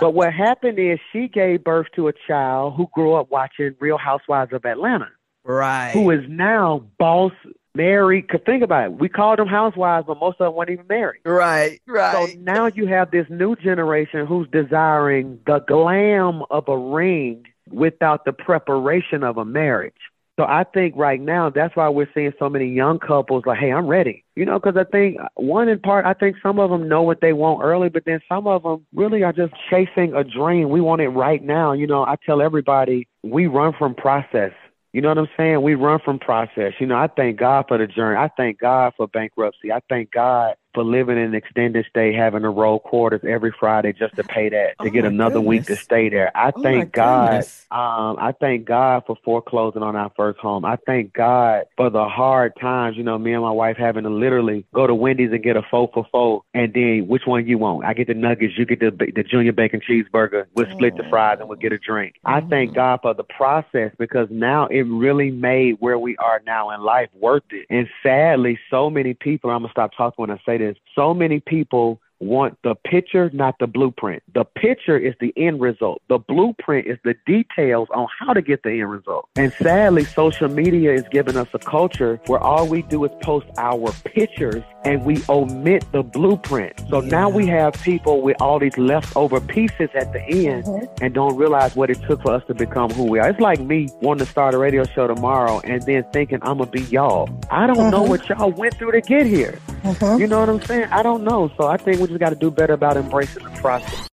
But 0.00 0.12
what 0.12 0.32
happened 0.32 0.78
is 0.78 0.98
she 1.12 1.28
gave 1.28 1.64
birth 1.64 1.86
to 1.96 2.08
a 2.08 2.12
child 2.26 2.74
who 2.76 2.88
grew 2.94 3.14
up 3.14 3.30
watching 3.30 3.74
Real 3.80 3.98
Housewives 3.98 4.52
of 4.52 4.64
Atlanta, 4.64 5.08
Right. 5.44 5.90
who 5.92 6.10
is 6.10 6.24
now 6.28 6.84
boss 6.98 7.32
married. 7.74 8.26
Think 8.46 8.62
about 8.62 8.84
it, 8.86 8.92
we 8.92 9.08
called 9.08 9.38
them 9.38 9.48
housewives, 9.48 10.06
but 10.06 10.18
most 10.20 10.40
of 10.40 10.46
them 10.46 10.54
weren't 10.54 10.70
even 10.70 10.86
married. 10.88 11.20
Right. 11.24 11.80
Right. 11.86 12.12
So 12.34 12.40
now 12.40 12.66
you 12.66 12.86
have 12.86 13.10
this 13.10 13.26
new 13.28 13.56
generation 13.56 14.26
who's 14.26 14.48
desiring 14.52 15.40
the 15.46 15.60
glam 15.60 16.42
of 16.50 16.68
a 16.68 16.76
ring 16.78 17.44
without 17.70 18.24
the 18.24 18.32
preparation 18.32 19.22
of 19.22 19.36
a 19.36 19.44
marriage. 19.44 19.94
So 20.38 20.44
I 20.44 20.62
think 20.62 20.94
right 20.96 21.20
now 21.20 21.50
that's 21.50 21.74
why 21.74 21.88
we're 21.88 22.08
seeing 22.14 22.32
so 22.38 22.48
many 22.48 22.66
young 22.66 23.00
couples 23.00 23.42
like, 23.44 23.58
"Hey, 23.58 23.72
I'm 23.72 23.88
ready." 23.88 24.22
You 24.36 24.44
know, 24.44 24.60
because 24.60 24.76
I 24.76 24.84
think 24.84 25.18
one 25.34 25.68
in 25.68 25.80
part, 25.80 26.06
I 26.06 26.14
think 26.14 26.36
some 26.40 26.60
of 26.60 26.70
them 26.70 26.88
know 26.88 27.02
what 27.02 27.20
they 27.20 27.32
want 27.32 27.60
early, 27.64 27.88
but 27.88 28.04
then 28.04 28.20
some 28.28 28.46
of 28.46 28.62
them 28.62 28.86
really 28.94 29.24
are 29.24 29.32
just 29.32 29.52
chasing 29.68 30.14
a 30.14 30.22
dream. 30.22 30.68
We 30.68 30.80
want 30.80 31.02
it 31.02 31.08
right 31.08 31.42
now. 31.42 31.72
You 31.72 31.88
know, 31.88 32.04
I 32.04 32.14
tell 32.24 32.40
everybody 32.40 33.08
we 33.24 33.48
run 33.48 33.72
from 33.76 33.96
process. 33.96 34.52
You 34.92 35.02
know 35.02 35.08
what 35.08 35.18
I'm 35.18 35.28
saying? 35.36 35.60
We 35.62 35.74
run 35.74 35.98
from 36.04 36.20
process. 36.20 36.74
You 36.78 36.86
know, 36.86 36.96
I 36.96 37.08
thank 37.08 37.36
God 37.38 37.64
for 37.66 37.76
the 37.76 37.88
journey. 37.88 38.16
I 38.16 38.30
thank 38.36 38.60
God 38.60 38.92
for 38.96 39.08
bankruptcy. 39.08 39.72
I 39.72 39.80
thank 39.88 40.12
God 40.12 40.54
for 40.74 40.84
living 40.84 41.18
in 41.18 41.34
extended 41.34 41.86
stay, 41.88 42.12
having 42.12 42.42
to 42.42 42.50
roll 42.50 42.78
quarters 42.78 43.20
every 43.26 43.54
Friday 43.58 43.92
just 43.92 44.14
to 44.16 44.24
pay 44.24 44.48
that, 44.48 44.78
to 44.80 44.88
Oh 44.88 44.90
get 44.90 45.04
another 45.04 45.40
week 45.40 45.66
to 45.66 45.76
stay 45.76 46.08
there. 46.08 46.30
I 46.36 46.52
Oh 46.54 46.62
thank 46.62 46.92
God. 46.92 47.44
Um, 47.70 48.16
I 48.18 48.32
thank 48.40 48.64
God 48.64 49.02
for 49.06 49.16
foreclosing 49.24 49.82
on 49.82 49.94
our 49.94 50.10
first 50.16 50.38
home. 50.38 50.64
I 50.64 50.76
thank 50.86 51.12
God 51.12 51.64
for 51.76 51.90
the 51.90 52.04
hard 52.04 52.54
times. 52.60 52.96
You 52.96 53.02
know, 53.02 53.18
me 53.18 53.32
and 53.32 53.42
my 53.42 53.50
wife 53.50 53.76
having 53.76 54.04
to 54.04 54.10
literally 54.10 54.64
go 54.74 54.86
to 54.86 54.94
Wendy's 54.94 55.32
and 55.32 55.42
get 55.42 55.56
a 55.56 55.62
four 55.70 55.90
for 55.92 56.06
four, 56.10 56.42
and 56.54 56.72
then 56.72 57.06
which 57.08 57.22
one 57.26 57.46
you 57.46 57.58
want? 57.58 57.84
I 57.84 57.92
get 57.92 58.06
the 58.06 58.14
nuggets, 58.14 58.54
you 58.56 58.64
get 58.64 58.80
the 58.80 58.90
the 58.90 59.22
junior 59.22 59.52
bacon 59.52 59.80
cheeseburger. 59.80 60.46
We'll 60.54 60.70
split 60.70 60.96
the 60.96 61.04
fries 61.10 61.38
and 61.40 61.48
we'll 61.48 61.58
get 61.58 61.72
a 61.72 61.78
drink. 61.78 62.14
I 62.24 62.40
thank 62.40 62.74
God 62.74 63.00
for 63.02 63.14
the 63.14 63.24
process 63.24 63.92
because 63.98 64.28
now 64.30 64.66
it 64.66 64.82
really 64.82 65.30
made 65.30 65.76
where 65.80 65.98
we 65.98 66.16
are 66.18 66.40
now 66.46 66.70
in 66.70 66.82
life 66.82 67.08
worth 67.14 67.42
it. 67.50 67.66
And 67.70 67.88
sadly, 68.02 68.58
so 68.70 68.90
many 68.90 69.14
people. 69.14 69.50
I'm 69.50 69.62
gonna 69.62 69.72
stop 69.72 69.92
talking 69.96 70.22
when 70.22 70.30
I 70.30 70.40
say 70.46 70.57
this. 70.58 70.76
So 70.94 71.14
many 71.14 71.40
people 71.40 72.00
want 72.20 72.58
the 72.62 72.74
picture, 72.74 73.30
not 73.32 73.56
the 73.58 73.66
blueprint. 73.66 74.22
The 74.34 74.44
picture 74.44 74.98
is 74.98 75.14
the 75.20 75.32
end 75.36 75.60
result. 75.60 76.02
The 76.08 76.18
blueprint 76.18 76.86
is 76.86 76.98
the 77.04 77.14
details 77.26 77.88
on 77.94 78.06
how 78.18 78.32
to 78.32 78.42
get 78.42 78.62
the 78.62 78.70
end 78.70 78.90
result. 78.90 79.28
And 79.36 79.52
sadly, 79.52 80.04
social 80.04 80.48
media 80.48 80.94
is 80.94 81.04
giving 81.10 81.36
us 81.36 81.48
a 81.54 81.58
culture 81.58 82.20
where 82.26 82.40
all 82.40 82.66
we 82.66 82.82
do 82.82 83.04
is 83.04 83.10
post 83.22 83.46
our 83.56 83.92
pictures 84.04 84.62
and 84.84 85.04
we 85.04 85.22
omit 85.28 85.84
the 85.92 86.02
blueprint. 86.02 86.72
So 86.88 87.00
now 87.00 87.28
we 87.28 87.46
have 87.46 87.74
people 87.74 88.22
with 88.22 88.36
all 88.40 88.58
these 88.58 88.76
leftover 88.78 89.40
pieces 89.40 89.90
at 89.94 90.12
the 90.12 90.22
end 90.22 90.64
mm-hmm. 90.64 91.04
and 91.04 91.14
don't 91.14 91.36
realize 91.36 91.76
what 91.76 91.90
it 91.90 92.00
took 92.02 92.22
for 92.22 92.32
us 92.32 92.42
to 92.46 92.54
become 92.54 92.90
who 92.90 93.04
we 93.04 93.18
are. 93.18 93.28
It's 93.28 93.40
like 93.40 93.60
me 93.60 93.88
wanting 94.00 94.24
to 94.24 94.30
start 94.30 94.54
a 94.54 94.58
radio 94.58 94.84
show 94.84 95.06
tomorrow 95.06 95.60
and 95.64 95.82
then 95.82 96.04
thinking 96.12 96.38
I'm 96.42 96.58
going 96.58 96.70
to 96.70 96.78
be 96.78 96.82
y'all. 96.82 97.28
I 97.50 97.66
don't 97.66 97.90
know 97.90 98.02
mm-hmm. 98.02 98.10
what 98.10 98.28
y'all 98.28 98.50
went 98.50 98.74
through 98.74 98.92
to 98.92 99.00
get 99.00 99.26
here. 99.26 99.58
Mm-hmm. 99.82 100.20
You 100.20 100.26
know 100.26 100.40
what 100.40 100.48
I'm 100.48 100.62
saying? 100.62 100.88
I 100.90 101.02
don't 101.02 101.24
know. 101.24 101.50
So 101.56 101.66
I 101.66 101.76
think 101.76 102.00
we 102.00 102.07
just 102.08 102.20
got 102.20 102.30
to 102.30 102.36
do 102.36 102.50
better 102.50 102.72
about 102.72 102.96
embracing 102.96 103.44
the 103.44 103.50
process. 103.50 104.08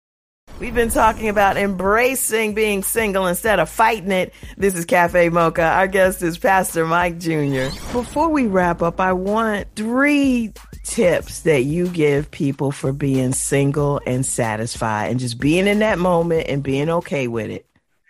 We've 0.58 0.74
been 0.74 0.89
talking 0.89 1.28
about 1.28 1.58
embracing 1.58 2.54
being 2.54 2.82
single 2.82 3.28
instead 3.28 3.60
of 3.60 3.70
fighting 3.70 4.12
it. 4.12 4.34
This 4.56 4.76
is 4.76 4.86
Cafe 4.86 5.28
Mocha. 5.28 5.64
Our 5.64 5.88
guest 5.88 6.22
is 6.22 6.38
Pastor 6.38 6.86
Mike 6.86 7.20
Jr. 7.20 7.68
Before 7.91 8.30
we 8.30 8.48
wrap 8.48 8.82
up, 8.82 9.02
I 9.02 9.12
want 9.12 9.68
three 9.76 10.54
tips 10.86 11.41
that 11.41 11.64
you 11.64 11.89
give 11.89 12.32
people 12.32 12.72
for 12.72 12.93
being 12.93 13.34
single 13.34 14.00
and 14.08 14.26
satisfied 14.26 15.12
and 15.12 15.20
just 15.20 15.39
being 15.41 15.68
in 15.68 15.80
that 15.80 16.00
moment 16.00 16.48
and 16.48 16.64
being 16.64 16.89
okay 16.89 17.28
with 17.28 17.50
it. 17.50 17.66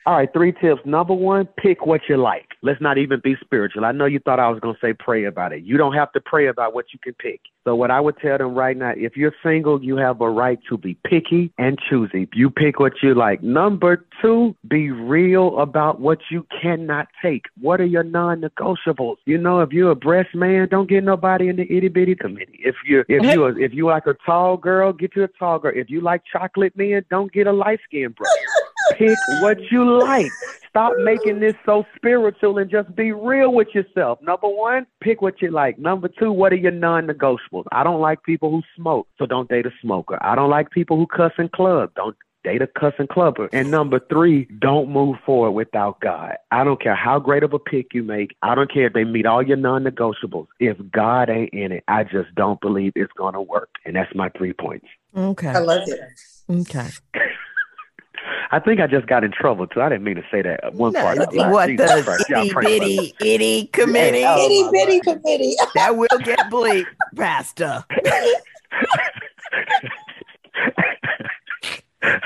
All 0.08 0.16
right, 0.16 0.32
three 0.32 0.51
tips. 0.51 0.82
Number 0.86 1.16
one, 1.16 1.47
pick 1.58 1.88
what 1.88 2.01
you 2.08 2.18
like. 2.18 2.49
Let's 2.62 2.80
not 2.80 2.99
even 2.99 3.22
be 3.24 3.36
spiritual. 3.43 3.86
I 3.86 3.91
know 3.91 4.06
you 4.06 4.20
thought 4.20 4.39
I 4.39 4.47
was 4.49 4.60
going 4.60 4.76
to 4.76 4.80
say 4.80 4.93
pray 4.93 5.26
about 5.26 5.51
it. 5.51 5.64
You 5.64 5.78
don't 5.78 5.93
have 5.93 6.12
to 6.12 6.22
pray 6.22 6.45
about 6.45 6.76
what 6.76 6.93
you 6.93 6.99
can 6.99 7.14
pick. 7.14 7.41
So, 7.64 7.76
what 7.76 7.89
I 7.89 7.99
would 7.99 8.16
tell 8.20 8.38
them 8.38 8.53
right 8.53 8.78
now, 8.78 8.93
if 8.95 9.18
you're 9.18 9.34
single, 9.41 9.84
you 9.84 9.97
have 9.97 10.22
a 10.22 10.30
right 10.30 10.60
to 10.70 10.78
be 10.78 10.93
picky 11.08 11.51
and 11.58 11.80
choosy. 11.89 12.30
You 12.36 12.51
pick 12.51 12.80
what 12.80 12.93
you 13.01 13.16
like. 13.16 13.41
Number 13.41 14.06
two, 14.22 14.56
be 14.68 14.91
real 14.91 15.60
about 15.60 15.99
what 15.99 16.20
you 16.30 16.45
cannot 16.62 17.08
take. 17.20 17.45
What 17.60 17.82
are 17.82 17.86
your 17.86 18.03
non 18.03 18.41
negotiables? 18.41 19.16
You 19.26 19.39
know, 19.39 19.62
if 19.62 19.72
you're 19.72 19.89
a 19.89 19.95
breast 19.95 20.36
man, 20.36 20.68
don't 20.70 20.88
get 20.88 21.03
nobody 21.03 21.47
in 21.47 21.56
the 21.56 21.64
itty 21.64 21.88
bitty 21.88 22.14
committee. 22.14 22.60
If 22.64 22.76
you're 22.86 23.06
if 23.10 23.24
you're, 23.24 23.60
if 23.60 23.74
you 23.74 23.88
like 23.88 24.06
a 24.06 24.16
tall 24.24 24.58
girl, 24.58 24.93
get 24.93 25.16
you 25.16 25.24
a 25.24 25.28
tall 25.28 25.58
girl. 25.58 25.74
If 25.76 25.89
you 25.89 26.01
like 26.01 26.22
chocolate 26.32 26.78
men, 26.78 27.03
don't 27.10 27.34
get 27.34 27.47
a 27.47 27.51
light 27.51 27.80
skinned 27.88 28.16
bro. 28.16 28.28
Pick 28.92 29.18
what 29.42 29.58
you 29.72 30.00
like. 30.00 30.32
Stop 30.70 30.94
making 31.00 31.40
this 31.40 31.56
so 31.66 31.86
spiritual 31.96 32.58
and 32.58 32.70
just 32.70 32.94
be 32.96 33.12
real 33.14 33.54
with 33.54 33.70
yourself. 33.74 34.20
Number 34.22 34.48
one, 34.48 34.86
pick 35.02 35.22
what 35.22 35.42
you 35.42 35.50
like. 35.50 35.80
Number 35.80 36.10
two, 36.10 36.32
what 36.32 36.52
are 36.52 36.58
your 36.58 36.72
non 36.72 37.08
negotiables? 37.08 37.64
I 37.72 37.84
don't 37.84 38.02
like 38.02 38.24
people 38.24 38.52
who 38.52 38.62
smoke, 38.76 39.08
so 39.18 39.26
don't 39.26 39.50
date 39.50 39.66
a 39.66 39.72
smoker. 39.82 40.18
I 40.22 40.36
don't 40.36 40.50
like 40.50 40.72
people 40.72 40.98
who 40.98 41.08
cuss 41.08 41.32
in 41.38 41.50
club. 41.50 41.92
Don't 41.96 42.16
date 42.46 42.62
a 42.62 42.68
cussing 42.68 43.08
clubber. 43.08 43.50
And 43.52 43.72
number 43.72 44.00
three, 44.10 44.46
don't 44.60 44.90
move 44.90 45.18
forward 45.26 45.52
without 45.52 46.00
God. 46.00 46.36
I 46.52 46.64
don't 46.64 46.82
care 46.82 46.96
how 46.96 47.20
great 47.20 47.44
of 47.44 47.54
a 47.54 47.60
pick 47.60 47.94
you 47.94 48.04
make. 48.04 48.36
I 48.42 48.54
don't 48.56 48.72
care 48.72 48.88
if 48.88 48.94
they 48.94 49.04
meet 49.04 49.26
all 49.26 49.42
your 49.42 49.58
non 49.58 49.84
negotiables. 49.84 50.48
If 50.60 50.78
God 50.92 51.30
ain't 51.30 51.54
in 51.54 51.72
it, 51.72 51.84
I 51.88 52.04
just 52.04 52.34
don't 52.36 52.62
believe 52.62 52.94
it's 52.96 53.14
going 53.18 53.34
to 53.34 53.42
work. 53.42 53.70
And 53.86 53.96
that's 53.96 54.14
my 54.14 54.30
three 54.38 54.54
points. 54.54 54.88
Okay. 55.16 55.50
I 55.50 55.60
love 55.60 55.88
it. 55.88 56.00
Okay. 56.50 56.90
I 58.52 58.60
think 58.60 58.80
I 58.80 58.88
just 58.88 59.08
got 59.08 59.24
in 59.24 59.32
trouble 59.32 59.68
too. 59.68 59.82
I 59.82 59.90
didn't 59.90 60.04
mean 60.04 60.16
to 60.16 60.24
say 60.32 60.42
that 60.42 60.74
one 60.74 60.94
No, 60.94 61.02
part. 61.02 61.18
out 61.18 61.34
loud. 61.36 61.52
what 61.52 61.68
Jesus 61.70 61.92
the 61.92 62.04
Christ. 62.04 62.30
Y'all 62.30 62.42
itty 62.42 62.54
pray 62.54 62.64
bitty 62.64 63.16
itty 63.20 63.66
committee? 63.68 64.20
Yeah, 64.20 64.36
oh 64.38 64.46
Itty 64.46 64.70
bitty 64.72 65.00
committee. 65.02 65.56
That 65.76 65.98
will 65.98 66.08
get 66.24 66.40
bleep, 66.50 66.86
Pastor. 67.16 67.84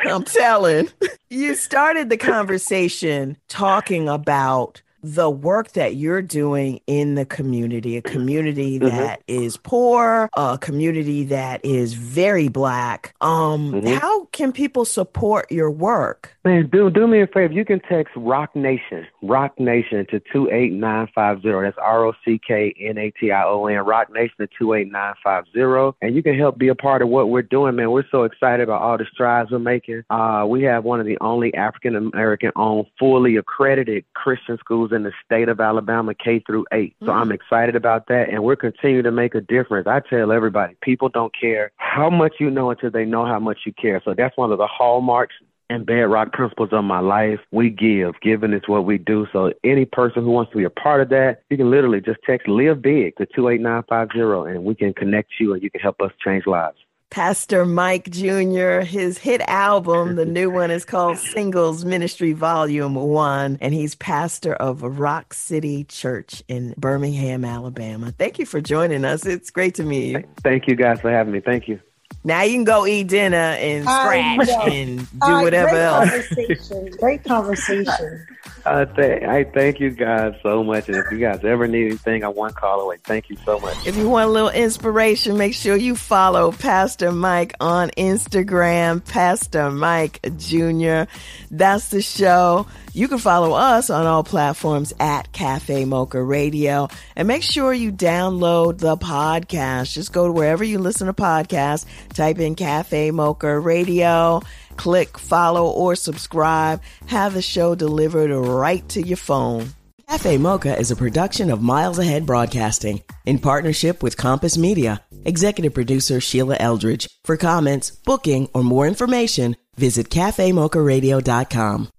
I'm 0.06 0.24
telling. 0.24 0.90
You 1.30 1.56
started 1.56 2.10
the 2.10 2.18
conversation 2.18 3.38
talking 3.48 4.10
about 4.10 4.82
the 5.02 5.30
work 5.30 5.72
that 5.74 5.96
you're 5.96 6.22
doing 6.22 6.80
in 6.88 7.16
the 7.16 7.26
community, 7.26 7.96
a 7.98 8.02
community 8.02 8.80
Mhm. 8.80 8.90
that 8.92 9.22
is 9.28 9.58
poor, 9.58 10.30
a 10.36 10.58
community 10.60 11.24
that 11.26 11.64
is 11.64 11.94
very 11.94 12.48
black. 12.50 13.14
Um, 13.22 13.74
Mhm. 13.74 13.88
how 14.00 14.26
can 14.32 14.52
people 14.52 14.86
support 14.86 15.52
your 15.52 15.72
work? 15.72 16.34
Man, 16.44 16.68
do 16.72 16.90
do 16.90 17.08
me 17.08 17.22
a 17.22 17.28
favor. 17.28 17.54
You 17.54 17.66
can 17.66 17.80
text 17.82 18.14
Rock 18.16 18.56
Nation, 18.56 19.06
Rock 19.22 19.60
Nation 19.60 20.06
to 20.08 20.20
two 20.32 20.50
eight 20.52 20.74
nine 20.74 21.08
five 21.14 21.42
zero. 21.42 21.62
That's 21.62 21.78
R 21.78 22.06
O 22.06 22.14
C 22.26 22.40
K 22.46 22.74
N 22.80 22.98
A 22.98 23.12
T 23.12 23.32
I 23.32 23.44
O 23.46 23.66
N. 23.68 23.78
Rock 23.86 24.12
Nation 24.14 24.36
to 24.40 24.48
two 24.58 24.74
eight 24.74 24.92
nine 24.92 25.14
five 25.24 25.46
zero, 25.54 25.96
and 26.02 26.16
you 26.16 26.24
can 26.24 26.36
help 26.38 26.58
be 26.58 26.68
a 26.68 26.76
part 26.76 27.02
of 27.02 27.10
what 27.10 27.30
we're 27.30 27.42
doing. 27.42 27.76
Man, 27.76 27.92
we're 27.92 28.04
so 28.12 28.24
excited 28.24 28.64
about 28.64 28.82
all 28.82 28.98
the 28.98 29.06
strides 29.12 29.52
we're 29.52 29.60
making. 29.60 30.04
Uh, 30.10 30.46
we 30.48 30.64
have 30.64 30.84
one 30.84 31.00
of 31.00 31.06
the 31.06 31.18
only 31.22 31.54
African 31.54 31.96
American 31.96 32.52
owned, 32.56 32.88
fully 32.98 33.36
accredited 33.38 34.04
Christian 34.16 34.58
schools 34.58 34.89
in 34.92 35.04
the 35.04 35.12
state 35.26 35.50
of 35.50 35.60
Alabama, 35.60 36.14
K 36.14 36.40
through 36.40 36.66
eight. 36.72 36.96
So 37.06 37.12
I'm 37.12 37.24
mm-hmm. 37.24 37.34
excited 37.34 37.76
about 37.76 38.08
that, 38.08 38.30
and 38.30 38.44
we're 38.44 38.56
continuing 38.56 39.04
to 39.04 39.12
make 39.12 39.36
a 39.36 39.42
difference. 39.42 39.88
I 39.88 40.02
tell 40.02 40.32
everybody, 40.32 40.76
people 40.82 41.10
don't 41.10 41.34
care 41.40 41.72
how 41.78 42.10
much 42.10 42.36
you 42.40 42.50
know 42.50 42.72
until 42.72 42.92
they 42.92 43.06
know 43.06 43.26
how 43.26 43.40
much 43.40 43.60
you 43.66 43.74
care. 43.74 44.02
So 44.04 44.14
that's 44.14 44.38
one 44.38 44.52
of 44.52 44.58
the 44.58 44.68
hallmarks 44.68 45.36
and 45.70 45.86
bedrock 45.86 46.34
principles 46.34 46.70
of 46.72 46.84
my 46.84 47.00
life. 47.00 47.40
We 47.52 47.70
give. 47.70 48.20
Giving 48.22 48.54
is 48.54 48.64
what 48.68 48.86
we 48.86 48.98
do. 48.98 49.28
So 49.32 49.54
any 49.64 49.86
person 49.86 50.24
who 50.24 50.32
wants 50.32 50.52
to 50.52 50.58
be 50.58 50.64
a 50.64 50.70
part 50.70 51.02
of 51.02 51.10
that, 51.10 51.44
you 51.50 51.58
can 51.58 51.70
literally 51.70 52.02
just 52.02 52.20
text 52.26 52.48
Live 52.48 52.82
Big 52.82 53.16
to 53.18 53.28
28950 53.36 54.52
and 54.52 54.64
we 54.64 54.76
can 54.76 54.94
connect 54.94 55.34
you 55.40 55.54
and 55.54 55.62
you 55.62 55.70
can 55.70 55.82
help 55.82 56.02
us 56.02 56.12
change 56.24 56.48
lives. 56.48 56.78
Pastor 57.10 57.66
Mike 57.66 58.12
Jr., 58.12 58.82
his 58.82 59.18
hit 59.18 59.42
album, 59.42 60.16
the 60.16 60.26
new 60.26 60.50
one 60.52 60.70
is 60.70 60.86
called 60.86 61.18
Singles 61.18 61.84
Ministry 61.84 62.34
Volume 62.34 62.94
1, 62.94 63.58
and 63.62 63.74
he's 63.74 63.96
pastor 63.96 64.54
of 64.54 64.84
Rock 64.84 65.34
City 65.34 65.86
Church 65.86 66.44
in 66.48 66.76
Birmingham, 66.78 67.44
Alabama. 67.44 68.14
Thank 68.16 68.38
you 68.38 68.46
for 68.46 68.62
joining 68.62 69.06
us. 69.06 69.26
It's 69.26 69.50
great 69.50 69.74
to 69.76 69.84
meet 69.84 70.12
you. 70.12 70.24
Thank 70.44 70.68
you 70.68 70.76
guys 70.76 71.02
for 71.02 71.10
having 71.10 71.34
me. 71.34 71.40
Thank 71.40 71.68
you. 71.68 71.80
Now 72.24 72.42
you 72.44 72.54
can 72.56 72.64
go 72.66 72.86
eat 72.86 73.08
dinner 73.08 73.38
and 73.38 73.84
scratch 73.84 74.48
know. 74.48 74.62
and 74.74 75.00
do 75.00 75.06
All 75.22 75.36
right, 75.36 75.44
whatever 75.44 75.70
great 75.70 75.82
else. 75.82 76.10
Conversation. 76.10 76.92
Great 77.00 77.24
conversation. 77.24 78.28
Uh, 78.66 78.86
th- 78.86 79.24
I 79.24 79.46
thank 79.46 79.80
you 79.80 79.90
guys 79.92 80.34
so 80.44 80.64
much. 80.64 80.90
And 80.90 80.98
if 80.98 81.12
you 81.12 81.20
guys 81.20 81.44
ever 81.46 81.68
need 81.68 81.88
anything, 81.88 82.24
I'm 82.24 82.36
one 82.36 82.54
call 82.54 82.82
away. 82.82 82.98
Thank 83.04 83.30
you 83.30 83.38
so 83.46 83.60
much. 83.60 83.88
If 83.88 83.96
you 83.96 84.10
want 84.10 84.30
a 84.30 84.32
little 84.32 84.50
inspiration, 84.50 85.38
make 85.38 85.54
sure 85.54 85.76
you 85.78 85.96
follow 85.96 86.52
Pastor 86.52 87.12
Mike 87.12 87.54
on 87.62 87.90
Instagram, 87.92 89.04
Pastor 89.06 89.72
Mike 89.72 90.20
Jr. 90.38 91.10
That's 91.52 91.90
the 91.90 92.02
show. 92.02 92.68
You 93.00 93.08
can 93.08 93.18
follow 93.18 93.54
us 93.54 93.90
on 93.90 94.06
all 94.06 94.26
platforms 94.26 94.92
at 95.00 95.32
Cafe 95.32 95.86
Mocha 95.86 96.22
Radio. 96.22 96.90
And 97.16 97.30
make 97.30 97.44
sure 97.44 97.72
you 97.72 97.94
download 97.94 98.80
the 98.80 98.98
podcast. 98.98 99.94
Just 99.94 100.12
go 100.12 100.28
to 100.28 100.34
wherever 100.34 100.66
you 100.66 100.80
listen 100.80 101.08
to 101.08 101.14
podcasts, 101.14 101.86
type 102.10 102.40
in 102.40 102.56
Cafe 102.56 103.12
Mocha 103.12 103.58
Radio, 103.58 104.42
click 104.76 105.18
follow 105.18 105.70
or 105.70 105.96
subscribe. 105.96 106.82
Have 107.06 107.34
the 107.34 107.42
show 107.42 107.74
delivered 107.74 108.32
right 108.38 108.86
to 108.90 109.02
your 109.02 109.16
phone. 109.16 109.70
Cafe 110.10 110.38
Mocha 110.38 110.78
is 110.78 110.92
a 110.92 110.98
production 110.98 111.52
of 111.52 111.62
Miles 111.62 112.00
Ahead 112.00 112.26
Broadcasting 112.26 113.02
in 113.26 113.40
partnership 113.40 114.04
with 114.04 114.18
Compass 114.18 114.58
Media. 114.58 115.02
Executive 115.24 115.74
producer 115.74 116.20
Sheila 116.20 116.58
Eldridge. 116.60 117.08
For 117.24 117.38
comments, 117.38 117.92
booking, 117.92 118.50
or 118.54 118.62
more 118.62 118.88
information, 118.88 119.56
visit 119.78 120.10
cafemocharadio.com. 120.10 121.92